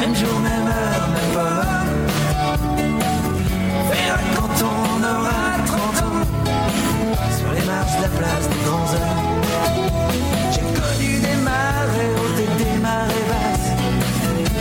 même 0.00 0.14
jour, 0.14 0.38
même 0.40 0.66
heure, 0.66 1.08
même 1.08 1.34
pas. 1.34 1.64
Verra 3.90 4.18
quand 4.36 4.64
on 4.64 5.02
aura 5.02 5.40
30 5.66 5.78
ans, 6.02 6.20
sur 7.38 7.52
les 7.52 7.64
marches 7.66 7.96
de 7.96 8.02
la 8.02 8.08
place 8.08 8.48
des 8.48 8.62
grands 8.66 8.90
hommes. 8.94 9.24
J'ai 10.52 10.60
connu 10.60 11.20
des 11.20 11.36
marées 11.42 12.12
hautes 12.16 12.40
et 12.40 12.64
des 12.64 12.78
marées 12.80 13.26
basses, 13.30 13.70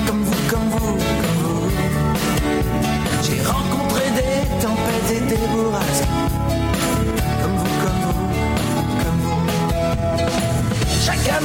comme 0.07 0.23
vous, 0.23 0.41
comme 0.49 0.69
vous, 0.69 0.97
comme 1.21 1.39
vous. 1.43 1.69
J'ai 3.23 3.41
rencontré 3.43 4.03
des 4.15 4.37
tempêtes 4.61 5.11
et 5.11 5.21
des 5.21 5.47
bourrasques. 5.47 6.26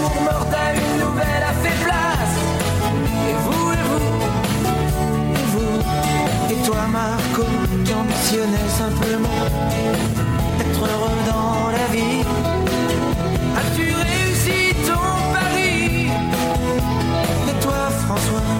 Porte 0.00 0.54
à 0.54 0.74
une 0.74 1.00
nouvelle 1.04 1.42
a 1.42 1.52
fait 1.62 1.84
place. 1.84 2.36
Et 3.28 3.34
vous, 3.44 3.72
et 3.72 3.82
vous, 3.88 4.06
et 5.34 5.46
vous, 5.52 6.52
et 6.52 6.66
toi 6.66 6.82
Marco, 6.90 7.44
qui 7.84 7.94
ambitionnais 7.94 8.68
simplement 8.78 9.44
être 10.60 10.82
heureux 10.92 11.20
dans 11.30 11.70
la 11.70 11.86
vie. 11.92 12.24
As-tu 13.58 13.84
réussi 13.94 14.74
ton 14.86 15.32
pari? 15.32 16.06
Et 17.48 17.56
toi 17.60 17.90
François, 18.06 18.50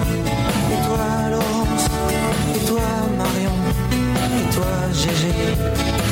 et 0.71 0.79
toi 0.85 1.05
Laurence, 1.31 1.87
et 2.55 2.65
toi 2.67 2.87
Marion, 3.17 3.57
et 4.39 4.53
toi 4.53 4.71
Gégé, 4.93 5.33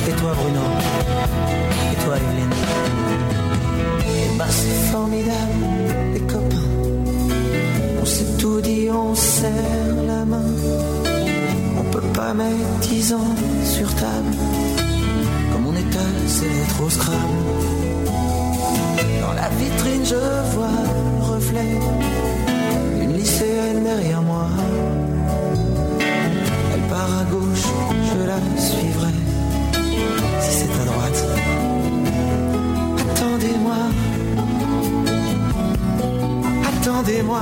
et 0.08 0.14
toi 0.14 0.32
Bruno, 0.34 0.66
et 1.92 2.04
toi 2.04 2.16
Evelyne. 2.18 2.71
Bah 4.42 4.48
c'est 4.50 4.92
formidable, 4.92 5.66
les 6.16 6.20
copains. 6.22 6.70
On 8.02 8.06
s'est 8.06 8.32
tout 8.40 8.60
dit, 8.60 8.90
on 8.90 9.14
serre 9.14 9.96
la 10.08 10.26
main. 10.26 10.52
On 11.80 11.84
peut 11.92 12.08
pas 12.12 12.34
mettre 12.34 12.80
dix 12.82 13.14
ans 13.14 13.36
sur 13.64 13.94
table. 13.94 14.34
Comme 15.52 15.68
on 15.68 15.76
étale 15.76 16.22
ses 16.26 16.50
lettres 16.50 16.82
au 16.84 16.90
scrabble. 16.90 17.42
Dans 19.22 19.34
la 19.34 19.48
vitrine, 19.60 20.06
je 20.06 20.22
vois 20.56 20.80
le 21.20 21.34
reflet 21.34 21.74
d'une 23.00 23.14
lycéenne 23.16 23.84
derrière 23.84 24.24
moi. 24.24 24.48
Elle 26.74 26.86
part 26.90 27.14
à 27.22 27.26
gauche, 27.26 27.68
je 28.10 28.26
la 28.32 28.40
suivrai. 28.60 29.14
Si 30.42 30.52
c'est 30.58 30.82
à 30.82 30.86
droite, 30.86 31.26
Attendez-moi. 37.02 37.42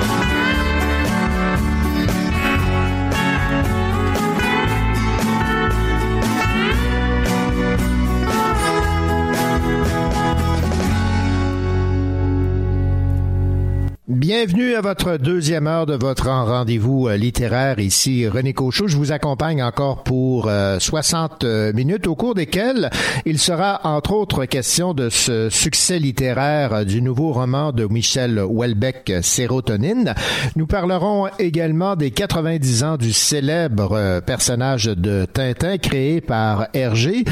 Bienvenue 14.11 14.75
à 14.75 14.81
votre 14.81 15.15
deuxième 15.15 15.67
heure 15.67 15.85
de 15.85 15.93
votre 15.93 16.27
rendez-vous 16.27 17.07
euh, 17.07 17.15
littéraire. 17.15 17.79
Ici 17.79 18.27
René 18.27 18.51
Cochot. 18.51 18.89
Je 18.89 18.97
vous 18.97 19.13
accompagne 19.13 19.63
encore 19.63 20.03
pour 20.03 20.49
euh, 20.49 20.79
60 20.79 21.45
euh, 21.45 21.71
minutes 21.71 22.07
au 22.07 22.15
cours 22.15 22.35
desquelles 22.35 22.89
il 23.25 23.39
sera 23.39 23.79
entre 23.85 24.11
autres 24.11 24.43
question 24.43 24.93
de 24.93 25.07
ce 25.07 25.49
succès 25.49 25.97
littéraire 25.97 26.73
euh, 26.73 26.83
du 26.83 27.01
nouveau 27.01 27.31
roman 27.31 27.71
de 27.71 27.85
Michel 27.85 28.37
Houellebecq, 28.37 29.13
Sérotonine. 29.21 30.13
Nous 30.57 30.67
parlerons 30.67 31.29
également 31.39 31.95
des 31.95 32.11
90 32.11 32.83
ans 32.83 32.97
du 32.97 33.13
célèbre 33.13 34.19
personnage 34.25 34.87
de 34.87 35.23
Tintin 35.23 35.77
créé 35.77 36.19
par 36.19 36.67
Hergé. 36.73 37.23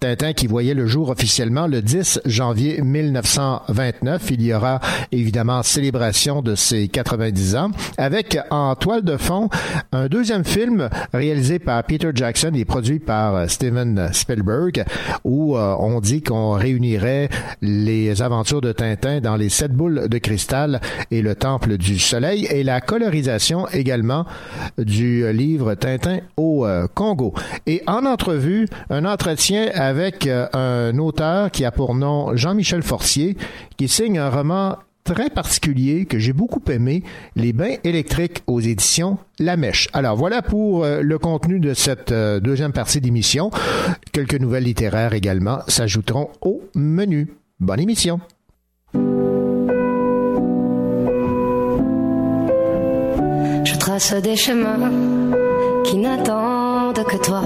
Tintin 0.00 0.32
qui 0.32 0.46
voyait 0.46 0.72
le 0.72 0.86
jour 0.86 1.10
officiellement 1.10 1.66
le 1.66 1.82
10 1.82 2.22
janvier 2.24 2.80
1929. 2.80 4.30
Il 4.30 4.40
y 4.40 4.54
aura 4.54 4.80
évidemment 5.12 5.62
célébration 5.62 6.40
de 6.40 6.54
ses 6.54 6.88
90 6.88 7.56
ans, 7.56 7.70
avec 7.98 8.38
en 8.50 8.74
toile 8.76 9.02
de 9.02 9.18
fond 9.18 9.50
un 9.92 10.06
deuxième 10.06 10.44
film 10.44 10.88
réalisé 11.12 11.58
par 11.58 11.84
Peter 11.84 12.12
Jackson 12.14 12.52
et 12.54 12.64
produit 12.64 12.98
par 12.98 13.34
euh, 13.36 13.46
Steven 13.46 14.08
Spielberg, 14.14 14.84
où 15.24 15.58
euh, 15.58 15.76
on 15.78 16.00
dit 16.00 16.22
qu'on 16.22 16.52
réunirait 16.52 17.28
les 17.60 18.22
aventures 18.22 18.62
de 18.62 18.72
Tintin 18.72 19.20
dans 19.20 19.36
les 19.36 19.50
sept 19.50 19.72
boules 19.72 20.08
de 20.08 20.18
cristal 20.18 20.80
et 21.10 21.20
le 21.20 21.34
temple 21.34 21.76
du 21.76 21.98
soleil, 21.98 22.46
et 22.46 22.62
la 22.62 22.80
colorisation 22.80 23.68
également 23.68 24.24
du 24.78 25.30
livre 25.30 25.74
Tintin 25.74 26.20
au 26.38 26.64
euh, 26.64 26.86
Congo. 26.94 27.34
Et 27.66 27.82
en 27.86 28.06
entrevue, 28.06 28.66
un 28.88 29.04
entretien 29.04 29.68
avec 29.90 30.26
euh, 30.28 30.46
un 30.52 30.96
auteur 30.98 31.50
qui 31.50 31.64
a 31.64 31.72
pour 31.72 31.96
nom 31.96 32.36
Jean-Michel 32.36 32.82
Forcier, 32.82 33.36
qui 33.76 33.88
signe 33.88 34.18
un 34.20 34.30
roman 34.30 34.76
très 35.02 35.30
particulier 35.30 36.06
que 36.06 36.20
j'ai 36.20 36.32
beaucoup 36.32 36.62
aimé, 36.70 37.02
Les 37.34 37.52
bains 37.52 37.74
électriques 37.82 38.44
aux 38.46 38.60
éditions 38.60 39.18
La 39.40 39.56
Mèche. 39.56 39.88
Alors 39.92 40.16
voilà 40.16 40.42
pour 40.42 40.84
euh, 40.84 41.00
le 41.02 41.18
contenu 41.18 41.58
de 41.58 41.74
cette 41.74 42.12
euh, 42.12 42.38
deuxième 42.38 42.72
partie 42.72 43.00
d'émission. 43.00 43.50
Quelques 44.12 44.38
nouvelles 44.38 44.62
littéraires 44.64 45.12
également 45.12 45.58
s'ajouteront 45.66 46.28
au 46.40 46.62
menu. 46.76 47.34
Bonne 47.58 47.80
émission. 47.80 48.20
Je 53.64 53.76
trace 53.78 54.14
des 54.22 54.36
chemins 54.36 54.92
qui 55.84 55.96
n'attendent 55.96 57.04
que 57.04 57.16
toi. 57.16 57.42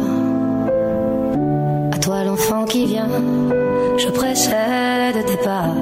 Toi 2.05 2.23
l'enfant 2.23 2.67
qui 2.67 2.85
vient, 2.85 3.09
je 3.97 4.09
précède 4.11 5.25
tes 5.25 5.39
pas. 5.39 5.73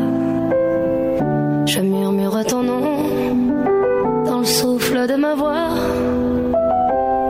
Je 1.67 1.81
murmure 1.81 2.45
ton 2.45 2.63
nom 2.63 4.25
dans 4.25 4.39
le 4.39 4.45
souffle 4.45 5.09
de 5.09 5.17
ma 5.17 5.35
voix. 5.35 5.71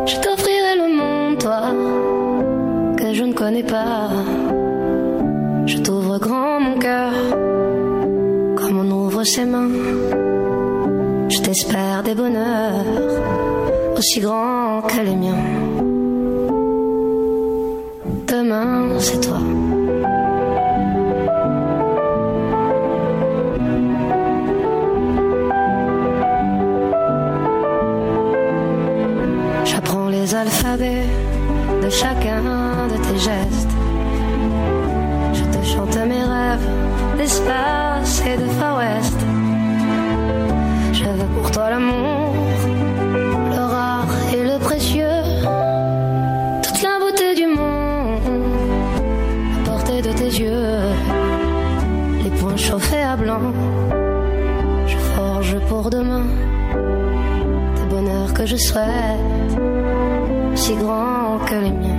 Je 0.05 0.17
t'offrirai 0.17 0.75
le 0.77 0.89
monde, 0.95 1.39
toi, 1.39 1.63
que 2.99 3.15
je 3.15 3.25
ne 3.25 3.33
connais 3.33 3.63
pas. 3.63 4.11
Je 5.65 5.79
t'ouvre 5.79 6.19
grand 6.19 6.61
mon 6.61 6.79
cœur, 6.79 7.15
comme 8.57 8.79
on 8.79 8.91
ouvre 8.91 9.25
ses 9.25 9.47
mains. 9.47 9.71
Je 11.31 11.41
t'espère 11.41 12.03
des 12.03 12.15
bonheurs 12.15 12.85
aussi 13.97 14.21
grands 14.21 14.83
que 14.83 15.01
les 15.01 15.17
miens. 15.17 15.72
Demain, 18.33 18.99
c'est 18.99 19.21
toi. 19.21 19.41
J'apprends 29.67 30.09
les 30.09 30.35
alphabets 30.35 31.05
de 31.83 31.91
chacun 31.91 32.43
de 32.89 32.97
tes 33.07 33.19
gestes. 33.19 33.75
Je 35.35 35.45
te 35.55 35.67
chante 35.67 35.95
mes 36.09 36.25
rêves 36.25 36.69
d'espace 37.19 38.23
et 38.27 38.39
de 38.39 38.49
Far 38.59 38.79
West. 38.79 39.19
Je 40.95 41.05
veux 41.05 41.29
pour 41.37 41.51
toi 41.51 41.69
l'amour, 41.69 42.12
pour 55.73 55.89
demain 55.89 56.27
des 57.77 57.87
bonheurs 57.95 58.35
que 58.35 58.45
je 58.45 58.57
souhaite 58.57 59.53
aussi 60.53 60.75
grands 60.75 61.39
que 61.47 61.55
les 61.55 61.71
miens. 61.71 61.92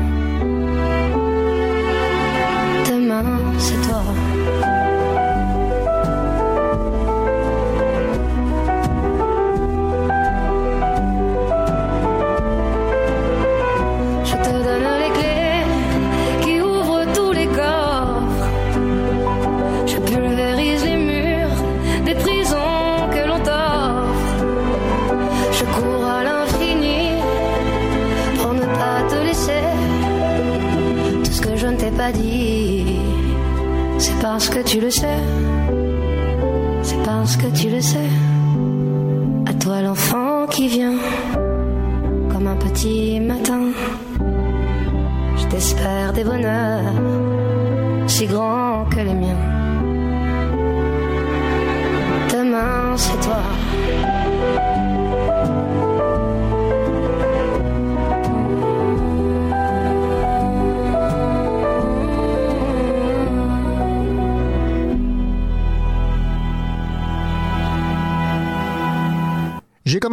Parce 34.33 34.49
que 34.49 34.63
tu 34.63 34.79
le 34.81 34.89
sais. 34.89 35.19
C'est 36.81 37.03
parce 37.03 37.37
que 37.37 37.45
tu 37.55 37.69
le 37.69 37.81
sais. 37.81 38.09
À 39.45 39.53
toi 39.53 39.79
l'enfant 39.83 40.47
qui 40.47 40.67
vient 40.67 40.97
comme 42.31 42.47
un 42.47 42.55
petit 42.55 43.19
matin. 43.19 43.65
Je 45.37 45.45
t'espère 45.51 46.13
des 46.13 46.23
bonheurs 46.23 46.95
si 48.07 48.25
grands 48.25 48.62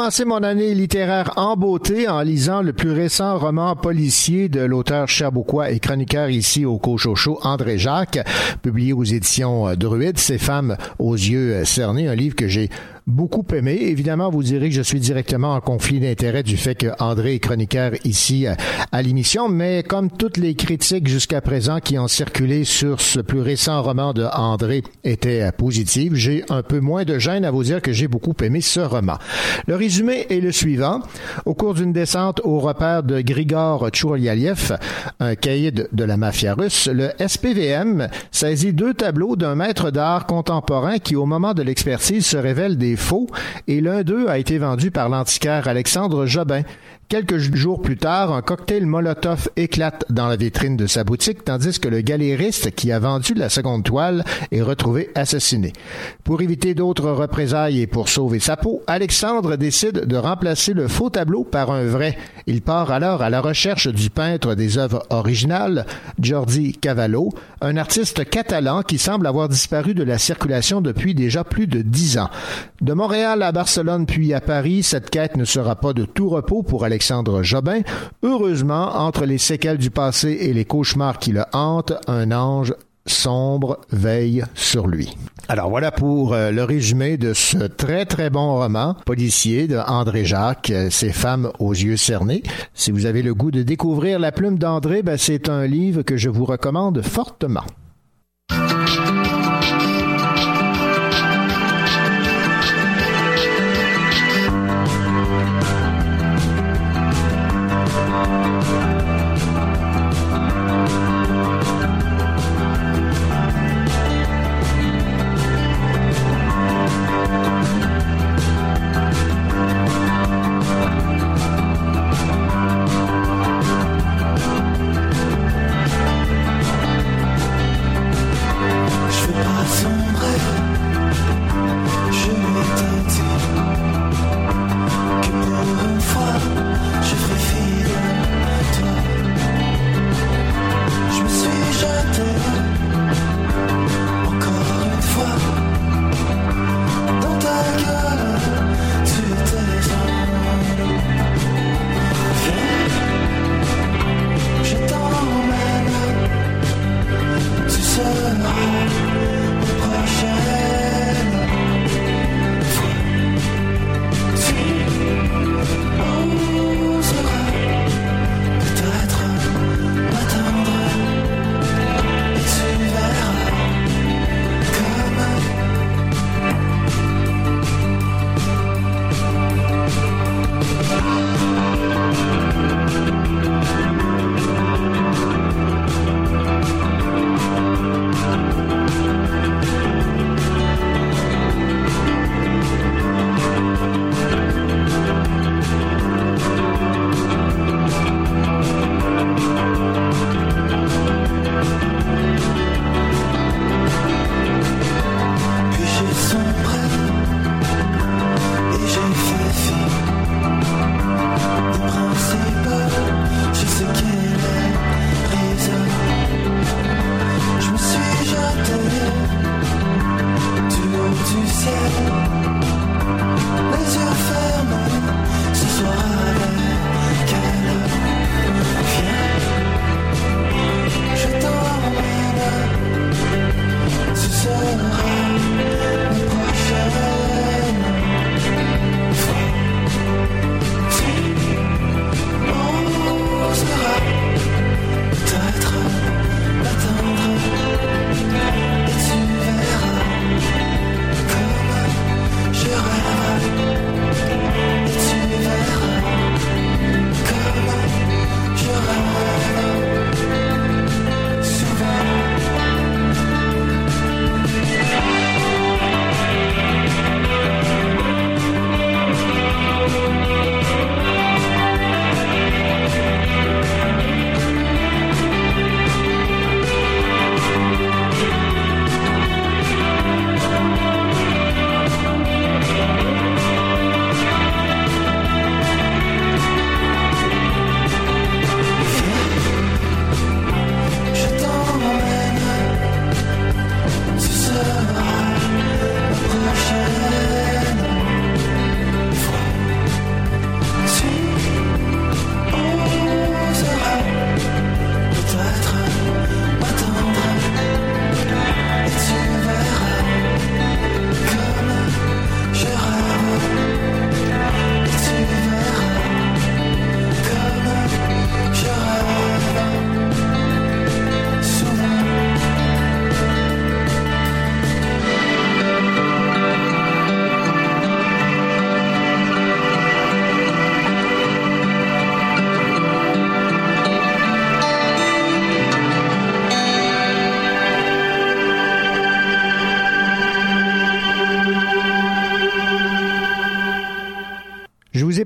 commencé 0.01 0.25
mon 0.25 0.43
année 0.43 0.75
littéraire 0.75 1.35
en 1.37 1.59
beauté 1.59 2.09
en 2.09 2.23
lisant 2.23 2.63
le 2.63 2.73
plus 2.73 2.91
récent 2.91 3.37
roman 3.37 3.77
policier 3.77 4.49
de 4.49 4.61
l'auteur 4.61 5.09
cherbouquois 5.09 5.73
et 5.73 5.79
chroniqueur 5.79 6.31
ici 6.31 6.65
au 6.65 6.79
Cochocho, 6.79 7.39
André 7.43 7.77
Jacques, 7.77 8.19
publié 8.63 8.95
aux 8.95 9.05
éditions 9.05 9.75
Druide, 9.75 10.17
Ces 10.17 10.39
femmes 10.39 10.79
aux 10.99 11.13
yeux 11.13 11.67
cernés, 11.67 12.09
un 12.09 12.15
livre 12.15 12.35
que 12.35 12.49
j'ai 12.49 12.71
beaucoup 13.11 13.45
aimé. 13.55 13.77
Évidemment, 13.83 14.31
vous 14.31 14.43
direz 14.43 14.69
que 14.69 14.75
je 14.75 14.83
suis 14.83 15.01
directement 15.01 15.55
en 15.55 15.61
conflit 15.61 16.01
d'intérêt 16.01 16.43
du 16.43 16.57
fait 16.57 16.75
que 16.75 16.87
André 16.99 17.35
est 17.35 17.39
chroniqueur 17.41 17.93
ici 18.05 18.47
euh, 18.47 18.55
à 18.93 19.03
l'émission, 19.03 19.49
mais 19.49 19.83
comme 19.83 20.11
toutes 20.11 20.37
les 20.37 20.55
critiques 20.55 21.09
jusqu'à 21.09 21.41
présent 21.41 21.81
qui 21.81 21.99
ont 21.99 22.09
circulé 22.09 22.65
sur 22.65 23.01
ce 23.01 23.21
plus 23.21 23.41
récent 23.41 23.83
roman 23.83 24.13
de 24.13 24.25
André 24.33 24.83
étaient 25.05 25.43
euh, 25.43 25.53
positives, 25.53 26.15
j'ai 26.15 26.45
un 26.49 26.63
peu 26.63 26.81
moins 26.81 27.05
de 27.05 27.19
gêne 27.19 27.45
à 27.45 27.51
vous 27.51 27.65
dire 27.65 27.83
que 27.83 27.93
j'ai 27.93 28.09
beaucoup 28.09 28.35
aimé 28.43 28.61
ce 28.61 28.81
roman. 28.81 29.19
Le 29.67 29.75
résumé 29.75 30.27
est 30.31 30.41
le 30.41 30.53
suivant. 30.53 31.01
Au 31.45 31.55
cours 31.55 31.75
d'une 31.75 31.93
descente 31.93 32.41
au 32.45 32.61
repère 32.61 33.03
de 33.03 33.21
Grigor 33.21 33.89
Tchourlialiev, 33.91 34.77
un 35.19 35.35
caïd 35.35 35.89
de 35.93 36.05
la 36.05 36.17
mafia 36.17 36.55
russe, 36.55 36.89
le 36.93 37.11
SPVM 37.19 38.09
saisit 38.31 38.73
deux 38.73 38.95
tableaux 38.95 39.37
d'un 39.37 39.57
maître 39.57 39.91
d'art 39.91 40.27
contemporain 40.27 40.99
qui, 40.99 41.17
au 41.17 41.27
moment 41.27 41.55
de 41.55 41.63
l'expertise, 41.63 42.27
se 42.27 42.37
révèle 42.37 42.79
des 42.79 42.97
faux 43.01 43.27
et 43.67 43.81
l'un 43.81 44.03
d'eux 44.03 44.29
a 44.29 44.39
été 44.39 44.59
vendu 44.59 44.91
par 44.91 45.09
l'antiquaire 45.09 45.67
Alexandre 45.67 46.27
Jobin. 46.27 46.63
Quelques 47.11 47.39
jours 47.39 47.83
plus 47.83 47.97
tard, 47.97 48.33
un 48.33 48.41
cocktail 48.41 48.87
Molotov 48.87 49.49
éclate 49.57 50.05
dans 50.11 50.29
la 50.29 50.37
vitrine 50.37 50.77
de 50.77 50.87
sa 50.87 51.03
boutique, 51.03 51.45
tandis 51.45 51.81
que 51.81 51.89
le 51.89 52.03
galériste 52.03 52.71
qui 52.71 52.93
a 52.93 53.01
vendu 53.01 53.35
la 53.35 53.49
seconde 53.49 53.83
toile 53.83 54.25
est 54.53 54.63
retrouvé 54.63 55.11
assassiné. 55.17 55.73
Pour 56.23 56.41
éviter 56.41 56.73
d'autres 56.73 57.11
représailles 57.11 57.81
et 57.81 57.89
pour 57.89 58.09
sauver 58.09 58.39
sa 58.39 58.57
peau, 58.57 58.83
Alexandre 58.87 59.57
décide 59.57 60.07
de 60.07 60.17
remplacer 60.17 60.73
le 60.73 60.87
faux 60.87 61.11
tableau 61.11 61.43
par 61.43 61.73
un 61.73 61.83
vrai. 61.83 62.17
Il 62.47 62.63
part 62.63 62.93
alors 62.93 63.23
à 63.23 63.31
la 63.31 63.41
recherche 63.41 63.89
du 63.89 64.09
peintre 64.09 64.55
des 64.55 64.79
œuvres 64.79 65.05
originales, 65.11 65.87
Jordi 66.21 66.75
Cavallo, 66.75 67.31
un 67.61 67.77
artiste 67.77 68.25
catalan 68.31 68.83
qui 68.83 68.99
semble 68.99 69.27
avoir 69.27 69.49
disparu 69.49 69.95
de 69.95 70.05
la 70.05 70.19
circulation 70.19 70.81
depuis 70.81 71.17
déjà 71.17 71.43
plus 71.43 71.67
de 71.67 71.83
dix 71.83 72.19
ans. 72.19 72.31
De 72.81 72.93
Montréal 72.93 73.43
à 73.43 73.51
Barcelone 73.51 74.07
puis 74.07 74.33
à 74.33 74.41
Paris, 74.41 74.85
cette 74.85 75.11
quête 75.11 75.37
ne 75.37 75.45
sera 75.45 75.75
pas 75.75 75.93
de 75.93 76.05
tout 76.05 76.29
repos 76.29 76.63
pour 76.63 76.85
Alexandre 76.85 77.00
Jobin. 77.43 77.81
Heureusement, 78.23 78.97
entre 78.97 79.25
les 79.25 79.39
séquelles 79.39 79.79
du 79.79 79.91
passé 79.91 80.39
et 80.41 80.53
les 80.53 80.65
cauchemars 80.65 81.19
qui 81.19 81.33
le 81.33 81.45
hantent, 81.53 81.95
un 82.07 82.31
ange 82.33 82.75
sombre 83.07 83.81
veille 83.91 84.45
sur 84.55 84.87
lui. 84.87 85.17
Alors 85.49 85.69
voilà 85.69 85.91
pour 85.91 86.33
euh, 86.33 86.51
le 86.53 86.63
résumé 86.63 87.17
de 87.17 87.33
ce 87.33 87.59
très 87.59 88.05
très 88.05 88.31
bon 88.31 88.55
roman 88.55 88.95
policier 89.05 89.67
de 89.67 89.79
André 89.79 90.25
Jacques, 90.25 90.71
euh, 90.71 90.91
Ces 90.91 91.11
femmes 91.11 91.51
aux 91.59 91.73
yeux 91.73 91.97
cernés. 91.97 92.43
Si 92.75 92.91
vous 92.91 93.07
avez 93.07 93.23
le 93.23 93.35
goût 93.35 93.51
de 93.51 93.63
découvrir 93.63 94.19
La 94.21 94.31
plume 94.31 94.59
d'André, 94.59 95.03
ben, 95.03 95.17
c'est 95.17 95.49
un 95.49 95.67
livre 95.67 96.03
que 96.03 96.17
je 96.17 96.29
vous 96.29 96.45
recommande 96.45 97.03
fortement. 97.03 97.65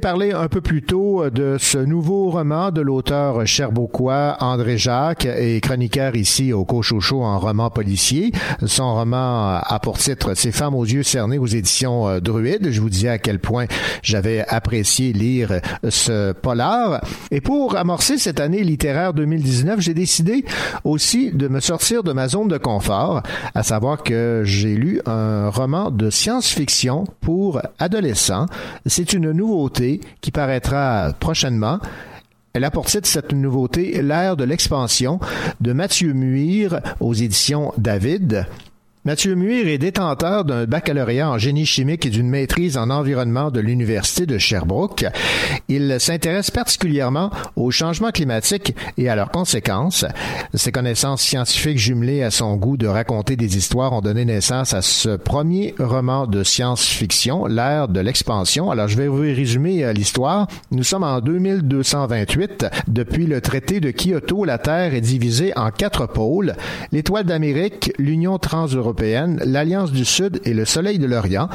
Parlé 0.04 0.32
un 0.32 0.48
peu 0.48 0.60
plus 0.60 0.82
tôt 0.82 1.30
de 1.30 1.56
ce 1.58 1.78
nouveau 1.78 2.28
roman 2.28 2.70
de 2.70 2.82
l'auteur 2.82 3.46
cherbourgois 3.46 4.36
André 4.40 4.76
Jacques 4.76 5.24
et 5.24 5.62
chroniqueur 5.62 6.14
ici 6.14 6.52
au 6.52 6.66
Cochocho 6.66 7.22
en 7.22 7.38
roman 7.38 7.70
policier. 7.70 8.30
Son 8.66 8.96
roman 8.96 9.60
a 9.62 9.78
pour 9.82 9.96
titre 9.96 10.34
Ces 10.34 10.52
femmes 10.52 10.74
aux 10.74 10.84
yeux 10.84 11.04
cernés 11.04 11.38
aux 11.38 11.46
éditions 11.46 12.06
euh, 12.06 12.20
Druide. 12.20 12.70
Je 12.70 12.82
vous 12.82 12.90
disais 12.90 13.08
à 13.08 13.16
quel 13.18 13.38
point 13.38 13.64
j'avais 14.02 14.44
apprécié 14.46 15.14
lire 15.14 15.60
ce 15.88 16.32
polar. 16.32 17.00
Et 17.30 17.40
pour 17.40 17.74
amorcer 17.74 18.18
cette 18.18 18.40
année 18.40 18.62
littéraire 18.62 19.14
2019, 19.14 19.80
j'ai 19.80 19.94
décidé 19.94 20.44
aussi 20.84 21.30
de 21.32 21.48
me 21.48 21.60
sortir 21.60 22.02
de 22.02 22.12
ma 22.12 22.28
zone 22.28 22.48
de 22.48 22.58
confort, 22.58 23.22
à 23.54 23.62
savoir 23.62 24.02
que 24.02 24.42
j'ai 24.44 24.74
lu 24.74 25.00
un 25.06 25.48
roman 25.48 25.90
de 25.90 26.10
science-fiction 26.10 27.04
pour 27.22 27.33
adolescents. 27.78 28.46
C'est 28.86 29.12
une 29.12 29.32
nouveauté 29.32 30.00
qui 30.20 30.30
paraîtra 30.30 31.12
prochainement. 31.18 31.78
Elle 32.52 32.64
a 32.64 32.70
pour 32.70 32.86
titre 32.86 33.08
cette 33.08 33.32
nouveauté? 33.32 34.00
L'ère 34.00 34.36
de 34.36 34.44
l'expansion 34.44 35.18
de 35.60 35.72
Mathieu 35.72 36.12
Muir 36.12 36.80
aux 37.00 37.14
éditions 37.14 37.72
David. 37.78 38.46
Mathieu 39.06 39.34
Muir 39.34 39.68
est 39.68 39.76
détenteur 39.76 40.46
d'un 40.46 40.64
baccalauréat 40.64 41.30
en 41.30 41.36
génie 41.36 41.66
chimique 41.66 42.06
et 42.06 42.10
d'une 42.10 42.30
maîtrise 42.30 42.78
en 42.78 42.88
environnement 42.88 43.50
de 43.50 43.60
l'Université 43.60 44.24
de 44.24 44.38
Sherbrooke. 44.38 45.04
Il 45.68 45.96
s'intéresse 46.00 46.50
particulièrement 46.50 47.30
aux 47.54 47.70
changements 47.70 48.12
climatiques 48.12 48.74
et 48.96 49.10
à 49.10 49.14
leurs 49.14 49.30
conséquences. 49.30 50.06
Ses 50.54 50.72
connaissances 50.72 51.20
scientifiques 51.20 51.76
jumelées 51.76 52.22
à 52.22 52.30
son 52.30 52.56
goût 52.56 52.78
de 52.78 52.86
raconter 52.86 53.36
des 53.36 53.58
histoires 53.58 53.92
ont 53.92 54.00
donné 54.00 54.24
naissance 54.24 54.72
à 54.72 54.80
ce 54.80 55.16
premier 55.16 55.74
roman 55.78 56.26
de 56.26 56.42
science-fiction, 56.42 57.44
l'ère 57.44 57.88
de 57.88 58.00
l'expansion. 58.00 58.70
Alors 58.70 58.88
je 58.88 58.96
vais 58.96 59.08
vous 59.08 59.20
résumer 59.20 59.84
euh, 59.84 59.92
l'histoire. 59.92 60.46
Nous 60.70 60.82
sommes 60.82 61.04
en 61.04 61.20
2228. 61.20 62.64
Depuis 62.88 63.26
le 63.26 63.42
traité 63.42 63.80
de 63.80 63.90
Kyoto, 63.90 64.46
la 64.46 64.56
Terre 64.56 64.94
est 64.94 65.02
divisée 65.02 65.52
en 65.56 65.70
quatre 65.70 66.06
pôles. 66.06 66.54
L'étoile 66.90 67.24
d'Amérique, 67.24 67.92
l'Union 67.98 68.38
transeuropéenne, 68.38 68.93
l'Alliance 69.00 69.92
du 69.92 70.04
Sud 70.04 70.40
et 70.44 70.54
le 70.54 70.64
Soleil 70.64 70.98
de 70.98 71.06
l'Orient. 71.06 71.48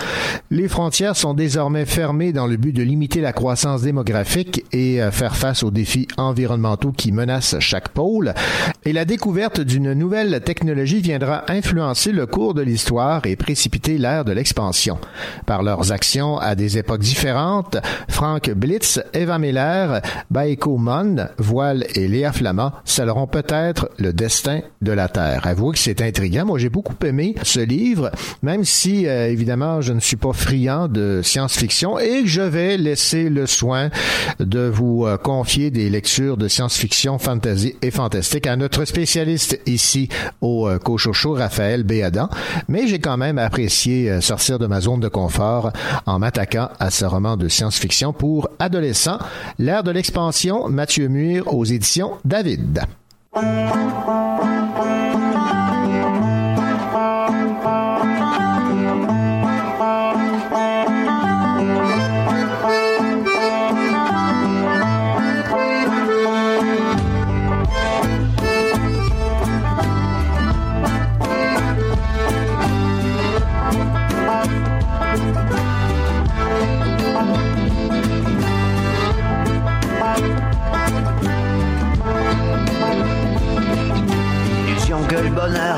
Les 0.51 0.67
frontières 0.67 1.15
sont 1.15 1.33
désormais 1.33 1.85
fermées 1.85 2.33
dans 2.33 2.47
le 2.47 2.57
but 2.57 2.73
de 2.73 2.83
limiter 2.83 3.21
la 3.21 3.33
croissance 3.33 3.81
démographique 3.81 4.65
et 4.71 5.01
euh, 5.01 5.11
faire 5.11 5.35
face 5.35 5.63
aux 5.63 5.71
défis 5.71 6.07
environnementaux 6.17 6.91
qui 6.91 7.11
menacent 7.11 7.59
chaque 7.59 7.89
pôle. 7.89 8.33
Et 8.85 8.93
la 8.93 9.05
découverte 9.05 9.61
d'une 9.61 9.93
nouvelle 9.93 10.41
technologie 10.41 11.01
viendra 11.01 11.43
influencer 11.51 12.11
le 12.11 12.25
cours 12.25 12.53
de 12.53 12.61
l'histoire 12.61 13.25
et 13.25 13.35
précipiter 13.35 13.97
l'ère 13.97 14.25
de 14.25 14.31
l'expansion. 14.31 14.97
Par 15.45 15.63
leurs 15.63 15.91
actions 15.91 16.37
à 16.37 16.55
des 16.55 16.77
époques 16.77 17.01
différentes, 17.01 17.77
Frank 18.07 18.49
Blitz, 18.51 19.01
Eva 19.13 19.37
Miller, 19.39 20.01
Baeko 20.29 20.77
Mon, 20.77 21.27
Voile 21.37 21.85
et 21.95 22.07
Léa 22.07 22.31
Flamand 22.31 22.71
scelleront 22.85 23.27
peut-être 23.27 23.89
le 23.97 24.13
destin 24.13 24.61
de 24.81 24.91
la 24.91 25.07
Terre. 25.07 25.45
Avouez 25.45 25.73
que 25.73 25.79
c'est 25.79 26.01
intriguant. 26.01 26.45
Moi, 26.45 26.59
j'ai 26.59 26.69
beaucoup 26.69 26.95
aimé 27.05 27.28
ce 27.43 27.59
livre, 27.59 28.11
même 28.41 28.65
si 28.65 29.07
euh, 29.07 29.29
évidemment 29.29 29.81
je 29.81 29.93
ne 29.93 29.99
suis 29.99 30.15
pas 30.15 30.33
friand 30.33 30.87
de 30.87 31.21
science-fiction 31.23 31.99
et 31.99 32.23
que 32.23 32.27
je 32.27 32.41
vais 32.41 32.77
laisser 32.77 33.29
le 33.29 33.45
soin 33.45 33.89
de 34.39 34.67
vous 34.67 35.05
euh, 35.05 35.17
confier 35.17 35.71
des 35.71 35.89
lectures 35.89 36.37
de 36.37 36.47
science-fiction, 36.47 37.19
fantasy 37.19 37.75
et 37.81 37.91
fantastique 37.91 38.47
à 38.47 38.55
notre 38.55 38.85
spécialiste 38.85 39.59
ici 39.65 40.09
au 40.41 40.67
euh, 40.67 40.77
Cochocho, 40.77 41.33
Raphaël 41.33 41.83
Béadan. 41.83 42.29
Mais 42.67 42.87
j'ai 42.87 42.99
quand 42.99 43.17
même 43.17 43.37
apprécié 43.37 44.21
sortir 44.21 44.59
de 44.59 44.67
ma 44.67 44.81
zone 44.81 44.99
de 44.99 45.07
confort 45.07 45.71
en 46.05 46.19
m'attaquant 46.19 46.69
à 46.79 46.89
ce 46.89 47.05
roman 47.05 47.37
de 47.37 47.47
science-fiction 47.47 48.13
pour 48.13 48.49
adolescents, 48.59 49.19
L'ère 49.57 49.83
de 49.83 49.91
l'expansion, 49.91 50.69
Mathieu 50.69 51.07
Muir 51.07 51.53
aux 51.53 51.65
éditions 51.65 52.13
David. 52.23 52.81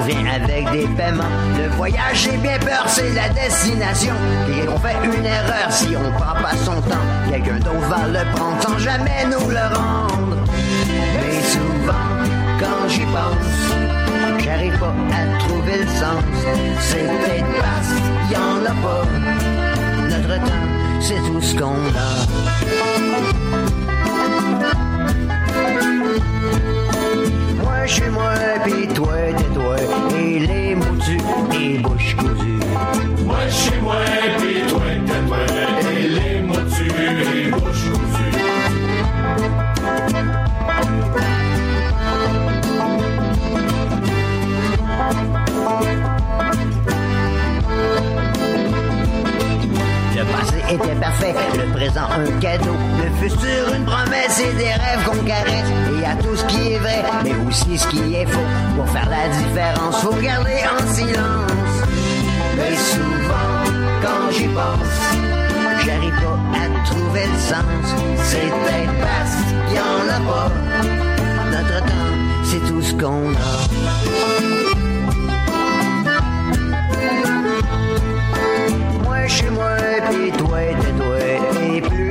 Vient 0.06 0.26
avec 0.28 0.72
des 0.72 0.88
paiements. 0.96 1.24
Le 1.58 1.70
voyage, 1.76 2.24
j'ai 2.24 2.38
bien 2.38 2.58
peur, 2.60 2.84
c'est 2.88 3.14
la 3.14 3.30
destination. 3.30 4.14
Et 4.50 4.68
on 4.68 4.78
fait 4.78 4.96
une 5.04 5.26
erreur 5.26 5.72
si 5.72 5.96
on 5.96 6.12
prend 6.12 6.34
pas 6.42 6.56
son 6.64 6.82
temps? 6.82 7.06
Quelqu'un 7.30 7.60
d'autre 7.60 7.88
va 7.90 8.08
le 8.08 8.36
prendre 8.36 8.62
sans 8.62 8.78
jamais 8.78 9.26
nous 9.26 9.50
le 9.50 9.76
rendre. 9.76 10.38
Mais 11.16 11.42
souvent, 11.44 12.10
quand 12.60 12.88
j'y 12.88 13.06
pense, 13.06 14.44
j'arrive 14.44 14.78
pas 14.80 14.94
à 15.12 15.40
trouver 15.40 15.78
le 15.80 15.88
sens. 15.88 16.24
C'est 16.80 17.08
peut-être 17.08 17.62
parce 17.62 17.88
qu'il 17.88 18.32
y 18.32 18.38
en 18.38 18.66
a 18.66 18.74
pas. 18.82 19.06
Notre 20.10 20.36
temps, 20.46 20.68
c'est 21.00 21.22
tout 21.22 21.42
ce 21.42 21.56
qu'on 21.56 21.86
a 21.96 23.61
chez 27.88 28.10
moi, 28.10 28.34
pis 28.64 28.88
toi, 28.94 29.14
t'es 29.38 29.44
toi, 29.54 29.76
et 30.18 30.40
les 30.40 30.76
motus, 30.76 31.22
et 31.54 31.78
bouches 31.80 32.16
cousues. 32.16 32.60
Moi 33.26 33.50
chez 33.50 33.82
moi, 33.82 33.96
pis 34.40 34.62
toi, 34.70 34.82
t'es 35.06 35.28
toi, 35.28 35.38
et 35.92 36.08
les 36.08 36.42
motus, 36.42 36.94
et 36.94 37.52
bouches 37.52 37.90
cousues. 37.92 38.32
Le 50.18 50.24
passé 50.26 50.58
était 50.70 51.00
parfait, 51.00 51.34
le 51.58 51.72
présent 51.74 52.08
un 52.12 52.40
cadeau, 52.40 52.76
le 52.98 53.28
futur 53.28 53.74
une 53.76 53.86
promesse 53.86 54.40
et 54.40 54.54
des 54.54 54.66
rêves 54.66 55.04
qu'on 55.06 55.26
caresse. 55.26 55.91
Et 56.12 56.14
à 56.14 56.16
tout 56.16 56.36
ce 56.36 56.46
qui 56.46 56.74
est 56.74 56.78
vrai, 56.80 57.04
mais 57.24 57.34
aussi 57.48 57.78
ce 57.78 57.88
qui 57.88 58.16
est 58.16 58.26
faux. 58.26 58.40
Pour 58.76 58.88
faire 58.90 59.10
la 59.10 59.30
différence, 59.30 60.02
faut 60.02 60.14
garder 60.16 60.62
en 60.66 60.94
silence. 60.94 61.52
Mais 62.58 62.76
souvent, 62.76 63.64
quand 64.02 64.32
j'y 64.32 64.48
pense, 64.48 65.00
j'arrive 65.86 66.16
pas 66.22 66.40
à 66.58 66.86
trouver 66.86 67.26
le 67.28 67.40
sens. 67.40 67.96
C'est 68.24 68.40
peut-être 68.40 68.96
parce 69.00 69.36
qu'il 69.68 69.80
en 69.80 70.08
a 70.10 70.20
pas. 70.32 70.52
Notre 71.52 71.80
temps, 71.86 72.18
c'est 72.44 72.64
tout 72.68 72.82
ce 72.82 72.94
qu'on 72.94 73.34
a. 73.34 73.38
chez 79.28 79.50
moi, 79.50 79.78
puis 80.10 80.32
toi, 80.32 80.60
t'es 80.82 80.92
toi, 80.92 81.20
et 81.74 81.82
plus 81.82 82.11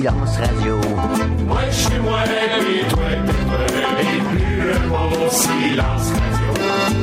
silence 0.00 0.36
radio. 0.38 0.80
Moi 1.46 1.70
chez 1.70 1.98
moi, 1.98 2.20
puis 2.60 2.88
toi, 2.88 3.10
et 3.12 4.20
plus 4.30 4.72
un 4.72 4.86
mot, 4.88 5.28
silence 5.30 6.12
radio. 6.12 7.00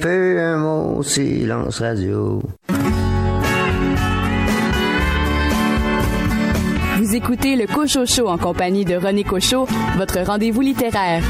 Peu 0.00 0.40
un 0.40 0.56
mot, 0.56 1.02
silence 1.02 1.80
radio. 1.80 2.42
Vous 6.98 7.14
écoutez 7.14 7.54
le 7.54 7.66
Cocho 7.66 8.04
Show 8.04 8.28
en 8.28 8.38
compagnie 8.38 8.84
de 8.84 8.96
René 8.96 9.24
Cocho, 9.24 9.66
votre 9.96 10.20
rendez-vous 10.20 10.62
littéraire. 10.62 11.22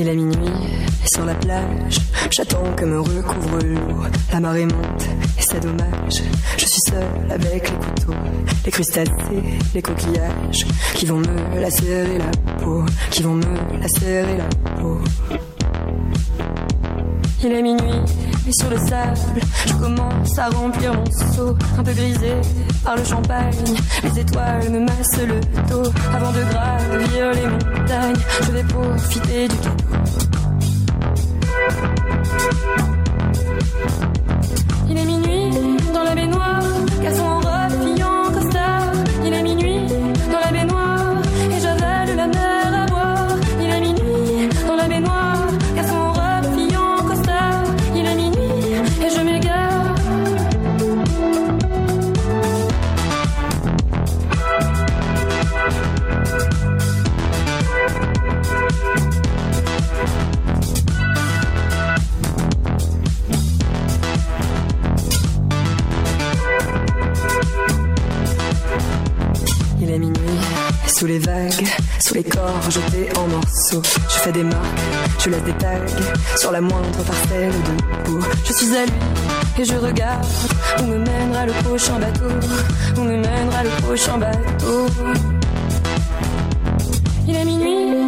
Il 0.00 0.08
est 0.08 0.14
minuit, 0.14 0.48
sur 1.18 1.26
la 1.26 1.34
plage, 1.34 1.98
j'attends 2.30 2.72
que 2.76 2.84
me 2.84 3.00
recouvre 3.00 3.58
l'eau. 3.64 4.04
La 4.32 4.38
marée 4.38 4.66
monte, 4.66 5.02
et 5.36 5.42
c'est 5.42 5.60
dommage. 5.60 6.22
Je 6.56 6.64
suis 6.64 6.80
seul 6.88 7.32
avec 7.32 7.70
les 7.70 7.76
couteaux, 7.76 8.18
les 8.64 8.70
crustacés, 8.70 9.10
les 9.74 9.82
coquillages, 9.82 10.64
qui 10.94 11.06
vont 11.06 11.18
me 11.18 11.60
lacérer 11.60 12.18
la 12.18 12.30
peau, 12.62 12.84
qui 13.10 13.22
vont 13.24 13.34
me 13.34 13.80
lacérer 13.80 14.36
la 14.36 14.44
peau. 14.80 14.98
Il 17.42 17.52
est 17.52 17.62
minuit, 17.62 18.02
et 18.46 18.52
sur 18.52 18.70
le 18.70 18.78
sable, 18.78 19.40
je 19.66 19.72
commence 19.74 20.38
à 20.38 20.48
remplir 20.50 20.94
mon 20.94 21.06
seau, 21.34 21.56
un 21.78 21.82
peu 21.82 21.92
grisé 21.94 22.32
par 22.84 22.96
le 22.96 23.04
champagne. 23.04 23.54
Les 24.04 24.20
étoiles 24.20 24.70
me 24.70 24.80
massent 24.80 25.18
le 25.18 25.40
dos. 25.68 25.90
Avant 26.14 26.30
de 26.30 26.42
gravir 26.50 27.32
les 27.32 27.48
montagnes, 27.48 28.22
je 28.42 28.52
vais 28.52 28.64
profiter 28.64 29.48
du 29.48 29.56
cadeau. 29.56 30.37
Il 34.88 34.96
est 34.96 35.04
minuit 35.04 35.76
dans 35.92 36.02
la 36.02 36.14
baignoire, 36.14 36.62
caleçon 37.02 37.37
sous 70.98 71.06
les 71.06 71.20
vagues, 71.20 71.64
sous 72.00 72.14
les 72.14 72.24
corps 72.24 72.70
jetés 72.70 73.08
en 73.16 73.28
morceaux. 73.28 73.82
Je 74.08 74.18
fais 74.18 74.32
des 74.32 74.42
marques, 74.42 74.80
je 75.20 75.30
laisse 75.30 75.44
des 75.44 75.52
tags 75.52 75.78
sur 76.36 76.50
la 76.50 76.60
moindre 76.60 77.04
parcelle 77.04 77.52
de 77.52 78.02
peau. 78.02 78.18
Je 78.44 78.52
suis 78.52 78.76
à 78.76 79.60
et 79.60 79.64
je 79.64 79.74
regarde 79.74 80.26
où 80.80 80.86
me 80.86 80.98
mènera 80.98 81.46
le 81.46 81.52
prochain 81.62 82.00
bateau, 82.00 82.30
où 82.96 83.00
me 83.02 83.16
mènera 83.16 83.62
le 83.62 83.70
prochain 83.82 84.18
bateau. 84.18 84.86
Il 87.28 87.36
est 87.36 87.44
minuit 87.44 88.07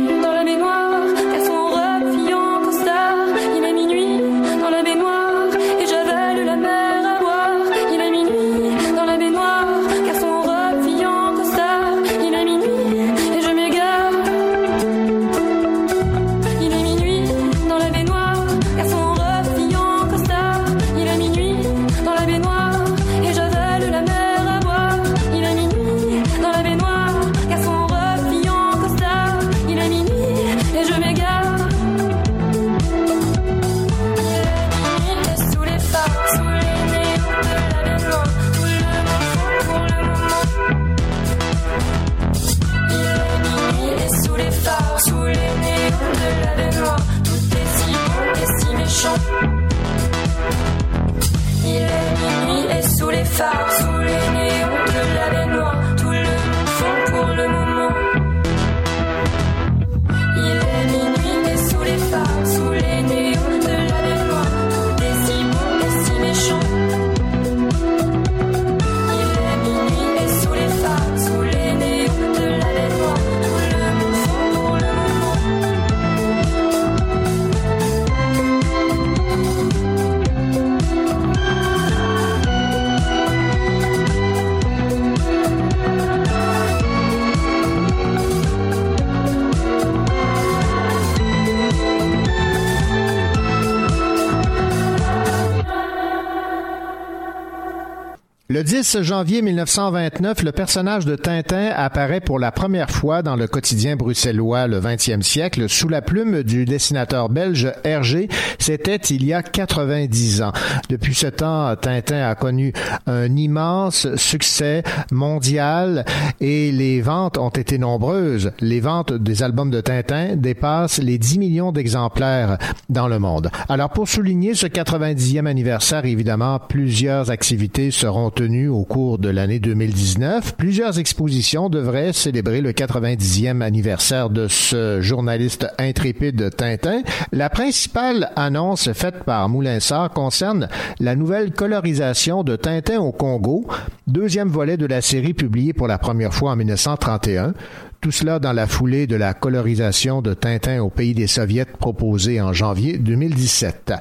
Le 98.60 98.64
10 98.64 99.00
janvier 99.00 99.40
1929, 99.40 100.42
le 100.42 100.52
personnage 100.52 101.06
de 101.06 101.16
Tintin 101.16 101.70
apparaît 101.74 102.20
pour 102.20 102.38
la 102.38 102.52
première 102.52 102.90
fois 102.90 103.22
dans 103.22 103.34
le 103.34 103.46
quotidien 103.46 103.96
bruxellois 103.96 104.66
le 104.66 104.78
20e 104.78 105.22
siècle 105.22 105.66
sous 105.66 105.88
la 105.88 106.02
plume 106.02 106.42
du 106.42 106.66
dessinateur 106.66 107.30
belge 107.30 107.72
Hergé. 107.84 108.28
C'était 108.72 108.94
il 108.94 109.24
y 109.26 109.32
a 109.32 109.42
90 109.42 110.42
ans. 110.42 110.52
Depuis 110.88 111.12
ce 111.12 111.26
temps, 111.26 111.74
Tintin 111.74 112.28
a 112.28 112.36
connu 112.36 112.72
un 113.08 113.34
immense 113.34 114.14
succès 114.14 114.84
mondial 115.10 116.04
et 116.40 116.70
les 116.70 117.00
ventes 117.00 117.36
ont 117.36 117.48
été 117.48 117.78
nombreuses. 117.78 118.52
Les 118.60 118.78
ventes 118.78 119.12
des 119.12 119.42
albums 119.42 119.70
de 119.70 119.80
Tintin 119.80 120.36
dépassent 120.36 120.98
les 120.98 121.18
10 121.18 121.40
millions 121.40 121.72
d'exemplaires 121.72 122.58
dans 122.88 123.08
le 123.08 123.18
monde. 123.18 123.50
Alors 123.68 123.90
pour 123.90 124.08
souligner 124.08 124.54
ce 124.54 124.68
90e 124.68 125.46
anniversaire, 125.46 126.04
évidemment, 126.04 126.60
plusieurs 126.60 127.32
activités 127.32 127.90
seront 127.90 128.30
tenues 128.30 128.68
au 128.68 128.84
cours 128.84 129.18
de 129.18 129.30
l'année 129.30 129.58
2019. 129.58 130.54
Plusieurs 130.56 131.00
expositions 131.00 131.70
devraient 131.70 132.12
célébrer 132.12 132.60
le 132.60 132.70
90e 132.70 133.62
anniversaire 133.62 134.30
de 134.30 134.46
ce 134.46 135.00
journaliste 135.00 135.66
intrépide 135.76 136.54
Tintin. 136.56 137.02
La 137.32 137.50
principale 137.50 138.30
annonce 138.36 138.59
faite 138.92 139.24
par 139.24 139.48
Moulinsart 139.48 140.10
concerne 140.10 140.68
la 140.98 141.16
nouvelle 141.16 141.52
colorisation 141.52 142.42
de 142.42 142.56
Tintin 142.56 143.00
au 143.00 143.12
Congo, 143.12 143.66
deuxième 144.06 144.48
volet 144.48 144.76
de 144.76 144.86
la 144.86 145.00
série 145.00 145.34
publiée 145.34 145.72
pour 145.72 145.88
la 145.88 145.98
première 145.98 146.34
fois 146.34 146.52
en 146.52 146.56
1931. 146.56 147.54
Tout 148.00 148.12
cela 148.12 148.38
dans 148.38 148.54
la 148.54 148.66
foulée 148.66 149.06
de 149.06 149.14
la 149.14 149.34
colorisation 149.34 150.22
de 150.22 150.32
Tintin 150.32 150.80
au 150.80 150.88
pays 150.88 151.12
des 151.12 151.26
Soviets 151.26 151.66
proposée 151.66 152.40
en 152.40 152.54
janvier 152.54 152.96
2017. 152.96 153.92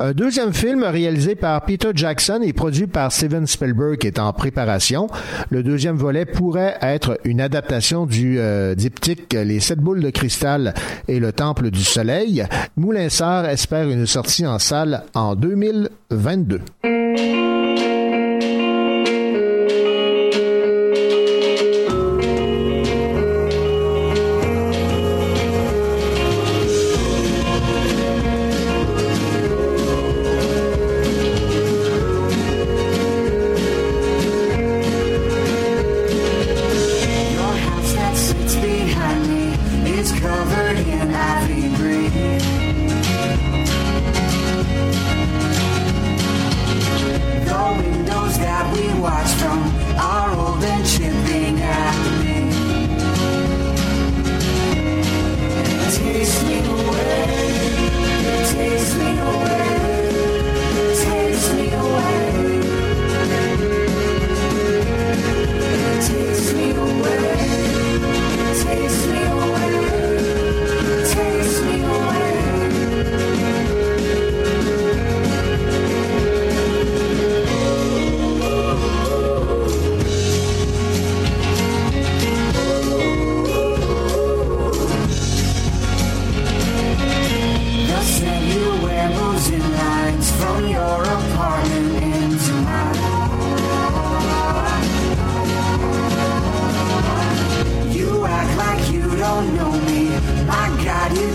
Un 0.00 0.12
deuxième 0.12 0.52
film 0.52 0.82
réalisé 0.82 1.36
par 1.36 1.64
Peter 1.64 1.90
Jackson 1.94 2.40
et 2.42 2.52
produit 2.52 2.88
par 2.88 3.12
Steven 3.12 3.46
Spielberg 3.46 4.04
est 4.04 4.18
en 4.18 4.32
préparation. 4.32 5.06
Le 5.50 5.62
deuxième 5.62 5.94
volet 5.94 6.24
pourrait 6.24 6.76
être 6.82 7.20
une 7.22 7.40
adaptation 7.40 8.06
du 8.06 8.40
euh, 8.40 8.74
diptyque 8.74 9.34
Les 9.34 9.60
sept 9.60 9.78
boules 9.78 10.02
de 10.02 10.10
cristal 10.10 10.74
et 11.06 11.20
le 11.20 11.30
temple 11.30 11.70
du 11.70 11.84
soleil. 11.84 12.44
Moulin 12.76 13.06
espère 13.06 13.88
une 13.88 14.06
sortie 14.06 14.48
en 14.48 14.58
salle 14.58 15.04
en 15.14 15.36
2022. 15.36 16.60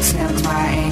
tempt 0.02 0.44
my 0.44 0.52
hand. 0.52 0.89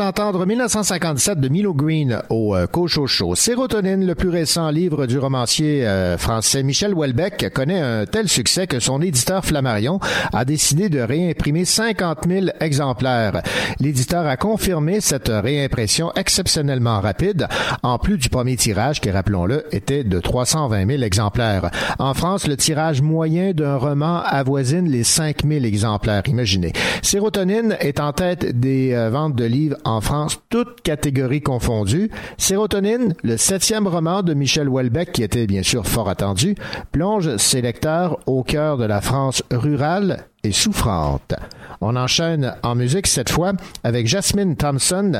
on 0.00 0.05
d'entendre 0.16 0.46
1957 0.46 1.40
de 1.40 1.48
Milo 1.48 1.74
Green 1.74 2.22
au 2.30 2.56
euh, 2.56 2.66
Cochocho. 2.66 3.34
Sérotonine, 3.34 4.06
le 4.06 4.14
plus 4.14 4.30
récent 4.30 4.70
livre 4.70 5.04
du 5.04 5.18
romancier 5.18 5.86
euh, 5.86 6.16
français 6.16 6.62
Michel 6.62 6.94
Houellebecq, 6.94 7.50
connaît 7.52 7.80
un 7.80 8.06
tel 8.06 8.26
succès 8.26 8.66
que 8.66 8.80
son 8.80 9.02
éditeur 9.02 9.44
Flammarion 9.44 10.00
a 10.32 10.46
décidé 10.46 10.88
de 10.88 11.00
réimprimer 11.00 11.66
50 11.66 12.20
000 12.28 12.46
exemplaires. 12.60 13.42
L'éditeur 13.78 14.26
a 14.26 14.38
confirmé 14.38 15.02
cette 15.02 15.28
réimpression 15.28 16.10
exceptionnellement 16.16 17.00
rapide, 17.00 17.46
en 17.82 17.98
plus 17.98 18.16
du 18.16 18.30
premier 18.30 18.56
tirage 18.56 19.02
qui, 19.02 19.10
rappelons-le, 19.10 19.64
était 19.72 20.02
de 20.02 20.18
320 20.18 20.86
000 20.86 21.02
exemplaires. 21.02 21.70
En 21.98 22.14
France, 22.14 22.46
le 22.46 22.56
tirage 22.56 23.02
moyen 23.02 23.52
d'un 23.52 23.76
roman 23.76 24.22
avoisine 24.24 24.88
les 24.88 25.04
5 25.04 25.42
000 25.46 25.66
exemplaires. 25.66 26.22
Imaginez. 26.26 26.72
Sérotonine 27.02 27.76
est 27.80 28.00
en 28.00 28.14
tête 28.14 28.58
des 28.58 28.94
euh, 28.94 29.10
ventes 29.10 29.34
de 29.34 29.44
livres 29.44 29.76
en 29.84 30.00
France, 30.06 30.40
toutes 30.50 30.82
catégories 30.82 31.42
confondues. 31.42 32.12
Sérotonine, 32.38 33.14
le 33.24 33.36
septième 33.36 33.88
roman 33.88 34.22
de 34.22 34.34
Michel 34.34 34.68
Houellebecq, 34.68 35.10
qui 35.10 35.24
était 35.24 35.48
bien 35.48 35.64
sûr 35.64 35.84
fort 35.84 36.08
attendu, 36.08 36.54
plonge 36.92 37.36
ses 37.38 37.60
lecteurs 37.60 38.20
au 38.26 38.44
cœur 38.44 38.78
de 38.78 38.84
la 38.84 39.00
France 39.00 39.42
rurale 39.50 40.26
et 40.44 40.52
souffrante. 40.52 41.34
On 41.80 41.96
enchaîne 41.96 42.54
en 42.62 42.76
musique 42.76 43.08
cette 43.08 43.30
fois 43.30 43.54
avec 43.82 44.06
Jasmine 44.06 44.54
Thompson, 44.54 45.10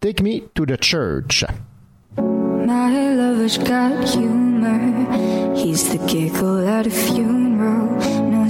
Take 0.00 0.24
Me 0.24 0.40
to 0.54 0.66
the 0.66 0.82
Church. 0.82 1.44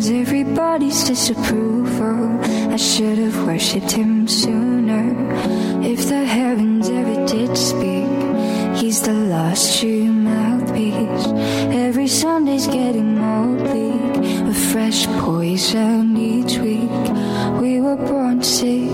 earns 0.02 0.10
everybody's 0.10 1.04
disapproval. 1.04 2.40
I 2.72 2.76
should 2.76 3.18
have 3.18 3.46
worshipped 3.46 3.92
him 3.92 4.26
sooner. 4.26 5.14
If 5.82 6.08
the 6.08 6.24
heavens 6.24 6.88
ever 6.88 7.26
did 7.26 7.56
speak, 7.56 8.08
he's 8.76 9.02
the 9.02 9.12
last 9.12 9.78
true 9.78 10.10
mouthpiece. 10.10 11.26
Every 11.86 12.08
Sunday's 12.08 12.66
getting 12.66 13.16
more 13.18 13.56
bleak, 13.56 14.48
a 14.48 14.54
fresh 14.72 15.06
poison 15.20 16.16
each 16.16 16.58
week. 16.58 16.90
We 17.60 17.80
were 17.80 17.96
born 17.96 18.42
sick, 18.42 18.90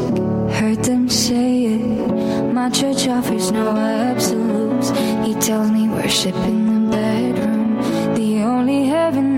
heard 0.58 0.84
them 0.84 1.08
say 1.08 1.64
it. 1.76 2.52
My 2.52 2.68
church 2.70 3.08
offers 3.08 3.50
no 3.50 3.76
absolutes. 3.76 4.90
He 5.26 5.34
tells 5.40 5.70
me 5.70 5.88
worship 5.88 6.34
in 6.34 6.66
the 6.66 6.96
bedroom, 6.96 8.14
the 8.14 8.42
only 8.42 8.84
heaven 8.84 9.37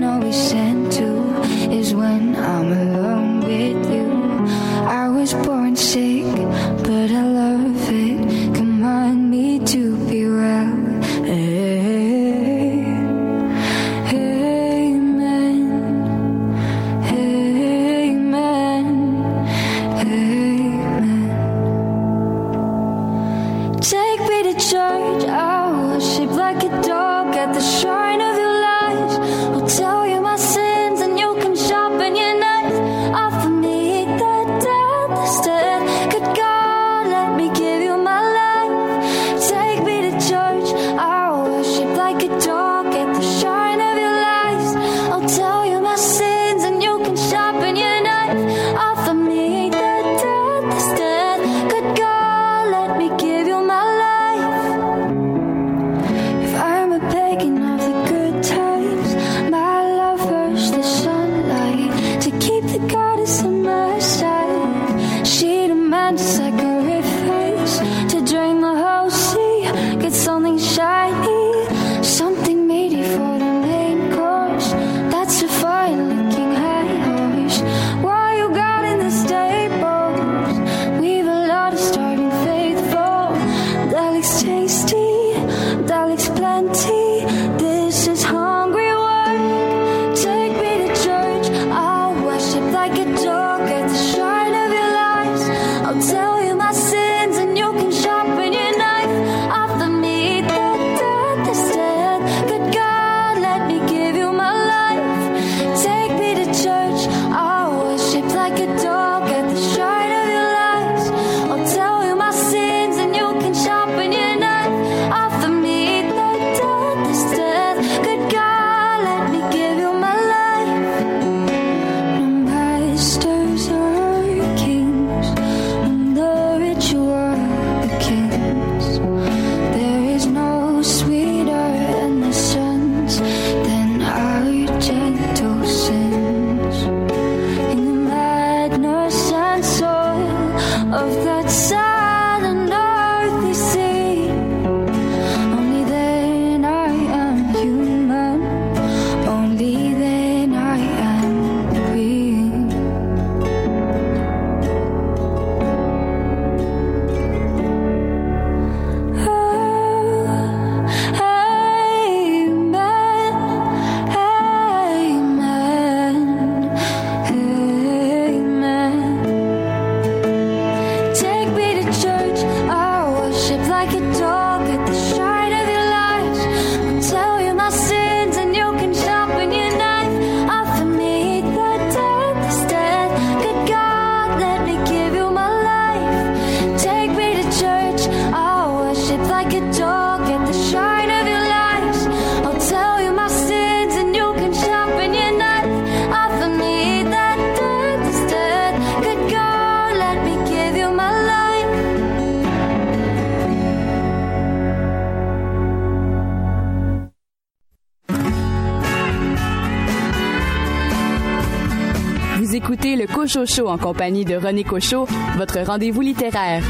écoutez 212.63 212.95
le 212.95 213.07
Cochot 213.07 213.47
Show 213.47 213.67
en 213.69 213.79
compagnie 213.79 214.23
de 214.23 214.35
René 214.35 214.63
Cochot, 214.63 215.07
votre 215.35 215.61
rendez-vous 215.65 216.01
littéraire. 216.01 216.63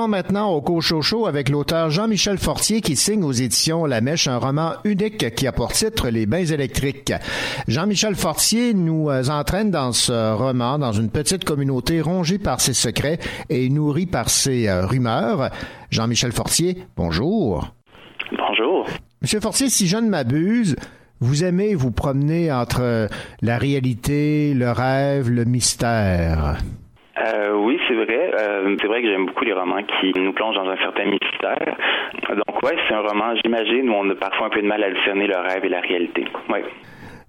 Entretenons 0.00 0.08
maintenant 0.08 0.50
au 0.52 0.60
Cochocho 0.62 1.26
avec 1.26 1.48
l'auteur 1.48 1.90
Jean-Michel 1.90 2.38
Fortier 2.38 2.80
qui 2.80 2.96
signe 2.96 3.22
aux 3.22 3.32
éditions 3.32 3.84
La 3.84 4.00
Mèche 4.00 4.28
un 4.28 4.38
roman 4.38 4.72
unique 4.84 5.34
qui 5.34 5.46
a 5.46 5.52
pour 5.52 5.72
titre 5.72 6.08
Les 6.08 6.26
bains 6.26 6.44
électriques. 6.44 7.12
Jean-Michel 7.68 8.14
Fortier 8.14 8.72
nous 8.72 9.10
euh, 9.10 9.28
entraîne 9.28 9.70
dans 9.70 9.92
ce 9.92 10.34
roman 10.34 10.78
dans 10.78 10.92
une 10.92 11.10
petite 11.10 11.44
communauté 11.44 12.00
rongée 12.00 12.38
par 12.38 12.60
ses 12.60 12.72
secrets 12.72 13.18
et 13.48 13.68
nourrie 13.68 14.06
par 14.06 14.30
ses 14.30 14.68
euh, 14.68 14.86
rumeurs. 14.86 15.50
Jean-Michel 15.90 16.32
Fortier, 16.32 16.78
bonjour. 16.96 17.68
Bonjour. 18.32 18.86
Monsieur 19.20 19.40
Fortier, 19.40 19.68
si 19.68 19.86
je 19.86 19.96
ne 19.98 20.08
m'abuse, 20.08 20.76
vous 21.20 21.44
aimez 21.44 21.74
vous 21.74 21.90
promener 21.90 22.50
entre 22.50 23.08
la 23.42 23.58
réalité, 23.58 24.54
le 24.54 24.70
rêve, 24.70 25.28
le 25.28 25.44
mystère. 25.44 26.56
Euh, 27.22 27.52
c'est 27.90 28.04
vrai. 28.04 28.30
Euh, 28.38 28.76
c'est 28.80 28.86
vrai 28.86 29.02
que 29.02 29.08
j'aime 29.08 29.26
beaucoup 29.26 29.44
les 29.44 29.52
romans 29.52 29.82
qui 29.82 30.12
nous 30.18 30.32
plongent 30.32 30.54
dans 30.54 30.70
un 30.70 30.76
certain 30.76 31.06
mystère. 31.06 31.76
Donc, 32.28 32.62
ouais, 32.62 32.76
c'est 32.88 32.94
un 32.94 33.00
roman, 33.00 33.34
j'imagine, 33.42 33.90
où 33.90 33.94
on 33.94 34.10
a 34.10 34.14
parfois 34.14 34.46
un 34.46 34.50
peu 34.50 34.62
de 34.62 34.66
mal 34.66 34.82
à 34.82 34.90
discerner 34.90 35.26
le 35.26 35.36
rêve 35.36 35.64
et 35.64 35.68
la 35.68 35.80
réalité. 35.80 36.24
Ouais. 36.48 36.64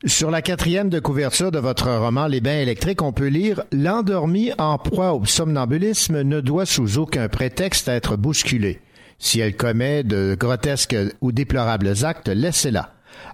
Sur 0.05 0.31
la 0.31 0.41
quatrième 0.41 0.89
de 0.89 0.99
couverture 0.99 1.51
de 1.51 1.59
votre 1.59 1.87
roman 1.87 2.25
Les 2.27 2.41
bains 2.41 2.59
électriques, 2.59 3.01
on 3.03 3.11
peut 3.11 3.27
lire 3.27 3.61
L'endormie 3.71 4.51
en 4.57 4.77
proie 4.77 5.13
au 5.13 5.25
somnambulisme 5.25 6.23
ne 6.23 6.41
doit 6.41 6.65
sous 6.65 6.97
aucun 6.97 7.27
prétexte 7.27 7.87
être 7.87 8.17
bousculée. 8.17 8.79
Si 9.19 9.39
elle 9.39 9.55
commet 9.55 10.03
de 10.03 10.35
grotesques 10.39 10.95
ou 11.21 11.31
déplorables 11.31 11.93
actes, 12.03 12.29
laissez-la. 12.29 12.89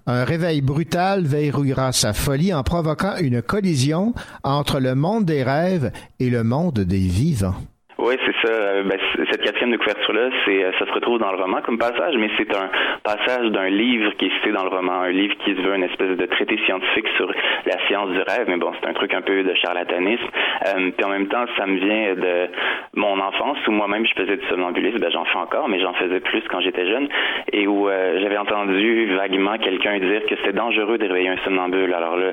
Un 0.06 0.24
réveil 0.24 0.62
brutal 0.62 1.26
verrouillera 1.26 1.92
sa 1.92 2.14
folie 2.14 2.54
en 2.54 2.64
provoquant 2.64 3.18
une 3.18 3.42
collision 3.42 4.14
entre 4.44 4.80
le 4.80 4.96
monde 4.96 5.26
des 5.26 5.44
rêves 5.44 5.92
et 6.20 6.30
le 6.30 6.44
monde 6.44 6.80
des 6.80 7.08
vivants. 7.08 7.56
Oui, 8.00 8.16
c'est 8.26 8.48
ça. 8.48 8.54
Euh, 8.54 8.84
ben, 8.84 9.00
cette 9.32 9.42
quatrième 9.42 9.72
de 9.72 9.78
couverture-là, 9.78 10.30
c'est, 10.46 10.64
euh, 10.64 10.72
ça 10.78 10.86
se 10.86 10.92
retrouve 10.92 11.18
dans 11.18 11.32
le 11.32 11.38
roman 11.42 11.62
comme 11.62 11.80
passage, 11.80 12.16
mais 12.18 12.30
c'est 12.38 12.56
un 12.56 12.70
passage 13.04 13.48
d'un 13.50 13.70
livre 13.70 14.12
qui 14.18 14.28
est 14.28 14.36
cité 14.38 14.52
dans 14.52 14.64
le 14.64 14.70
roman, 14.70 15.02
un 15.02 15.10
livre 15.10 15.34
qui 15.44 15.56
se 15.56 15.62
veut 15.62 15.74
une 15.76 15.84
espèce 15.84 16.16
de 16.16 16.26
traité 16.28 16.60
scientifique 16.66 17.08
sur 17.18 17.28
la 17.66 17.78
science 17.88 18.10
du 18.12 18.20
rêve, 18.20 18.46
mais 18.48 18.58
bon, 18.58 18.72
c'est 18.80 18.88
un 18.88 18.94
truc 18.94 19.16
un 19.16 19.22
peu 19.22 19.44
de 19.44 19.54
charlatanisme. 19.56 20.24
Euh, 20.68 20.92
puis 20.96 21.06
en 21.06 21.10
même 21.10 21.28
temps, 21.28 21.46
ça 21.58 21.66
me 21.66 21.78
vient 21.78 22.14
de 22.14 22.50
mon 22.94 23.20
enfance 23.20 23.58
où 23.68 23.72
moi-même 23.72 24.06
je 24.06 24.14
faisais 24.14 24.38
du 24.38 24.46
somnambulisme, 24.48 25.00
ben 25.00 25.10
j'en 25.10 25.26
fais 25.26 25.40
encore, 25.40 25.68
mais 25.68 25.80
j'en 25.80 25.94
faisais 25.94 26.20
plus 26.20 26.44
quand 26.50 26.62
j'étais 26.62 26.86
jeune, 26.86 27.08
et 27.52 27.66
où 27.66 27.90
euh, 27.90 28.20
j'avais 28.22 28.38
entendu 28.38 29.16
vaguement 29.16 29.58
quelqu'un 29.58 29.98
dire 29.98 30.24
que 30.28 30.36
c'était 30.36 30.54
dangereux 30.54 31.00
de 31.00 31.08
réveiller 31.08 31.30
un 31.30 31.38
somnambule. 31.44 31.92
Alors 31.96 32.16
là, 32.16 32.32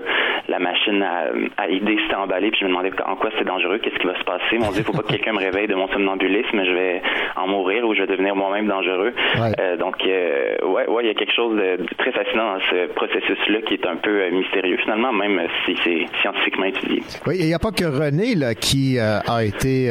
la 0.49 0.59
machine 0.59 1.03
à, 1.03 1.29
à 1.57 1.69
idée 1.69 1.97
s'était 2.03 2.17
emballée, 2.17 2.51
puis 2.51 2.61
je 2.61 2.65
me 2.67 2.71
demandais 2.71 2.93
en 3.07 3.17
quoi 3.17 3.31
c'était 3.31 3.45
dangereux, 3.45 3.79
qu'est-ce 3.79 3.99
qui 3.99 4.07
va 4.07 4.19
se 4.19 4.25
passer? 4.25 4.59
Mon 4.59 4.71
Dieu, 4.71 4.83
faut 4.83 4.93
pas 4.93 5.03
que 5.03 5.09
quelqu'un 5.09 5.33
me 5.33 5.39
réveille 5.39 5.54
de 5.67 5.75
mon 5.75 5.89
somnambulisme, 5.89 6.65
je 6.65 6.73
vais 6.73 7.03
en 7.37 7.47
mourir 7.47 7.85
ou 7.87 7.95
je 7.95 8.01
vais 8.01 8.07
devenir 8.07 8.35
moi-même 8.35 8.67
dangereux. 8.67 9.13
Euh, 9.39 9.77
donc, 9.77 9.97
euh, 10.07 10.57
ouais, 10.67 10.87
ouais, 10.89 11.05
il 11.05 11.07
y 11.07 11.11
a 11.11 11.15
quelque 11.15 11.35
chose 11.35 11.57
de, 11.57 11.83
de 11.83 11.95
très 11.97 12.13
fascinant 12.13 12.55
dans 12.55 12.61
ce 12.71 12.93
processus-là 12.93 13.63
qui 13.67 13.75
est 13.75 13.87
un 13.87 13.97
peu 13.97 14.23
euh, 14.23 14.31
mystérieux 14.31 14.77
finalement, 14.83 15.13
même 15.13 15.41
si 15.65 15.77
c'est 15.85 16.07
scientifiquement 16.21 16.67
étudié. 16.67 17.03
Oui, 17.27 17.37
il 17.41 17.47
n'y 17.47 17.55
a 17.55 17.59
pas 17.59 17.71
que 17.71 17.85
René 17.85 18.35
là, 18.35 18.55
qui 18.55 18.99
euh, 18.99 19.21
a 19.27 19.45
été 19.45 19.91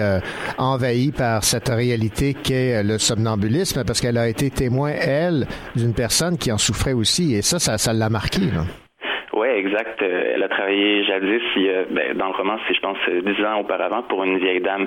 envahi 0.57 1.11
par 1.11 1.44
cette 1.44 1.69
réalité 1.69 2.34
qu'est 2.34 2.84
le 2.84 2.98
somnambulisme, 2.98 3.84
parce 3.85 4.02
qu'elle 4.02 4.18
a 4.18 4.27
été 4.27 4.49
témoin, 4.49 4.91
elle, 4.91 5.45
d'une 5.76 5.94
personne 5.94 6.38
qui 6.38 6.52
en 6.52 6.57
souffrait 6.57 6.94
aussi, 6.94 7.35
et 7.35 7.41
ça, 7.41 7.60
ça, 7.60 7.77
ça 7.77 7.94
l'a 7.94 8.10
marqué. 8.10 8.41
Là. 8.41 8.83
Oui, 9.36 9.48
exact. 9.48 10.02
Euh, 10.04 10.34
Elle 10.36 10.44
a 10.44 10.48
travaillé 10.48 11.04
jadis, 11.06 11.42
il 11.56 11.64
y 11.64 11.72
ben, 11.90 12.16
dans 12.16 12.28
le 12.28 12.34
roman, 12.34 12.58
c'est 12.68 12.76
je 12.76 12.82
pense 12.82 12.98
euh, 13.10 13.22
dix 13.22 13.44
ans 13.44 13.60
auparavant, 13.60 14.04
pour 14.04 14.24
une 14.24 14.38
vieille 14.38 14.62
dame 14.62 14.86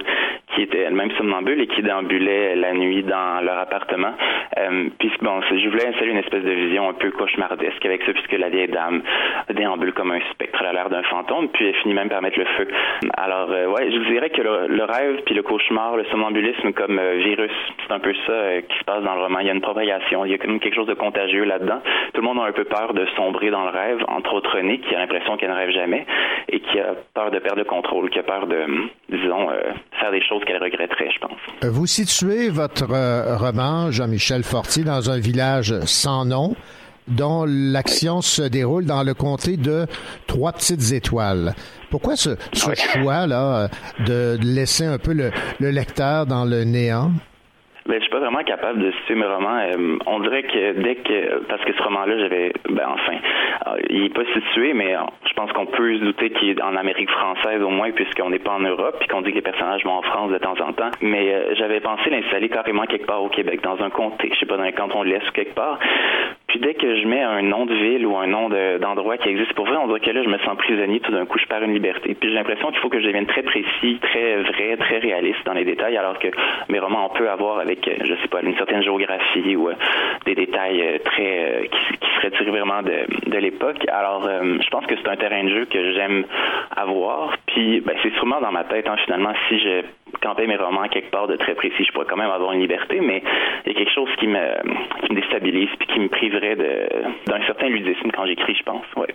qui 0.54 0.62
était 0.62 0.78
elle-même 0.78 1.10
somnambule 1.18 1.60
et 1.60 1.66
qui 1.66 1.82
déambulait 1.82 2.54
la 2.54 2.72
nuit 2.72 3.02
dans 3.02 3.44
leur 3.44 3.58
appartement. 3.58 4.14
Euh, 4.58 4.88
puis 4.98 5.10
bon, 5.20 5.40
je 5.42 5.68
voulais 5.68 5.88
installer 5.88 6.12
une 6.12 6.18
espèce 6.18 6.44
de 6.44 6.50
vision 6.50 6.88
un 6.88 6.94
peu 6.94 7.10
cauchemardesque 7.10 7.84
avec 7.84 8.02
ça, 8.04 8.12
puisque 8.12 8.32
la 8.32 8.48
vieille 8.48 8.68
dame 8.68 9.02
déambule 9.52 9.92
comme 9.92 10.12
un 10.12 10.20
spectre 10.30 10.62
à 10.62 10.72
l'air 10.72 10.90
d'un 10.90 11.02
fantôme, 11.02 11.48
puis 11.48 11.66
elle 11.66 11.74
finit 11.82 11.94
même 11.94 12.08
par 12.08 12.22
mettre 12.22 12.38
le 12.38 12.46
feu. 12.56 12.68
Alors, 13.16 13.50
euh, 13.50 13.66
ouais, 13.66 13.90
je 13.90 13.98
dirais 14.10 14.30
que 14.30 14.42
le, 14.42 14.84
rêve 14.84 15.22
puis 15.26 15.34
le 15.34 15.42
cauchemar, 15.42 15.96
le 15.96 16.04
somnambulisme 16.04 16.72
comme 16.72 17.00
virus, 17.16 17.50
c'est 17.84 17.92
un 17.92 17.98
peu 17.98 18.14
ça 18.26 18.62
qui 18.68 18.78
se 18.78 18.84
passe 18.84 19.02
dans 19.02 19.16
le 19.16 19.22
roman. 19.22 19.40
Il 19.40 19.46
y 19.46 19.50
a 19.50 19.54
une 19.54 19.60
propagation, 19.60 20.24
il 20.24 20.30
y 20.30 20.34
a 20.34 20.38
comme 20.38 20.60
quelque 20.60 20.76
chose 20.76 20.86
de 20.86 20.94
contagieux 20.94 21.44
là-dedans. 21.44 21.80
Tout 22.14 22.20
le 22.20 22.26
monde 22.26 22.38
a 22.38 22.44
un 22.44 22.52
peu 22.52 22.64
peur 22.64 22.94
de 22.94 23.04
sombrer 23.16 23.50
dans 23.50 23.64
le 23.64 23.70
rêve, 23.70 24.04
qui 24.40 24.94
a 24.94 24.98
l'impression 24.98 25.36
qu'elle 25.36 25.50
ne 25.50 25.54
rêve 25.54 25.70
jamais 25.70 26.06
et 26.48 26.60
qui 26.60 26.78
a 26.78 26.94
peur 27.14 27.30
de 27.30 27.38
perdre 27.38 27.58
le 27.58 27.64
contrôle, 27.64 28.10
qui 28.10 28.18
a 28.18 28.22
peur 28.22 28.46
de, 28.46 28.66
disons, 29.10 29.48
faire 29.98 30.10
des 30.10 30.22
choses 30.22 30.42
qu'elle 30.44 30.62
regretterait, 30.62 31.10
je 31.10 31.18
pense. 31.20 31.38
Vous 31.62 31.86
situez 31.86 32.48
votre 32.48 32.86
roman, 33.38 33.90
Jean-Michel 33.90 34.42
Fortier, 34.42 34.84
dans 34.84 35.10
un 35.10 35.18
village 35.18 35.74
sans 35.80 36.24
nom 36.24 36.54
dont 37.08 37.44
l'action 37.46 38.20
se 38.20 38.42
déroule 38.42 38.84
dans 38.84 39.02
le 39.02 39.14
comté 39.14 39.56
de 39.56 39.86
Trois 40.26 40.52
Petites 40.52 40.92
Étoiles. 40.92 41.54
Pourquoi 41.90 42.16
ce, 42.16 42.30
choix-là 42.52 43.68
de 44.06 44.38
laisser 44.42 44.84
un 44.84 44.98
peu 44.98 45.12
le, 45.12 45.30
lecteur 45.60 46.26
dans 46.26 46.44
le 46.44 46.64
néant? 46.64 47.12
Ben, 47.86 47.96
je 47.96 48.00
suis 48.00 48.10
pas 48.10 48.20
vraiment 48.20 48.42
capable 48.42 48.80
de 48.80 48.90
situer 48.92 49.14
mes 49.14 49.26
romans. 49.26 49.58
Euh, 49.58 49.98
on 50.06 50.20
dirait 50.20 50.42
que 50.42 50.72
dès 50.72 50.96
que 50.96 51.44
parce 51.48 51.64
que 51.64 51.72
ce 51.72 51.82
roman-là, 51.82 52.18
j'avais 52.18 52.52
ben 52.68 52.86
enfin, 52.88 53.18
euh, 53.68 53.76
il 53.90 54.06
est 54.06 54.14
pas 54.14 54.24
situé, 54.34 54.72
mais 54.72 54.96
je 55.28 55.34
pense 55.34 55.52
qu'on 55.52 55.66
peut 55.66 55.98
se 55.98 56.04
douter 56.04 56.30
qu'il 56.30 56.50
est 56.50 56.62
en 56.62 56.76
Amérique 56.76 57.10
française 57.10 57.62
au 57.62 57.70
moins, 57.70 57.90
puisqu'on 57.92 58.30
n'est 58.30 58.38
pas 58.38 58.52
en 58.52 58.60
Europe, 58.60 58.96
puis 58.98 59.08
qu'on 59.08 59.22
dit 59.22 59.30
que 59.30 59.36
les 59.36 59.42
personnages 59.42 59.84
vont 59.84 59.98
en 59.98 60.02
France 60.02 60.30
de 60.32 60.38
temps 60.38 60.58
en 60.60 60.72
temps. 60.72 60.90
Mais 61.00 61.32
euh, 61.32 61.54
j'avais 61.54 61.80
pensé 61.80 62.10
l'installer 62.10 62.48
carrément 62.48 62.84
quelque 62.84 63.06
part 63.06 63.22
au 63.22 63.28
Québec, 63.28 63.60
dans 63.62 63.80
un 63.82 63.90
comté, 63.90 64.30
je 64.32 64.38
sais 64.38 64.46
pas 64.46 64.56
dans 64.56 64.64
un 64.64 64.72
canton 64.72 65.04
de 65.04 65.08
l'Est 65.08 65.28
ou 65.28 65.32
quelque 65.32 65.54
part. 65.54 65.78
Dès 66.58 66.74
que 66.74 66.96
je 66.96 67.06
mets 67.06 67.22
un 67.22 67.42
nom 67.42 67.66
de 67.66 67.74
ville 67.74 68.06
ou 68.06 68.16
un 68.16 68.26
nom 68.26 68.48
d'endroit 68.80 69.16
qui 69.18 69.28
existe 69.28 69.52
pour 69.54 69.66
vrai, 69.66 69.76
on 69.76 69.86
dirait 69.86 70.00
que 70.00 70.10
là, 70.10 70.22
je 70.22 70.28
me 70.28 70.38
sens 70.38 70.56
prisonnier. 70.56 71.00
Tout 71.00 71.12
d'un 71.12 71.26
coup, 71.26 71.38
je 71.38 71.46
perds 71.46 71.62
une 71.62 71.74
liberté. 71.74 72.14
Puis 72.18 72.30
j'ai 72.30 72.34
l'impression 72.34 72.70
qu'il 72.70 72.80
faut 72.80 72.88
que 72.88 73.00
je 73.00 73.06
devienne 73.06 73.26
très 73.26 73.42
précis, 73.42 73.98
très 74.00 74.42
vrai, 74.42 74.76
très 74.76 74.98
réaliste 74.98 75.44
dans 75.44 75.52
les 75.52 75.64
détails, 75.64 75.96
alors 75.96 76.18
que 76.18 76.28
mes 76.68 76.78
romans, 76.78 77.10
on 77.10 77.16
peut 77.16 77.28
avoir 77.28 77.58
avec, 77.58 77.86
euh, 77.88 77.94
je 78.04 78.14
sais 78.14 78.28
pas, 78.28 78.40
une 78.42 78.56
certaine 78.56 78.82
géographie 78.82 79.56
ou 79.56 79.68
euh, 79.68 79.74
des 80.24 80.34
détails 80.34 80.82
euh, 80.82 80.98
très 81.04 81.68
qui, 81.70 81.98
qui, 81.98 82.08
seraient 82.16 82.30
tirés 82.30 82.50
vraiment 82.50 82.82
de, 82.82 83.30
de 83.30 83.38
l'époque. 83.38 83.84
Alors, 83.88 84.26
je 84.26 84.68
pense 84.70 84.86
que 84.86 84.94
c'est 84.96 85.08
un 85.08 85.16
terrain 85.16 85.44
de 85.44 85.50
jeu 85.50 85.64
que 85.66 85.92
j'aime 85.92 86.24
avoir. 86.74 87.36
Puis, 87.46 87.80
ben, 87.80 87.94
c'est 88.02 88.12
sûrement 88.14 88.40
dans 88.40 88.52
ma 88.52 88.64
tête, 88.64 88.88
hein, 88.88 88.96
finalement, 89.04 89.32
si 89.48 89.58
je 89.58 89.82
campais 90.20 90.46
mes 90.46 90.56
romans 90.56 90.88
quelque 90.88 91.10
part 91.10 91.26
de 91.26 91.36
très 91.36 91.54
précis, 91.54 91.84
je 91.86 91.92
pourrais 91.92 92.06
quand 92.06 92.16
même 92.16 92.30
avoir 92.30 92.52
une 92.52 92.60
liberté, 92.60 93.00
mais 93.00 93.22
il 93.64 93.72
y 93.72 93.74
a 93.74 93.78
quelque 93.78 93.94
chose 93.94 94.08
qui 94.18 94.26
me, 94.26 95.06
qui 95.06 95.12
me 95.12 95.20
déstabilise 95.20 95.68
puis 95.78 95.88
qui 95.88 96.00
me 96.00 96.08
priverait 96.08 96.56
d'un 96.56 97.46
certain 97.46 97.68
ludisme 97.68 98.10
quand 98.14 98.26
j'écris, 98.26 98.54
je 98.54 98.62
pense. 98.62 98.84
Ouais. 98.96 99.14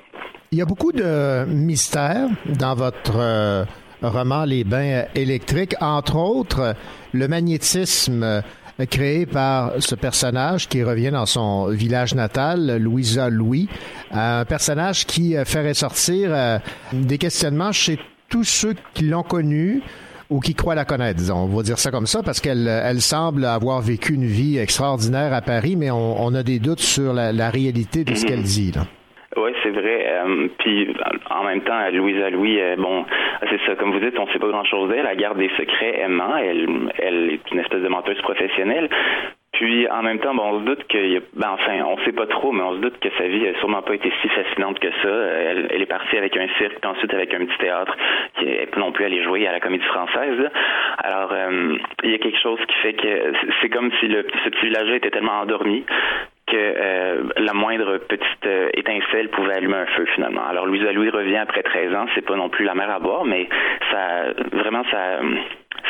Il 0.52 0.58
y 0.58 0.62
a 0.62 0.66
beaucoup 0.66 0.92
de 0.92 1.46
mystères 1.48 2.28
dans 2.60 2.76
votre 2.76 3.18
euh, 3.18 3.64
roman 4.02 4.44
Les 4.44 4.66
bains 4.66 5.04
électriques, 5.16 5.76
entre 5.80 6.18
autres 6.18 6.76
le 7.14 7.28
magnétisme 7.30 8.24
euh, 8.24 8.42
créé 8.90 9.26
par 9.26 9.74
ce 9.80 9.96
personnage 9.96 10.68
qui 10.68 10.84
revient 10.84 11.12
dans 11.12 11.26
son 11.26 11.68
village 11.68 12.16
natal, 12.16 12.78
Louisa 12.82 13.30
Louis, 13.30 13.70
un 14.12 14.44
personnage 14.44 15.06
qui 15.06 15.38
euh, 15.38 15.46
fait 15.46 15.66
ressortir 15.66 16.60
des 16.92 17.18
questionnements 17.18 17.72
chez 17.72 17.98
tous 18.28 18.44
ceux 18.44 18.76
qui 18.94 19.06
l'ont 19.06 19.24
connu, 19.24 19.82
ou 20.32 20.40
qui 20.40 20.56
croit 20.56 20.76
la 20.76 20.86
connaître, 20.86 21.18
disons. 21.18 21.44
On 21.44 21.56
va 21.56 21.62
dire 21.62 21.78
ça 21.78 21.92
comme 21.92 22.08
ça, 22.08 22.24
parce 22.24 22.40
qu'elle 22.40 22.68
elle 22.68 23.02
semble 23.02 23.44
avoir 23.46 23.82
vécu 23.82 24.14
une 24.16 24.26
vie 24.26 24.58
extraordinaire 24.58 25.34
à 25.34 25.42
Paris, 25.42 25.76
mais 25.78 25.92
on, 25.92 26.34
a 26.34 26.42
des 26.42 26.60
doutes 26.60 26.80
sur 26.80 27.14
la, 27.14 27.50
réalité 27.50 28.06
de 28.06 28.16
ce 28.16 28.26
qu'elle 28.26 28.44
dit. 28.44 28.72
Là. 28.72 28.88
Oui, 29.36 29.52
c'est 29.62 29.72
vrai. 29.72 30.08
Euh, 30.08 30.48
puis 30.60 30.88
en 31.30 31.44
même 31.44 31.62
temps, 31.62 31.80
Louisa 31.92 32.30
Louis, 32.30 32.60
euh, 32.62 32.76
bon, 32.78 33.06
c'est 33.50 33.60
ça. 33.66 33.76
Comme 33.76 33.92
vous 33.92 34.00
dites, 34.00 34.18
on 34.18 34.26
ne 34.26 34.32
sait 34.32 34.40
pas 34.40 34.48
grand-chose 34.48 34.90
d'elle. 34.90 35.06
Elle 35.10 35.18
garde 35.18 35.38
des 35.38 35.52
secrets 35.58 36.00
aimants. 36.00 36.38
Elle, 36.38 36.68
elle 36.98 37.30
est 37.32 37.52
une 37.52 37.60
espèce 37.60 37.82
de 37.82 37.88
menteuse 37.90 38.22
professionnelle. 38.22 38.90
Puis 39.54 39.88
en 39.90 40.02
même 40.02 40.20
temps, 40.20 40.34
bon, 40.34 40.44
on 40.44 40.60
se 40.62 40.66
doute 40.66 40.88
que, 40.88 41.20
ben, 41.34 41.50
enfin, 41.52 41.84
on 41.86 41.98
sait 42.06 42.14
pas 42.14 42.26
trop, 42.26 42.52
mais 42.52 42.64
on 42.64 42.76
se 42.76 42.80
doute 42.80 42.98
que 43.00 43.10
sa 43.18 43.28
vie 43.28 43.42
n'a 43.42 43.60
sûrement 43.60 43.82
pas 43.82 43.96
été 43.96 44.12
si 44.22 44.30
fascinante 44.30 44.80
que 44.80 44.90
ça. 45.04 45.10
Elle, 45.10 45.68
elle 45.70 45.82
est 45.82 45.88
partie 45.88 46.18
avec 46.18 46.38
un 46.38 46.48
cirque, 46.58 46.80
puis 46.80 46.90
ensuite 46.90 47.14
avec 47.14 47.34
un 47.34 47.46
petit 47.46 47.58
théâtre, 47.58 47.96
qui 48.38 48.46
est 48.46 48.78
non 48.78 48.92
plus 48.92 49.06
aller 49.06 49.22
jouer 49.24 49.46
à 49.48 49.52
la 49.52 49.60
Comédie 49.60 49.86
Française. 49.86 50.50
Alors, 51.00 51.32
euh, 51.34 51.78
il 52.04 52.12
y 52.12 52.16
a 52.16 52.18
quelque 52.18 52.40
chose 52.40 52.60
qui 52.66 52.76
fait 52.76 52.94
que 52.94 53.34
c'est 53.62 53.70
comme 53.70 53.92
si 54.00 54.08
le, 54.08 54.26
ce 54.44 54.50
petit 54.50 54.68
village 54.68 54.90
était 54.90 55.12
tellement 55.12 55.42
endormi 55.42 55.86
que 56.48 56.58
euh, 56.58 57.24
la 57.38 57.54
moindre 57.54 57.98
petite 58.00 58.46
euh, 58.46 58.70
étincelle 58.74 59.30
pouvait 59.30 59.54
allumer 59.54 59.78
un 59.78 59.86
feu 59.86 60.06
finalement. 60.16 60.46
Alors 60.48 60.66
Louisa 60.66 60.92
Louis 60.92 61.10
revient 61.10 61.38
après 61.38 61.64
13 61.64 61.96
ans, 61.96 62.06
c'est 62.14 62.26
pas 62.26 62.36
non 62.36 62.50
plus 62.50 62.66
la 62.66 62.74
mer 62.74 62.90
à 62.90 63.00
boire, 63.00 63.26
mais 63.26 63.48
ça 63.90 64.34
vraiment 64.52 64.84
ça 64.92 65.20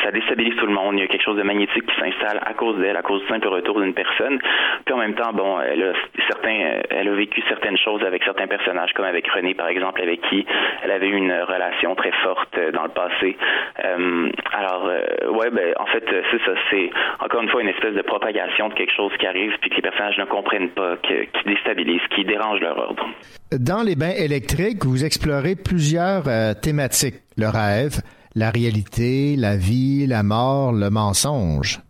ça 0.02 0.10
déstabilise 0.10 0.56
tout 0.56 0.66
le 0.66 0.72
monde. 0.72 0.94
Il 0.98 1.00
y 1.00 1.04
a 1.04 1.06
quelque 1.08 1.24
chose 1.24 1.36
de 1.36 1.42
magnétique 1.42 1.86
qui 1.86 2.00
s'installe 2.00 2.40
à 2.44 2.54
cause 2.54 2.78
d'elle, 2.78 2.96
à 2.96 3.02
cause 3.02 3.22
du 3.22 3.28
simple 3.28 3.48
retour 3.48 3.80
d'une 3.80 3.94
personne. 3.94 4.38
Puis 4.84 4.94
en 4.94 4.98
même 4.98 5.14
temps, 5.14 5.32
bon, 5.32 5.60
elle 5.60 5.82
a 5.82 5.92
certains, 6.28 6.80
elle 6.90 7.08
a 7.08 7.14
vécu 7.14 7.42
certaines 7.48 7.78
choses 7.78 8.02
avec 8.02 8.22
certains 8.24 8.46
personnages, 8.46 8.92
comme 8.94 9.04
avec 9.04 9.26
René, 9.28 9.54
par 9.54 9.68
exemple, 9.68 10.02
avec 10.02 10.20
qui 10.28 10.46
elle 10.82 10.90
avait 10.90 11.08
eu 11.08 11.16
une 11.16 11.32
relation 11.32 11.94
très 11.94 12.12
forte 12.22 12.56
euh, 12.58 12.72
dans 12.72 12.84
le 12.84 12.90
passé. 12.90 13.36
Euh, 13.84 14.30
alors, 14.52 14.86
euh, 14.86 15.30
ouais, 15.30 15.50
ben, 15.50 15.74
en 15.78 15.86
fait, 15.86 16.04
c'est 16.30 16.42
ça. 16.44 16.52
C'est 16.70 16.90
encore 17.20 17.42
une 17.42 17.48
fois 17.48 17.62
une 17.62 17.68
espèce 17.68 17.94
de 17.94 18.02
propagation 18.02 18.68
de 18.68 18.74
quelque 18.74 18.94
chose 18.94 19.12
qui 19.18 19.26
arrive, 19.26 19.52
puis 19.60 19.70
que 19.70 19.76
les 19.76 19.82
personnages 19.82 20.18
ne 20.18 20.24
comprennent 20.24 20.70
pas, 20.70 20.96
qui 20.98 21.14
déstabilise, 21.46 22.00
qui 22.14 22.24
dérange 22.24 22.60
leur 22.60 22.78
ordre. 22.78 23.06
Dans 23.52 23.82
les 23.82 23.96
bains 23.96 24.14
électriques, 24.16 24.84
vous 24.84 25.04
explorez 25.04 25.54
plusieurs 25.56 26.24
thématiques. 26.62 27.16
Le 27.36 27.46
rêve, 27.46 28.00
la 28.34 28.50
réalité, 28.50 29.36
la 29.36 29.56
vie, 29.56 30.06
la 30.06 30.22
mort, 30.22 30.72
le 30.72 30.90
mensonge. 30.90 31.80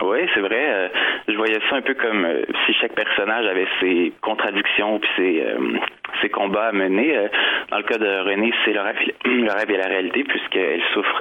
Oui, 0.00 0.18
c'est 0.34 0.40
vrai. 0.40 0.70
Euh, 0.72 0.88
je 1.28 1.36
voyais 1.36 1.58
ça 1.68 1.76
un 1.76 1.82
peu 1.82 1.94
comme 1.94 2.24
euh, 2.24 2.42
si 2.66 2.72
chaque 2.74 2.94
personnage 2.94 3.46
avait 3.46 3.68
ses 3.80 4.12
contradictions 4.22 4.98
puis 4.98 5.10
ses, 5.16 5.42
euh, 5.42 5.78
ses 6.20 6.28
combats 6.28 6.68
à 6.68 6.72
mener. 6.72 7.14
dans 7.70 7.78
le 7.78 7.82
cas 7.82 7.98
de 7.98 8.28
René, 8.28 8.52
c'est 8.64 8.72
le 8.72 8.80
rêve, 8.80 8.96
le 9.24 9.52
rêve 9.52 9.70
et 9.70 9.76
la 9.76 9.86
réalité 9.86 10.24
puisqu'elle 10.24 10.82
souffre 10.92 11.20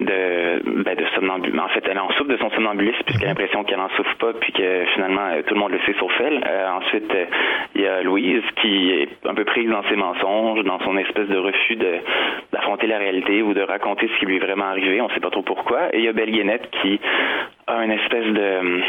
de, 0.00 0.82
ben, 0.82 0.94
de 0.94 1.04
somnambulisme. 1.14 1.60
En 1.60 1.68
fait, 1.68 1.84
elle 1.88 1.98
en 1.98 2.10
souffre 2.10 2.30
de 2.30 2.36
son 2.38 2.50
somnambulisme 2.50 3.02
puisqu'elle 3.04 3.28
a 3.28 3.30
l'impression 3.30 3.64
qu'elle 3.64 3.78
n'en 3.78 3.90
souffre 3.90 4.16
pas 4.16 4.32
puis 4.34 4.52
que 4.52 4.84
finalement 4.94 5.30
tout 5.46 5.54
le 5.54 5.60
monde 5.60 5.72
le 5.72 5.80
sait 5.86 5.94
sauf 5.98 6.12
elle. 6.20 6.42
ensuite, 6.76 7.12
il 7.74 7.82
y 7.82 7.86
a 7.86 8.02
Louise 8.02 8.42
qui 8.60 8.90
est 8.92 9.08
un 9.26 9.34
peu 9.34 9.44
prise 9.44 9.68
dans 9.68 9.82
ses 9.88 9.96
mensonges, 9.96 10.64
dans 10.64 10.80
son 10.80 10.96
espèce 10.96 11.28
de 11.28 11.38
refus 11.38 11.76
de 11.76 11.98
d'affronter 12.52 12.86
la 12.86 12.98
réalité 12.98 13.42
ou 13.42 13.54
de 13.54 13.62
raconter 13.62 14.08
ce 14.08 14.18
qui 14.18 14.26
lui 14.26 14.36
est 14.36 14.40
vraiment 14.40 14.66
arrivé. 14.66 15.00
On 15.00 15.08
ne 15.08 15.14
sait 15.14 15.20
pas 15.20 15.30
trop 15.30 15.42
pourquoi. 15.42 15.94
Et 15.94 15.98
il 15.98 16.04
y 16.04 16.08
a 16.08 16.12
Belle 16.12 16.30
qui 16.82 17.00
a 17.66 17.84
une 17.84 17.92
espèce 17.92 18.26
de, 18.26 18.80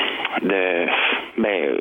de 0.48 0.88
ben, 1.38 1.80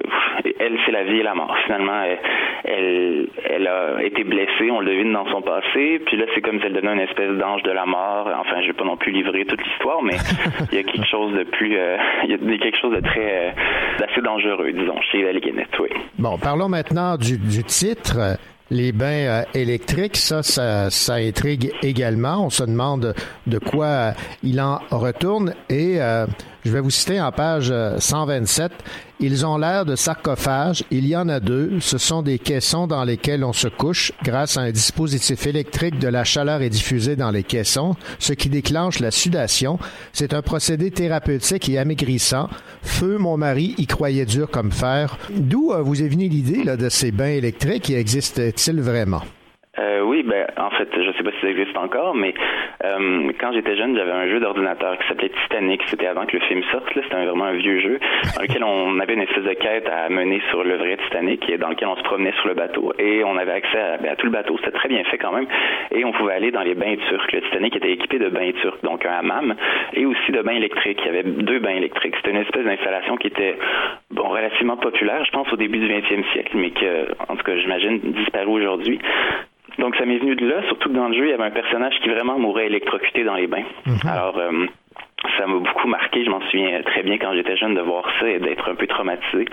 elle 0.58 0.78
c'est 0.84 0.92
la 0.92 1.04
vie 1.04 1.20
et 1.20 1.22
la 1.22 1.34
mort. 1.34 1.56
Finalement, 1.64 2.02
elle, 2.02 2.18
elle, 2.64 3.26
a 3.66 4.02
été 4.02 4.24
blessée, 4.24 4.70
on 4.70 4.80
le 4.80 4.86
devine 4.86 5.12
dans 5.12 5.26
son 5.30 5.42
passé, 5.42 6.00
puis 6.06 6.16
là 6.16 6.26
c'est 6.34 6.40
comme 6.40 6.60
si 6.60 6.66
elle 6.66 6.72
donnait 6.72 6.92
une 6.92 7.00
espèce 7.00 7.30
d'ange 7.38 7.62
de 7.62 7.70
la 7.70 7.86
mort. 7.86 8.28
Enfin, 8.38 8.60
je 8.62 8.68
vais 8.68 8.72
pas 8.72 8.84
non 8.84 8.96
plus 8.96 9.12
livrer 9.12 9.44
toute 9.44 9.62
l'histoire, 9.64 10.02
mais 10.02 10.16
il 10.72 10.78
y 10.78 10.80
a 10.80 10.84
quelque 10.84 11.06
chose 11.06 11.32
de 11.34 11.44
plus, 11.44 11.76
euh, 11.76 11.96
il 12.24 12.30
y 12.30 12.34
a 12.34 12.58
quelque 12.58 12.78
chose 12.78 12.94
de 12.94 13.00
très, 13.00 13.48
euh, 13.48 13.50
d'assez 13.98 14.20
dangereux, 14.20 14.72
disons, 14.72 15.00
chez 15.10 15.22
Belle 15.22 15.40
oui. 15.80 15.88
Bon, 16.18 16.38
parlons 16.38 16.68
maintenant 16.68 17.16
du, 17.16 17.38
du 17.38 17.64
titre 17.64 18.36
les 18.70 18.92
bains 18.92 19.06
euh, 19.06 19.42
électriques, 19.54 20.16
ça, 20.16 20.42
ça, 20.42 20.90
ça, 20.90 21.14
intrigue 21.14 21.72
également. 21.82 22.46
On 22.46 22.50
se 22.50 22.62
demande 22.62 23.14
de 23.46 23.58
quoi 23.58 23.86
euh, 23.86 24.12
il 24.42 24.60
en 24.60 24.78
retourne. 24.90 25.54
Et 25.68 26.00
euh, 26.00 26.26
je 26.64 26.70
vais 26.70 26.80
vous 26.80 26.90
citer 26.90 27.20
en 27.20 27.32
page 27.32 27.72
127. 27.98 28.72
Ils 29.20 29.44
ont 29.46 29.58
l'air 29.58 29.84
de 29.84 29.96
sarcophages. 29.96 30.84
Il 30.90 31.06
y 31.06 31.16
en 31.16 31.28
a 31.28 31.40
deux. 31.40 31.80
Ce 31.80 31.98
sont 31.98 32.22
des 32.22 32.38
caissons 32.38 32.86
dans 32.86 33.04
lesquels 33.04 33.44
on 33.44 33.52
se 33.52 33.68
couche. 33.68 34.12
Grâce 34.22 34.56
à 34.56 34.62
un 34.62 34.70
dispositif 34.70 35.46
électrique, 35.46 35.98
de 35.98 36.08
la 36.08 36.24
chaleur 36.24 36.62
est 36.62 36.70
diffusée 36.70 37.16
dans 37.16 37.30
les 37.30 37.42
caissons, 37.42 37.96
ce 38.18 38.32
qui 38.32 38.48
déclenche 38.48 39.00
la 39.00 39.10
sudation. 39.10 39.78
C'est 40.12 40.34
un 40.34 40.42
procédé 40.42 40.90
thérapeutique 40.90 41.68
et 41.68 41.78
amaigrissant. 41.78 42.48
Feu, 42.82 43.18
mon 43.18 43.36
mari, 43.36 43.74
y 43.78 43.86
croyait 43.86 44.26
dur 44.26 44.50
comme 44.50 44.72
fer. 44.72 45.18
D'où 45.30 45.72
vous 45.82 46.02
est 46.02 46.08
venue 46.08 46.28
l'idée 46.28 46.64
de 46.76 46.88
ces 46.88 47.10
bains 47.10 47.26
électriques 47.26 47.84
qui 47.84 47.94
existent-ils 47.94 48.80
vraiment? 48.80 49.22
Ben, 50.22 50.46
en 50.56 50.70
fait, 50.70 50.88
je 50.94 51.12
sais 51.12 51.22
pas 51.22 51.30
si 51.32 51.40
ça 51.40 51.48
existe 51.48 51.76
encore, 51.76 52.14
mais 52.14 52.34
euh, 52.84 53.30
quand 53.40 53.52
j'étais 53.52 53.76
jeune, 53.76 53.96
j'avais 53.96 54.12
un 54.12 54.28
jeu 54.28 54.40
d'ordinateur 54.40 54.98
qui 54.98 55.08
s'appelait 55.08 55.30
Titanic. 55.44 55.82
C'était 55.86 56.06
avant 56.06 56.26
que 56.26 56.36
le 56.36 56.42
film 56.44 56.62
sorte. 56.70 56.86
C'était 56.94 57.24
vraiment 57.24 57.44
un 57.44 57.52
vieux 57.52 57.80
jeu 57.80 57.98
dans 58.36 58.42
lequel 58.42 58.64
on 58.64 58.98
avait 59.00 59.14
une 59.14 59.22
espèce 59.22 59.44
de 59.44 59.54
quête 59.54 59.88
à 59.88 60.08
mener 60.08 60.40
sur 60.50 60.64
le 60.64 60.76
vrai 60.76 60.96
Titanic, 61.04 61.48
et 61.48 61.58
dans 61.58 61.68
lequel 61.68 61.88
on 61.88 61.96
se 61.96 62.02
promenait 62.02 62.32
sur 62.32 62.48
le 62.48 62.54
bateau 62.54 62.92
et 62.98 63.24
on 63.24 63.36
avait 63.36 63.52
accès 63.52 63.78
à, 63.78 63.96
ben, 63.98 64.14
tout 64.16 64.26
le 64.26 64.32
bateau. 64.32 64.56
C'était 64.58 64.76
très 64.76 64.88
bien 64.88 65.02
fait 65.04 65.18
quand 65.18 65.32
même. 65.32 65.46
Et 65.90 66.04
on 66.04 66.12
pouvait 66.12 66.34
aller 66.34 66.50
dans 66.50 66.62
les 66.62 66.74
bains 66.74 66.96
turcs. 67.08 67.32
Le 67.32 67.40
Titanic 67.42 67.76
était 67.76 67.92
équipé 67.92 68.18
de 68.18 68.28
bains 68.28 68.52
turcs, 68.60 68.82
donc 68.82 69.04
un 69.06 69.12
hammam 69.12 69.54
et 69.94 70.06
aussi 70.06 70.32
de 70.32 70.42
bains 70.42 70.56
électriques. 70.56 71.00
Il 71.04 71.06
y 71.06 71.18
avait 71.18 71.22
deux 71.22 71.58
bains 71.58 71.74
électriques. 71.74 72.14
C'était 72.16 72.30
une 72.30 72.42
espèce 72.42 72.64
d'installation 72.64 73.16
qui 73.16 73.28
était 73.28 73.56
relativement 74.16 74.76
populaire, 74.76 75.24
je 75.24 75.30
pense, 75.30 75.52
au 75.52 75.56
début 75.56 75.78
du 75.78 75.88
20e 75.88 76.24
siècle, 76.32 76.52
mais 76.54 76.70
que, 76.70 77.06
en 77.28 77.36
tout 77.36 77.44
cas, 77.44 77.56
j'imagine, 77.56 78.00
disparu 78.00 78.50
aujourd'hui. 78.50 78.98
Donc 79.80 79.96
ça 79.96 80.04
m'est 80.04 80.18
venu 80.18 80.36
de 80.36 80.46
là, 80.46 80.62
surtout 80.68 80.90
que 80.90 80.94
dans 80.94 81.08
le 81.08 81.14
jeu, 81.14 81.24
il 81.26 81.30
y 81.30 81.32
avait 81.32 81.44
un 81.44 81.50
personnage 81.50 81.94
qui 82.02 82.10
vraiment 82.10 82.38
mourait 82.38 82.66
électrocuté 82.66 83.24
dans 83.24 83.34
les 83.34 83.46
bains. 83.46 83.64
Alors 84.06 84.36
euh, 84.38 84.66
ça 85.38 85.46
m'a 85.46 85.58
beaucoup 85.58 85.88
marqué. 85.88 86.24
Je 86.24 86.30
m'en 86.30 86.40
souviens 86.48 86.80
très 86.82 87.02
bien 87.02 87.18
quand 87.18 87.32
j'étais 87.34 87.56
jeune 87.56 87.74
de 87.74 87.80
voir 87.80 88.04
ça 88.18 88.28
et 88.28 88.38
d'être 88.38 88.68
un 88.68 88.74
peu 88.74 88.86
traumatisé. 88.86 89.44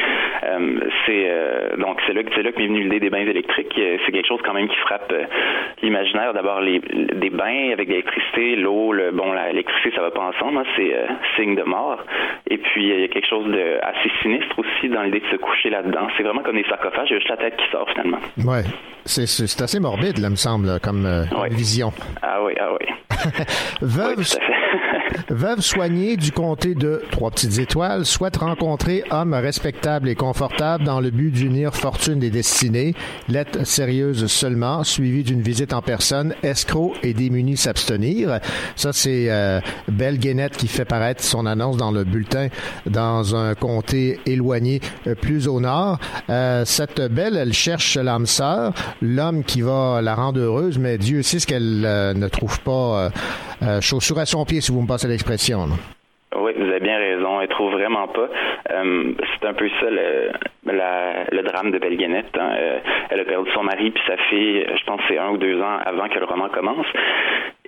Euh, 0.43 0.79
c'est 1.05 1.25
euh, 1.27 1.75
donc 1.77 1.99
c'est 2.07 2.13
là 2.13 2.23
que 2.23 2.29
c'est 2.35 2.43
là 2.43 2.51
que 2.51 2.57
m'est 2.57 2.67
venue 2.67 2.83
l'idée 2.83 2.99
des 2.99 3.09
bains 3.09 3.25
électriques. 3.25 3.73
Euh, 3.77 3.97
C'est 4.05 4.11
quelque 4.11 4.27
chose 4.27 4.39
quand 4.45 4.53
même 4.53 4.67
qui 4.67 4.77
frappe 4.77 5.11
euh, 5.11 5.23
l'imaginaire. 5.81 6.33
D'abord 6.33 6.61
les 6.61 6.79
des 6.79 7.29
bains 7.29 7.71
avec 7.73 7.89
l'électricité, 7.89 8.55
l'eau, 8.55 8.93
le 8.93 9.11
bon 9.11 9.33
l'électricité 9.33 9.91
ça 9.95 10.01
va 10.01 10.11
pas 10.11 10.21
ensemble. 10.21 10.57
hein. 10.59 10.63
c'est 10.75 10.93
signe 11.35 11.55
de 11.55 11.63
mort. 11.63 11.99
Et 12.49 12.57
puis 12.57 12.87
il 12.87 12.99
y 13.01 13.03
a 13.03 13.07
quelque 13.07 13.27
chose 13.27 13.45
de 13.47 13.79
assez 13.83 14.11
sinistre 14.21 14.57
aussi 14.59 14.89
dans 14.89 15.03
l'idée 15.03 15.19
de 15.19 15.27
se 15.27 15.35
coucher 15.35 15.69
là-dedans. 15.69 16.07
C'est 16.17 16.23
vraiment 16.23 16.43
comme 16.43 16.55
des 16.55 16.67
sarcophages. 16.69 17.09
Il 17.09 17.13
y 17.13 17.15
a 17.15 17.19
juste 17.19 17.29
la 17.29 17.37
tête 17.37 17.57
qui 17.57 17.69
sort 17.71 17.89
finalement. 17.89 18.19
Ouais. 18.45 18.63
C'est, 19.05 19.61
assez 19.61 19.79
morbide, 19.79 20.17
là, 20.17 20.29
me 20.29 20.35
semble, 20.35 20.79
comme 20.83 21.07
vision. 21.51 21.91
Ah 22.21 22.43
oui, 22.43 22.53
ah 22.59 22.71
oui. 22.73 22.87
Veuve, 25.29 25.56
veuve 25.57 25.63
soignée 25.63 26.17
du 26.17 26.31
comté 26.31 26.75
de 26.75 27.01
Trois 27.11 27.31
Petites 27.31 27.57
Étoiles 27.57 28.05
souhaite 28.05 28.37
rencontrer 28.37 29.03
homme 29.09 29.33
respectable 29.33 30.09
et 30.09 30.15
confortable 30.15 30.83
dans 30.83 30.99
le 30.99 31.09
but 31.09 31.31
d'unir 31.31 31.75
fortune 31.75 32.21
et 32.23 32.29
destinée. 32.29 32.93
Lettre 33.27 33.65
sérieuse 33.65 34.27
seulement, 34.27 34.83
suivie 34.83 35.23
d'une 35.23 35.41
visite 35.41 35.73
en 35.73 35.81
personne. 35.81 36.35
Escroc 36.43 36.93
et 37.01 37.13
démuni 37.13 37.57
s'abstenir. 37.57 38.39
Ça, 38.75 38.93
c'est 38.93 39.27
euh, 39.29 39.59
Belle 39.87 40.19
Guénette 40.19 40.57
qui 40.57 40.67
fait 40.67 40.85
paraître 40.85 41.23
son 41.23 41.45
annonce 41.45 41.77
dans 41.77 41.91
le 41.91 42.03
bulletin 42.03 42.49
dans 42.85 43.35
un 43.35 43.55
comté 43.55 44.19
éloigné 44.25 44.81
euh, 45.07 45.15
plus 45.15 45.47
au 45.47 45.59
nord. 45.59 45.99
Euh, 46.29 46.65
cette 46.65 47.01
belle, 47.01 47.35
elle 47.35 47.53
cherche 47.53 47.97
l'âme 47.97 48.27
sœur, 48.27 48.73
l'homme 49.01 49.43
qui 49.43 49.61
va 49.61 50.01
la 50.01 50.13
rendre 50.13 50.39
heureuse, 50.39 50.77
mais 50.77 50.97
Dieu 50.97 51.23
sait 51.23 51.39
ce 51.39 51.47
qu'elle 51.47 51.83
euh, 51.85 52.13
ne 52.13 52.27
trouve 52.27 52.59
pas 52.61 53.11
euh, 53.63 53.81
chaussure 53.81 54.19
à 54.19 54.25
son 54.25 54.45
pied, 54.45 54.61
si 54.61 54.71
vous 54.71 54.81
me 54.81 54.87
passez 54.87 55.07
l'expression. 55.07 55.46
Oui, 56.35 56.51
vous 56.57 56.67
avez 56.69 56.81
bien 56.81 56.97
raison. 56.97 57.39
Elle 57.41 57.47
trouve 57.47 57.71
vraiment 57.71 58.07
pas. 58.09 58.27
Euh, 58.71 59.13
c'est 59.39 59.47
un 59.47 59.53
peu 59.53 59.69
ça 59.79 59.89
le, 59.89 60.31
la- 60.65 61.23
le 61.31 61.41
drame 61.41 61.71
de 61.71 61.79
Belle 61.79 61.95
Guénette, 61.95 62.37
hein. 62.37 62.51
Euh, 62.53 62.79
elle 63.09 63.21
a 63.21 63.25
perdu 63.25 63.49
son 63.53 63.63
mari 63.63 63.91
puis 63.91 64.03
sa 64.05 64.17
fille. 64.29 64.65
Je 64.77 64.83
pense 64.85 64.99
c'est 65.07 65.17
un 65.17 65.29
ou 65.29 65.37
deux 65.37 65.59
ans 65.61 65.77
avant 65.85 66.09
que 66.09 66.19
le 66.19 66.25
roman 66.25 66.49
commence. 66.49 66.85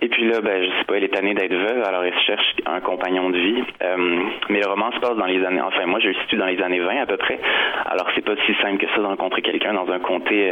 Et 0.02 0.08
puis 0.10 0.28
là, 0.30 0.40
ben, 0.42 0.64
je 0.64 0.70
sais 0.78 0.86
pas, 0.86 0.96
elle 0.98 1.04
est 1.06 1.14
tannée 1.14 1.34
d'être 1.34 1.54
veuve, 1.54 1.84
alors 1.86 2.04
elle 2.04 2.18
cherche 2.26 2.56
un 2.66 2.80
compagnon 2.82 3.30
de 3.30 3.38
vie. 3.38 3.64
Euh, 3.82 4.20
mais 4.50 4.60
le 4.60 4.68
roman 4.68 4.92
se 4.92 5.00
passe 5.00 5.16
dans 5.18 5.26
les 5.26 5.44
années, 5.46 5.62
enfin 5.62 5.86
moi 5.86 6.00
je 6.02 6.10
le 6.10 6.14
situe 6.16 6.36
dans 6.38 6.46
les 6.46 6.62
années 6.62 6.80
20 6.80 7.02
à 7.02 7.06
peu 7.06 7.18
près. 7.18 7.40
Alors 7.86 8.08
c'est 8.14 8.24
pas 8.26 8.36
si 8.46 8.54
simple 8.62 8.78
que 8.78 8.88
ça 8.92 8.98
de 8.98 9.06
rencontrer 9.06 9.42
quelqu'un 9.42 9.74
dans 9.74 9.90
un 9.90 10.00
comté 10.00 10.52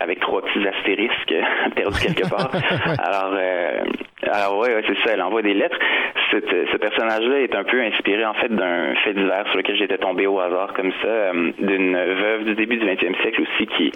avec 0.00 0.20
trois 0.20 0.42
petits 0.42 0.66
astérisques 0.66 1.32
euh, 1.32 1.70
perdus 1.76 2.00
quelque 2.00 2.28
part. 2.28 2.50
alors, 2.98 3.34
euh, 3.36 3.80
alors 4.30 4.58
ouais, 4.58 4.74
ouais, 4.74 4.82
c'est 4.86 4.98
ça, 5.04 5.14
elle 5.14 5.22
envoie 5.22 5.42
des 5.42 5.54
lettres. 5.54 5.78
Cette- 6.30 6.44
ce 6.70 6.76
personnage-là 6.76 7.40
est 7.40 7.54
un 7.54 7.64
peu 7.64 7.80
inspiré 7.80 8.24
en 8.24 8.34
fait 8.34 8.48
d'un 8.54 8.94
fait 9.04 9.14
divers 9.14 9.46
sur 9.48 9.56
lequel 9.56 9.76
j'étais 9.76 9.98
tombé 9.98 10.26
au 10.26 10.38
hasard 10.40 10.72
comme 10.74 10.92
ça, 11.02 11.08
euh, 11.08 11.52
d'une 11.58 11.96
veuve 11.96 12.44
du 12.44 12.54
début 12.54 12.76
du 12.76 12.86
20e 12.86 13.14
siècle 13.22 13.42
aussi 13.42 13.66
qui 13.76 13.92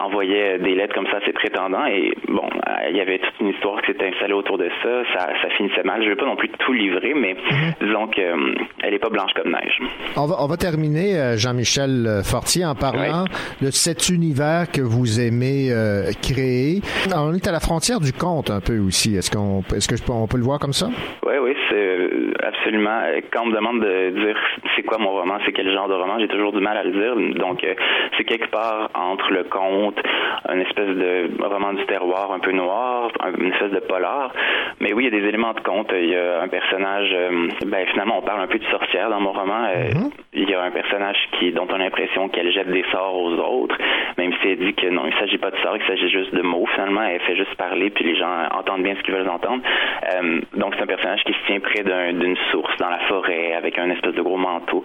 envoyait 0.00 0.58
des 0.58 0.74
lettres 0.74 0.94
comme 0.94 1.06
ça 1.06 1.18
à 1.18 1.24
ses 1.24 1.32
prétendants 1.32 1.86
et 1.86 2.12
bon, 2.28 2.44
euh, 2.46 2.72
il 2.90 2.96
y 2.96 3.00
avait 3.00 3.18
toute 3.18 3.34
une 3.40 3.48
histoire 3.48 3.80
qui 3.82 3.92
s'était 3.92 4.06
installée 4.08 4.32
autour 4.32 4.58
de 4.58 4.68
ça, 4.82 5.02
ça, 5.14 5.28
ça 5.42 5.48
finissait 5.56 5.82
mal. 5.84 6.02
Je 6.02 6.08
vais 6.08 6.16
pas 6.16 6.26
non 6.26 6.36
plus 6.36 6.48
tout 6.58 6.72
livrer, 6.72 7.14
mais 7.14 7.36
disons 7.80 8.08
que 8.08 8.20
euh, 8.20 8.54
elle 8.82 8.94
est 8.94 8.98
pas 8.98 9.10
blanche 9.10 9.30
comme 9.40 9.52
neige. 9.52 9.78
On 10.16 10.26
va, 10.26 10.36
on 10.40 10.46
va 10.46 10.56
terminer, 10.56 11.34
Jean-Michel 11.36 12.22
Fortier, 12.24 12.64
en 12.64 12.74
parlant 12.74 13.24
de 13.62 13.70
cet 13.70 14.08
univers 14.08 14.66
que 14.72 14.80
vous 14.80 15.20
aimez 15.20 15.37
euh, 15.42 16.10
créer. 16.22 16.80
On 17.14 17.34
est 17.34 17.46
à 17.46 17.52
la 17.52 17.60
frontière 17.60 18.00
du 18.00 18.12
conte 18.12 18.50
un 18.50 18.60
peu 18.60 18.78
aussi. 18.78 19.16
Est-ce 19.16 19.30
qu'on, 19.30 19.60
est-ce 19.74 19.88
que 19.88 19.96
je 19.96 20.02
peux- 20.02 20.12
on 20.12 20.26
peut 20.26 20.36
le 20.38 20.42
voir 20.44 20.58
comme 20.58 20.72
ça? 20.72 20.88
Oui, 21.26 21.34
oui, 21.42 21.54
c'est 21.68 21.76
euh, 21.76 22.32
absolument. 22.42 23.00
Euh, 23.04 23.20
Quand 23.32 23.42
on 23.42 23.46
me 23.46 23.54
demande 23.54 23.80
de 23.80 24.10
dire 24.10 24.36
c'est 24.76 24.82
quoi 24.82 24.98
mon 24.98 25.10
roman, 25.10 25.38
c'est 25.44 25.52
quel 25.52 25.70
genre 25.72 25.88
de 25.88 25.94
roman, 25.94 26.18
j'ai 26.18 26.28
toujours 26.28 26.52
du 26.52 26.60
mal 26.60 26.76
à 26.76 26.84
le 26.84 26.92
dire. 26.92 27.38
Donc, 27.38 27.62
euh, 27.64 27.74
c'est 28.16 28.24
quelque 28.24 28.50
part 28.50 28.90
entre 28.94 29.30
le 29.32 29.44
conte, 29.44 29.98
une 30.52 30.60
espèce 30.60 30.88
de 30.96 31.30
roman 31.42 31.72
du 31.74 31.84
terroir 31.86 32.32
un 32.32 32.38
peu 32.40 32.52
noir, 32.52 33.10
un- 33.20 33.32
une 33.42 33.52
espèce 33.52 33.70
de 33.72 33.80
polar. 33.80 34.32
Mais 34.80 34.92
oui, 34.92 35.06
il 35.06 35.14
y 35.14 35.16
a 35.16 35.20
des 35.20 35.26
éléments 35.28 35.52
de 35.54 35.60
conte. 35.60 35.88
Il 35.92 36.08
y 36.10 36.16
a 36.16 36.42
un 36.42 36.48
personnage, 36.48 37.08
euh, 37.12 37.48
ben 37.66 37.86
finalement, 37.90 38.18
on 38.18 38.22
parle 38.22 38.40
un 38.42 38.46
peu 38.46 38.58
de 38.58 38.64
sorcière 38.66 39.10
dans 39.10 39.20
mon 39.20 39.32
roman. 39.32 39.64
Euh, 39.74 39.90
Il 40.34 40.48
y 40.48 40.54
a 40.54 40.62
un 40.62 40.70
personnage 40.70 41.16
qui, 41.38 41.50
dont 41.52 41.66
on 41.68 41.74
a 41.74 41.78
l'impression 41.78 42.28
qu'elle 42.28 42.52
jette 42.52 42.70
des 42.70 42.84
sorts 42.92 43.14
aux 43.16 43.32
autres, 43.32 43.76
même 44.18 44.32
si 44.40 44.48
elle 44.50 44.58
dit 44.58 44.74
que 44.74 44.86
non, 44.88 45.02
il 45.06 45.12
s'agit 45.28 45.38
pas 45.38 45.50
de 45.50 45.56
sorts, 45.58 45.76
il 45.76 45.86
s'agit 45.86 46.08
juste 46.10 46.34
de 46.34 46.42
mots. 46.42 46.66
Finalement, 46.74 47.02
elle 47.02 47.20
fait 47.20 47.36
juste 47.36 47.54
parler, 47.56 47.90
puis 47.90 48.04
les 48.04 48.16
gens 48.16 48.48
entendent 48.52 48.82
bien 48.82 48.94
ce 48.96 49.02
qu'ils 49.02 49.14
veulent 49.14 49.28
entendre. 49.28 49.62
Euh, 50.14 50.40
donc, 50.56 50.74
c'est 50.76 50.82
un 50.82 50.86
personnage 50.86 51.22
qui 51.24 51.32
se 51.32 51.46
tient 51.46 51.60
près 51.60 51.82
d'un- 51.82 52.12
d'une 52.14 52.36
source 52.50 52.76
dans 52.78 52.90
la 52.90 52.98
forêt 53.00 53.54
avec 53.54 53.78
un 53.78 53.90
espèce 53.90 54.14
de 54.14 54.22
gros 54.22 54.36
manteau. 54.36 54.82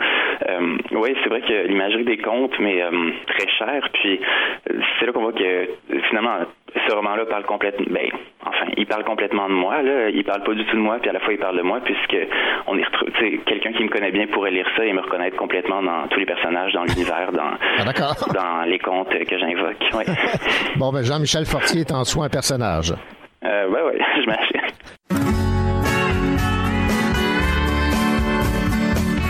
Euh, 0.50 0.78
oui, 0.92 1.16
c'est 1.24 1.30
vrai 1.30 1.42
que 1.42 1.68
l'imagerie 1.68 2.04
des 2.04 2.18
contes, 2.18 2.58
mais 2.60 2.82
euh, 2.82 2.92
très 3.28 3.48
cher. 3.58 3.88
Puis, 3.94 4.20
euh, 4.72 4.80
c'est 5.00 5.06
là 5.06 5.12
qu'on 5.14 5.22
voit 5.22 5.34
que 5.34 5.68
finalement, 6.10 6.40
ce 6.76 6.94
roman-là 6.94 7.26
parle 7.26 7.46
complètement. 7.46 7.86
Ben, 7.90 8.10
enfin, 8.46 8.66
il 8.78 8.86
parle 8.86 9.04
complètement 9.04 9.48
de 9.48 9.54
moi. 9.54 9.82
Là, 9.82 10.10
il 10.10 10.24
parle 10.24 10.44
pas 10.44 10.54
du 10.54 10.66
tout 10.66 10.76
de 10.76 10.82
moi, 10.82 10.98
puis 11.00 11.10
à 11.10 11.14
la 11.14 11.20
fois 11.20 11.34
il 11.34 11.40
parle 11.40 11.58
de 11.58 11.62
moi, 11.62 11.80
puisque 11.84 12.18
on 12.68 12.78
y 12.78 12.84
retrouve. 12.84 13.10
Tu 13.12 13.32
sais, 13.32 13.38
quelqu'un 13.46 13.74
qui 13.74 13.84
me 13.84 13.90
connaît 13.90 14.12
bien 14.12 14.28
pourrait 14.28 14.52
lire 14.52 14.68
ça 14.76 14.86
et 14.86 14.94
me 14.94 15.02
reconnaître 15.02 15.38
complètement 15.38 15.82
dans 15.82 16.08
tous 16.08 16.20
les 16.20 16.26
personnages, 16.26 16.74
dans 16.74 16.84
l'univers, 16.84 17.32
dans 17.32 17.54
dans 18.34 18.62
les 18.66 18.80
contes 18.80 19.10
que 19.10 19.38
j'invoque. 19.38 19.84
Ouais. 19.94 20.06
Bon, 20.78 20.92
ben 20.92 21.04
Jean-Michel 21.04 21.46
Fortier 21.46 21.82
est 21.82 21.92
en 21.92 22.04
soi 22.04 22.26
un 22.26 22.30
personnage. 22.30 22.94
Euh, 23.46 23.68
ouais, 23.68 23.82
ouais, 23.82 24.00
je 24.22 24.26
m'achète. 24.26 24.74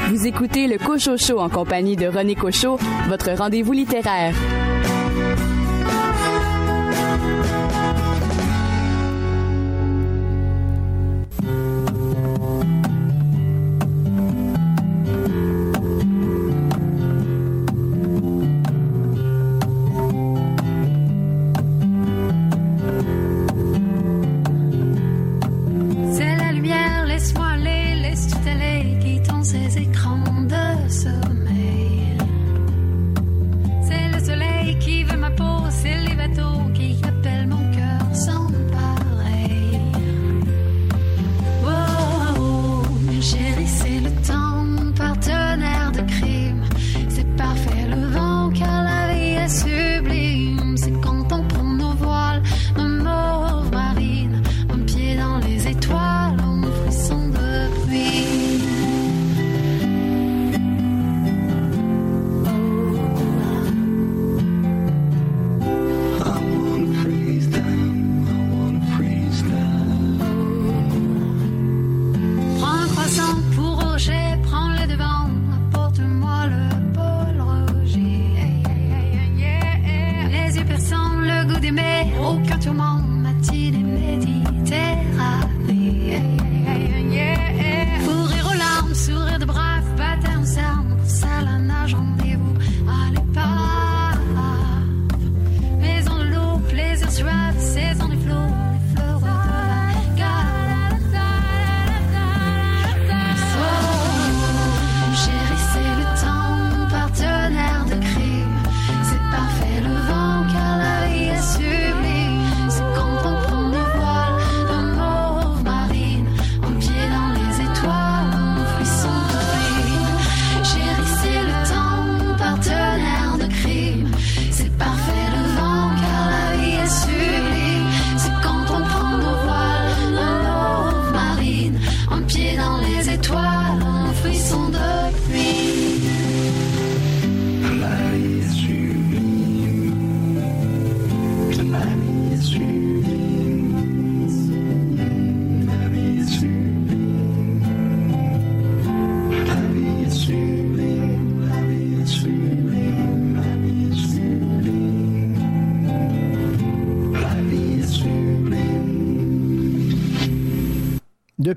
Vous 0.09 0.27
écoutez 0.27 0.67
le 0.67 0.77
Cocho 0.77 1.17
Show 1.17 1.39
en 1.39 1.49
compagnie 1.49 1.95
de 1.95 2.07
René 2.07 2.35
Cocho, 2.35 2.77
votre 3.09 3.31
rendez-vous 3.35 3.73
littéraire. 3.73 4.33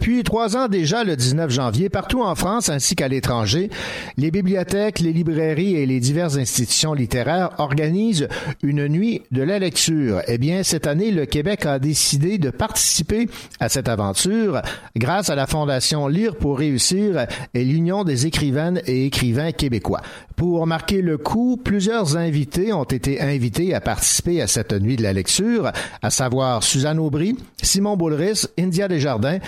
Depuis 0.06 0.22
trois 0.22 0.56
ans 0.56 0.68
déjà, 0.68 1.02
le 1.02 1.16
19 1.16 1.50
janvier, 1.50 1.88
partout 1.88 2.22
en 2.22 2.36
France 2.36 2.68
ainsi 2.68 2.94
qu'à 2.94 3.08
l'étranger, 3.08 3.70
les 4.16 4.30
bibliothèques, 4.30 5.00
les 5.00 5.12
librairies 5.12 5.74
et 5.74 5.84
les 5.84 5.98
diverses 5.98 6.36
institutions 6.36 6.94
littéraires 6.94 7.50
organisent 7.58 8.28
une 8.62 8.86
nuit 8.86 9.22
de 9.32 9.42
la 9.42 9.58
lecture. 9.58 10.22
Eh 10.28 10.38
bien, 10.38 10.62
cette 10.62 10.86
année, 10.86 11.10
le 11.10 11.26
Québec 11.26 11.66
a 11.66 11.80
décidé 11.80 12.38
de 12.38 12.50
participer 12.50 13.28
à 13.58 13.68
cette 13.68 13.88
aventure 13.88 14.62
grâce 14.94 15.28
à 15.28 15.34
la 15.34 15.48
Fondation 15.48 16.06
Lire 16.06 16.36
pour 16.36 16.56
réussir 16.56 17.26
et 17.52 17.64
l'Union 17.64 18.04
des 18.04 18.28
écrivaines 18.28 18.80
et 18.86 19.06
écrivains 19.06 19.50
québécois. 19.50 20.02
Pour 20.36 20.66
marquer 20.66 21.00
le 21.00 21.16
coup, 21.16 21.56
plusieurs 21.56 22.18
invités 22.18 22.72
ont 22.74 22.84
été 22.84 23.22
invités 23.22 23.74
à 23.74 23.80
participer 23.80 24.42
à 24.42 24.46
cette 24.46 24.74
nuit 24.74 24.96
de 24.96 25.02
la 25.02 25.14
lecture, 25.14 25.72
à 26.02 26.10
savoir 26.10 26.62
Suzanne 26.62 26.98
Aubry, 26.98 27.36
Simon 27.62 27.96
Boulris, 27.96 28.44
India 28.58 28.86
Desjardins, 28.86 29.38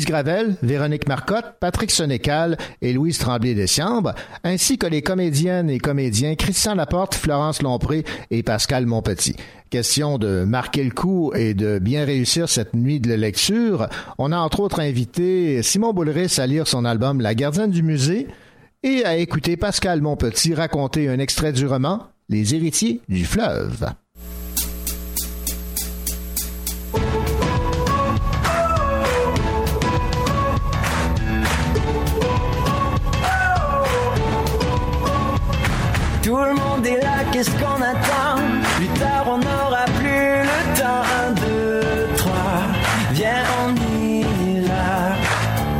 Élise 0.00 0.06
Gravel, 0.06 0.56
Véronique 0.62 1.06
Marcotte, 1.08 1.56
Patrick 1.60 1.90
Sénécal 1.90 2.56
et 2.80 2.94
Louise 2.94 3.18
Tremblay-Dessiambre, 3.18 4.14
ainsi 4.44 4.78
que 4.78 4.86
les 4.86 5.02
comédiennes 5.02 5.68
et 5.68 5.78
comédiens 5.78 6.36
Christian 6.36 6.74
Laporte, 6.74 7.14
Florence 7.14 7.60
Lompré 7.60 8.04
et 8.30 8.42
Pascal 8.42 8.86
Monpetit. 8.86 9.36
Question 9.68 10.16
de 10.16 10.44
marquer 10.44 10.84
le 10.84 10.90
coup 10.90 11.32
et 11.34 11.52
de 11.52 11.78
bien 11.78 12.06
réussir 12.06 12.48
cette 12.48 12.72
nuit 12.72 12.98
de 12.98 13.12
lecture, 13.12 13.88
on 14.16 14.32
a 14.32 14.38
entre 14.38 14.60
autres 14.60 14.80
invité 14.80 15.62
Simon 15.62 15.92
Boulris 15.92 16.36
à 16.38 16.46
lire 16.46 16.66
son 16.66 16.86
album 16.86 17.20
La 17.20 17.34
gardienne 17.34 17.70
du 17.70 17.82
musée, 17.82 18.26
et 18.82 19.04
à 19.04 19.16
écouter 19.18 19.58
Pascal 19.58 20.00
Monpetit 20.00 20.54
raconter 20.54 21.10
un 21.10 21.18
extrait 21.18 21.52
du 21.52 21.66
roman 21.66 22.06
Les 22.30 22.54
héritiers 22.54 23.02
du 23.10 23.26
fleuve. 23.26 23.92
Là, 36.82 37.24
qu'est-ce 37.30 37.50
qu'on 37.50 37.82
attend 37.82 38.40
Plus 38.76 38.88
tard, 38.98 39.24
on 39.26 39.38
n'aura 39.38 39.84
plus 39.98 40.42
le 40.42 40.78
temps. 40.80 41.02
Un, 41.20 41.30
deux, 41.32 42.08
trois, 42.16 42.62
viens, 43.12 43.44
on 43.62 43.74
ira. 44.02 45.14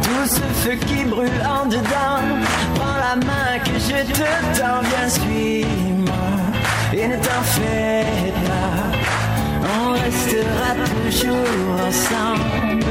Tout 0.03 0.27
ce 0.27 0.43
feu 0.63 0.77
qui 0.87 1.05
brûle 1.05 1.31
en 1.49 1.67
dedans, 1.67 2.21
prends 2.75 2.99
la 3.09 3.17
main 3.17 3.59
que 3.65 3.79
je 3.79 4.13
te 4.13 4.61
tends, 4.61 4.83
viens, 4.83 5.09
suis-moi. 5.09 6.15
Et 6.93 7.09
ne 7.09 7.17
t'en 7.17 7.43
fais 7.45 8.33
pas, 8.47 8.83
on 9.81 9.93
restera 9.93 10.71
toujours 11.01 11.77
ensemble. 11.89 12.85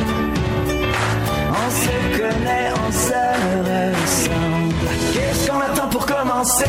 On 1.51 1.69
se 1.69 2.17
connaît, 2.17 2.71
on 2.87 2.91
se 2.91 3.21
ressemble. 3.69 4.73
Qu'est-ce 5.13 5.49
qu'on 5.49 5.59
attend 5.59 5.87
pour 5.89 6.05
commencer? 6.07 6.65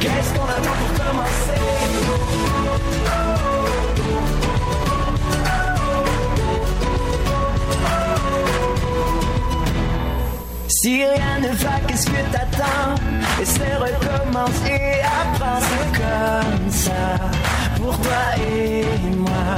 Qu'est-ce 0.00 0.32
qu'on 0.32 0.44
attend 0.44 0.72
pour 0.72 1.04
commencer? 1.04 1.59
Si 10.82 10.96
rien 10.96 11.40
ne 11.42 11.48
va, 11.56 11.78
qu'est-ce 11.86 12.06
que 12.06 12.22
t'attends 12.32 12.94
Essaie, 13.38 13.76
recommence 13.76 14.62
et 14.66 15.02
apprends, 15.02 15.60
comme 15.92 16.70
ça 16.70 17.20
Pour 17.76 18.00
toi 18.00 18.22
et 18.38 18.86
moi. 19.14 19.56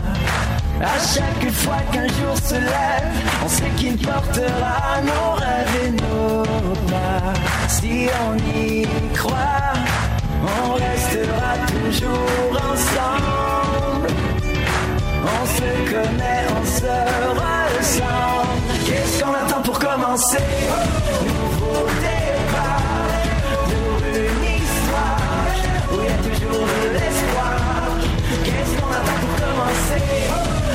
À 0.81 0.99
chaque 0.99 1.49
fois 1.53 1.79
qu'un 1.93 2.09
jour 2.09 2.37
se 2.43 2.55
lève 2.55 3.13
On 3.45 3.49
sait 3.49 3.71
qu'il 3.77 3.97
portera 3.99 5.01
nos 5.05 5.35
rêves 5.37 5.85
et 5.85 5.91
nos 5.93 6.43
pas. 6.91 7.33
Si 7.69 8.09
on 8.27 8.37
y 8.59 8.85
croit 9.15 9.75
On 10.43 10.73
restera 10.73 11.53
toujours 11.69 12.61
ensemble. 12.73 14.09
On 15.23 15.47
se 15.47 15.93
connaît, 15.93 16.47
on 16.51 16.67
se 16.67 17.79
ressemble. 17.79 18.82
Qu'est-ce 18.93 19.25
qu'on 19.25 19.33
attend 19.33 19.63
pour 19.63 19.79
commencer 19.79 20.37
Nouveau 21.25 21.87
départ 22.03 23.09
pour 23.65 24.05
une 24.07 24.45
histoire 24.45 25.49
où 25.91 25.95
il 25.99 26.05
y 26.05 26.09
a 26.09 26.19
toujours 26.29 26.67
de 26.67 26.93
l'espoir. 26.93 27.57
Qu'est-ce 28.45 28.73
qu'on 28.79 28.93
attend 28.93 29.19
pour 29.23 29.35
commencer? 29.47 30.03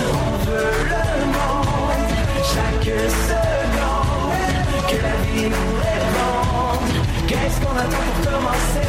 On 0.09 0.31
veut 0.45 0.77
le 0.93 1.03
monde, 1.35 2.09
chaque 2.41 2.89
seconde, 3.29 4.41
que 4.89 4.97
la 4.97 5.15
vie 5.21 5.49
nous 5.49 5.71
réponde. 5.85 6.95
Qu'est-ce 7.27 7.57
qu'on 7.61 7.77
attend 7.77 8.03
pour 8.07 8.31
commencer? 8.31 8.87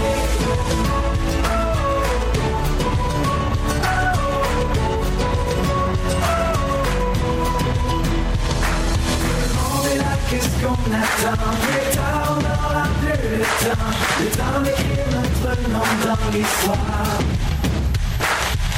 Qu'est-ce 10.28 10.48
qu'on 10.60 10.72
attend 10.72 11.50
Plus 11.62 11.96
tard, 11.96 12.26
on 12.30 12.40
n'aura 12.42 12.84
plus 13.00 13.18
le 13.30 13.44
temps 13.64 13.92
Le 14.20 14.26
temps 14.36 14.60
d'écrire 14.62 15.06
notre 15.16 15.52
nom 15.70 15.88
dans 16.04 16.36
l'histoire. 16.36 17.18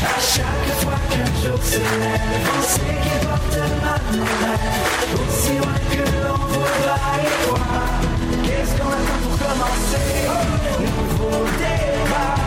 À 0.03 0.19
chaque 0.19 0.69
fois 0.81 0.99
qu'un 1.11 1.31
jour 1.43 1.63
se 1.63 1.77
lève 1.77 2.49
On 2.57 2.63
sait 2.63 2.97
qu'il 3.03 3.21
portera 3.29 3.95
nos 4.13 4.31
rêves 4.41 5.13
Aussi 5.15 5.53
loin 5.59 5.79
que 5.91 6.05
l'on 6.25 6.39
voudra 6.47 7.01
y 7.21 7.29
croire. 7.45 8.01
Qu'est-ce 8.43 8.73
qu'on 8.81 8.89
attend 8.89 9.21
pour 9.23 9.37
commencer? 9.39 10.09
Nouveau 10.81 11.39
départ 11.59 12.39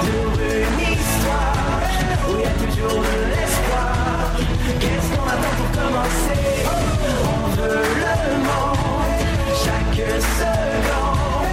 Pour 0.00 0.40
une 0.40 0.80
histoire 0.92 1.80
Où 2.28 2.32
il 2.36 2.42
y 2.42 2.46
a 2.46 2.54
toujours 2.64 3.02
de 3.02 3.16
l'espoir 3.30 3.98
Attend 5.30 5.54
pour 5.58 5.70
commencer. 5.82 6.42
On 7.24 7.48
veut 7.56 7.84
le 8.02 8.38
monde 8.48 9.12
Chaque 9.62 10.00
seconde 10.40 11.46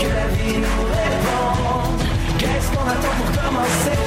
Que 0.00 0.06
la 0.06 0.26
vie 0.34 0.58
nous 0.58 0.84
réponde 0.98 2.00
Qu'est-ce 2.38 2.68
qu'on 2.70 2.86
attend 2.88 3.14
pour 3.18 3.30
commencer? 3.42 3.98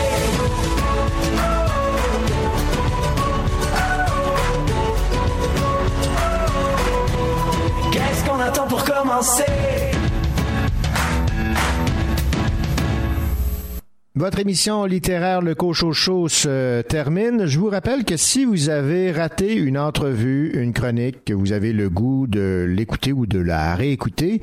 Qu'est-ce 7.91 8.26
qu'on 8.26 8.39
attend 8.39 8.68
pour 8.68 8.84
commencer? 8.84 9.81
Votre 14.22 14.38
émission 14.38 14.85
littéraire 14.85 15.41
Le 15.41 15.56
Cochocho 15.56 16.27
se 16.27 16.81
termine. 16.84 17.48
Je 17.48 17.57
vous 17.57 17.72
rappelle 17.72 18.06
que 18.06 18.18
si 18.18 18.45
vous 18.45 18.69
avez 18.69 19.11
raté 19.11 19.56
une 19.56 19.80
entrevue, 19.80 20.52
une 20.61 20.73
chronique, 20.73 21.26
que 21.26 21.34
vous 21.34 21.53
avez 21.53 21.73
le 21.73 21.89
goût 21.89 22.27
de 22.27 22.68
l'écouter 22.69 23.14
ou 23.14 23.26
de 23.26 23.39
la 23.39 23.73
réécouter, 23.73 24.39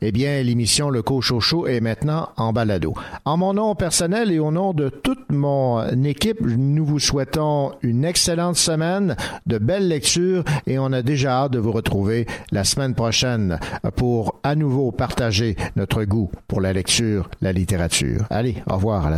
eh 0.00 0.12
bien, 0.12 0.42
l'émission 0.42 0.88
Le 0.88 1.02
Cochocho 1.02 1.66
est 1.66 1.82
maintenant 1.82 2.30
en 2.38 2.54
balado. 2.54 2.94
En 3.26 3.36
mon 3.36 3.52
nom 3.52 3.74
personnel 3.74 4.32
et 4.32 4.38
au 4.38 4.50
nom 4.50 4.72
de 4.72 4.88
toute 4.88 5.30
mon 5.30 5.86
équipe, 6.04 6.40
nous 6.40 6.86
vous 6.86 6.98
souhaitons 6.98 7.72
une 7.82 8.06
excellente 8.06 8.56
semaine, 8.56 9.14
de 9.44 9.58
belles 9.58 9.88
lectures 9.88 10.42
et 10.66 10.78
on 10.78 10.90
a 10.90 11.02
déjà 11.02 11.42
hâte 11.42 11.52
de 11.52 11.58
vous 11.58 11.72
retrouver 11.72 12.26
la 12.50 12.64
semaine 12.64 12.94
prochaine 12.94 13.60
pour 13.94 14.40
à 14.42 14.54
nouveau 14.54 14.90
partager 14.90 15.54
notre 15.76 16.04
goût 16.04 16.30
pour 16.46 16.62
la 16.62 16.72
lecture, 16.72 17.28
la 17.42 17.52
littérature. 17.52 18.24
Allez, 18.30 18.62
au 18.70 18.76
revoir 18.76 19.04
à 19.04 19.10
la 19.10 19.17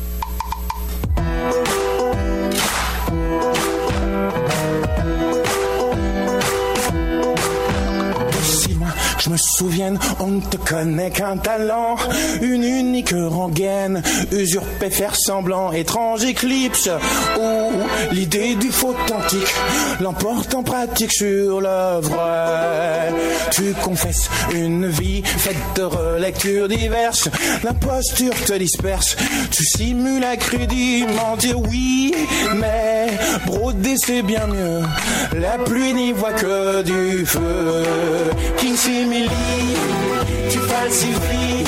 Je 9.23 9.29
me 9.29 9.37
souvienne, 9.37 9.99
on 10.19 10.27
ne 10.27 10.41
te 10.41 10.57
connaît 10.57 11.11
qu'un 11.11 11.37
talent, 11.37 11.95
une 12.41 12.63
unique 12.63 13.13
rengaine, 13.13 14.01
usurpé, 14.31 14.89
faire 14.89 15.15
semblant, 15.15 15.71
étrange 15.71 16.23
éclipse, 16.23 16.89
où 17.39 17.71
l'idée 18.11 18.55
du 18.55 18.71
faux 18.71 18.91
authentique 18.91 19.53
l'emporte 19.99 20.53
en 20.55 20.63
pratique 20.63 21.11
sur 21.11 21.61
le 21.61 22.01
vrai. 22.01 23.13
Tu 23.51 23.73
confesses 23.83 24.29
une 24.53 24.87
vie 24.87 25.21
faite 25.23 25.55
de 25.75 25.83
relectures 25.83 26.67
diverses. 26.67 27.29
L'imposture 27.63 28.33
te 28.45 28.53
disperse. 28.53 29.15
Tu 29.51 29.63
simules 29.63 30.23
à 30.23 30.35
crudiment 30.35 31.37
dire 31.37 31.59
oui, 31.59 32.13
mais 32.55 33.07
broder 33.45 33.97
c'est 33.97 34.23
bien 34.23 34.47
mieux. 34.47 34.81
La 35.39 35.57
pluie 35.59 35.93
n'y 35.93 36.11
voit 36.11 36.33
que 36.33 36.81
du 36.81 37.25
feu. 37.25 37.83
Tu 39.13 40.59
falsifies 40.59 41.65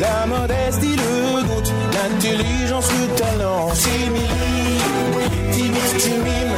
la 0.00 0.24
modestie, 0.26 0.94
le 0.94 1.42
doute, 1.42 1.72
l'intelligence, 1.92 2.88
le 2.92 3.06
talent. 3.16 3.74
Simili, 3.74 4.78
timide, 5.50 5.96
tu 5.98 6.10
mimes 6.10 6.54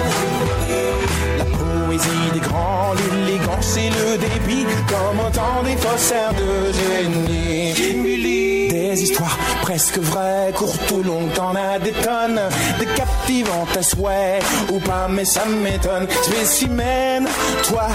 la 1.38 1.44
poésie 1.44 2.30
des 2.34 2.40
grands, 2.40 2.92
l'élégance 2.92 3.78
et 3.78 3.88
le 3.88 4.18
débit, 4.18 4.66
comme 4.86 5.18
autant 5.26 5.62
des 5.64 5.76
faussaires 5.78 6.34
de 6.34 6.72
génie. 6.72 8.55
Des 8.86 9.02
histoires 9.02 9.36
presque 9.62 9.98
vraies, 9.98 10.52
courtes 10.54 10.92
ou 10.92 11.02
longues, 11.02 11.32
t'en 11.34 11.56
as 11.56 11.80
des 11.80 11.90
tonnes, 11.90 12.40
des 12.78 12.86
captivantes 12.86 13.76
à 13.76 13.82
souhait, 13.82 14.38
ou 14.72 14.78
pas, 14.78 15.08
mais 15.10 15.24
ça 15.24 15.44
m'étonne. 15.44 16.06
Spécimen, 16.22 17.26
toi, 17.64 17.88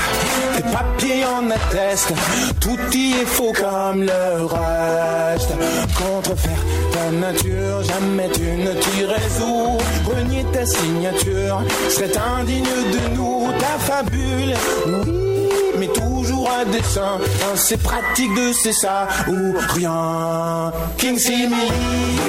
tes 0.58 0.64
papiers 0.64 1.24
en 1.24 1.50
attestent, 1.50 2.14
tout 2.60 2.78
y 2.94 3.14
est 3.14 3.26
faux 3.26 3.54
comme 3.54 4.02
le 4.02 4.44
reste. 4.44 5.54
Contrefaire 5.98 6.62
ta 6.92 7.10
nature, 7.10 7.84
jamais 7.84 8.30
tu 8.34 8.42
ne 8.42 8.74
t'y 8.74 9.06
résous. 9.06 9.78
Renier 10.06 10.46
ta 10.52 10.66
signature, 10.66 11.64
serait 11.88 12.12
indigne 12.38 12.66
de 12.66 13.16
nous, 13.16 13.48
ta 13.60 13.80
fabule. 13.80 14.56
Oui, 14.88 15.41
mais 15.78 15.88
toujours 15.88 16.50
à 16.52 16.66
dessein, 16.66 17.18
hein, 17.20 17.56
c'est 17.56 17.82
pratique 17.82 18.34
de 18.36 18.54
c'est 18.54 18.74
ça 18.74 19.08
ou 19.28 19.54
rien. 19.76 20.72
King 20.98 21.18
Simili, 21.18 22.20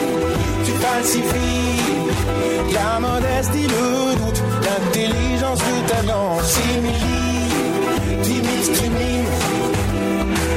tu 0.64 0.72
falsifies 0.72 1.72
la 2.72 3.00
modestie, 3.00 3.66
le 3.66 4.16
doute, 4.16 4.42
l'intelligence, 4.62 5.60
le 5.60 5.88
talent. 5.88 6.38
Simili, 6.42 8.22
timide, 8.22 8.92
mimes 8.92 9.42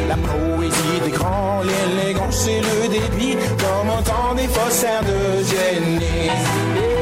la 0.08 0.16
poésie 0.16 1.00
des 1.04 1.12
grands, 1.12 1.62
l'élégance 1.62 2.48
et 2.48 2.62
le 2.62 2.88
débit, 2.88 3.38
comme 3.58 3.90
autant 3.90 4.34
des 4.36 4.48
faussaires 4.48 5.04
de 5.04 5.44
génie. 5.44 6.95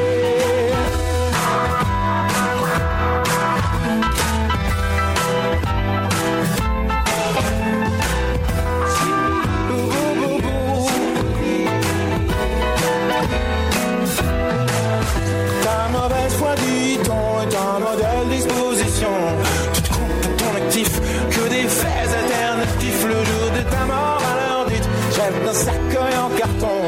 Dite. 25.30 25.34
Jette 25.34 25.48
un 25.48 25.54
cercueil 25.54 26.16
en 26.18 26.28
carton 26.36 26.80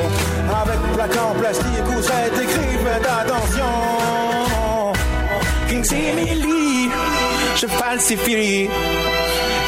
avec 0.63 0.79
plaque 0.95 1.17
en 1.17 1.39
plastique 1.39 1.89
où 1.89 2.03
c'est 2.03 2.43
écrit 2.43 2.77
faites 2.85 3.07
attention. 3.07 4.93
King 5.69 5.85
Simili, 5.85 6.91
je 7.57 7.67
falsifie. 7.67 8.69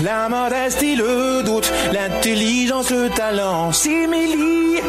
La 0.04 0.28
modestie, 0.28 0.94
le 0.94 1.42
doute, 1.42 1.72
l'intelligence, 1.92 2.90
le 2.90 3.08
talent, 3.10 3.72
simili. 3.72 4.80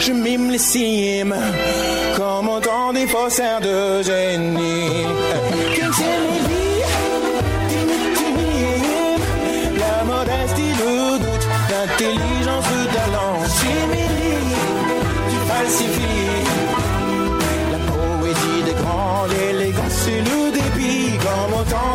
Je 0.00 0.12
mime 0.12 0.50
les 0.50 0.58
cimes, 0.58 1.36
comme 2.16 2.48
autant 2.48 2.92
des 2.92 3.06
faussaires 3.06 3.60
de 3.60 4.02
génie. 4.02 5.06
King 5.74 5.92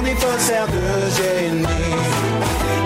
des 0.03 0.15
faussaires 0.15 0.67
de 0.67 0.83
génie. 1.17 1.65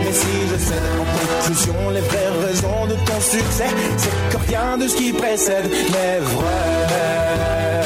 Mais 0.04 0.14
si 0.14 0.48
je 0.50 0.58
cède 0.58 0.82
en 1.00 1.06
conclusion 1.18 1.90
les 1.94 2.02
vraies 2.02 2.48
raisons 2.48 2.86
de 2.88 2.96
ton 3.06 3.22
succès, 3.22 3.68
c'est 3.98 4.30
que 4.32 4.38
rien 4.48 4.78
de 4.78 4.88
ce 4.88 4.96
qui 4.96 5.14
précède 5.14 5.70
n'est 5.70 6.20
vrai. 6.20 7.79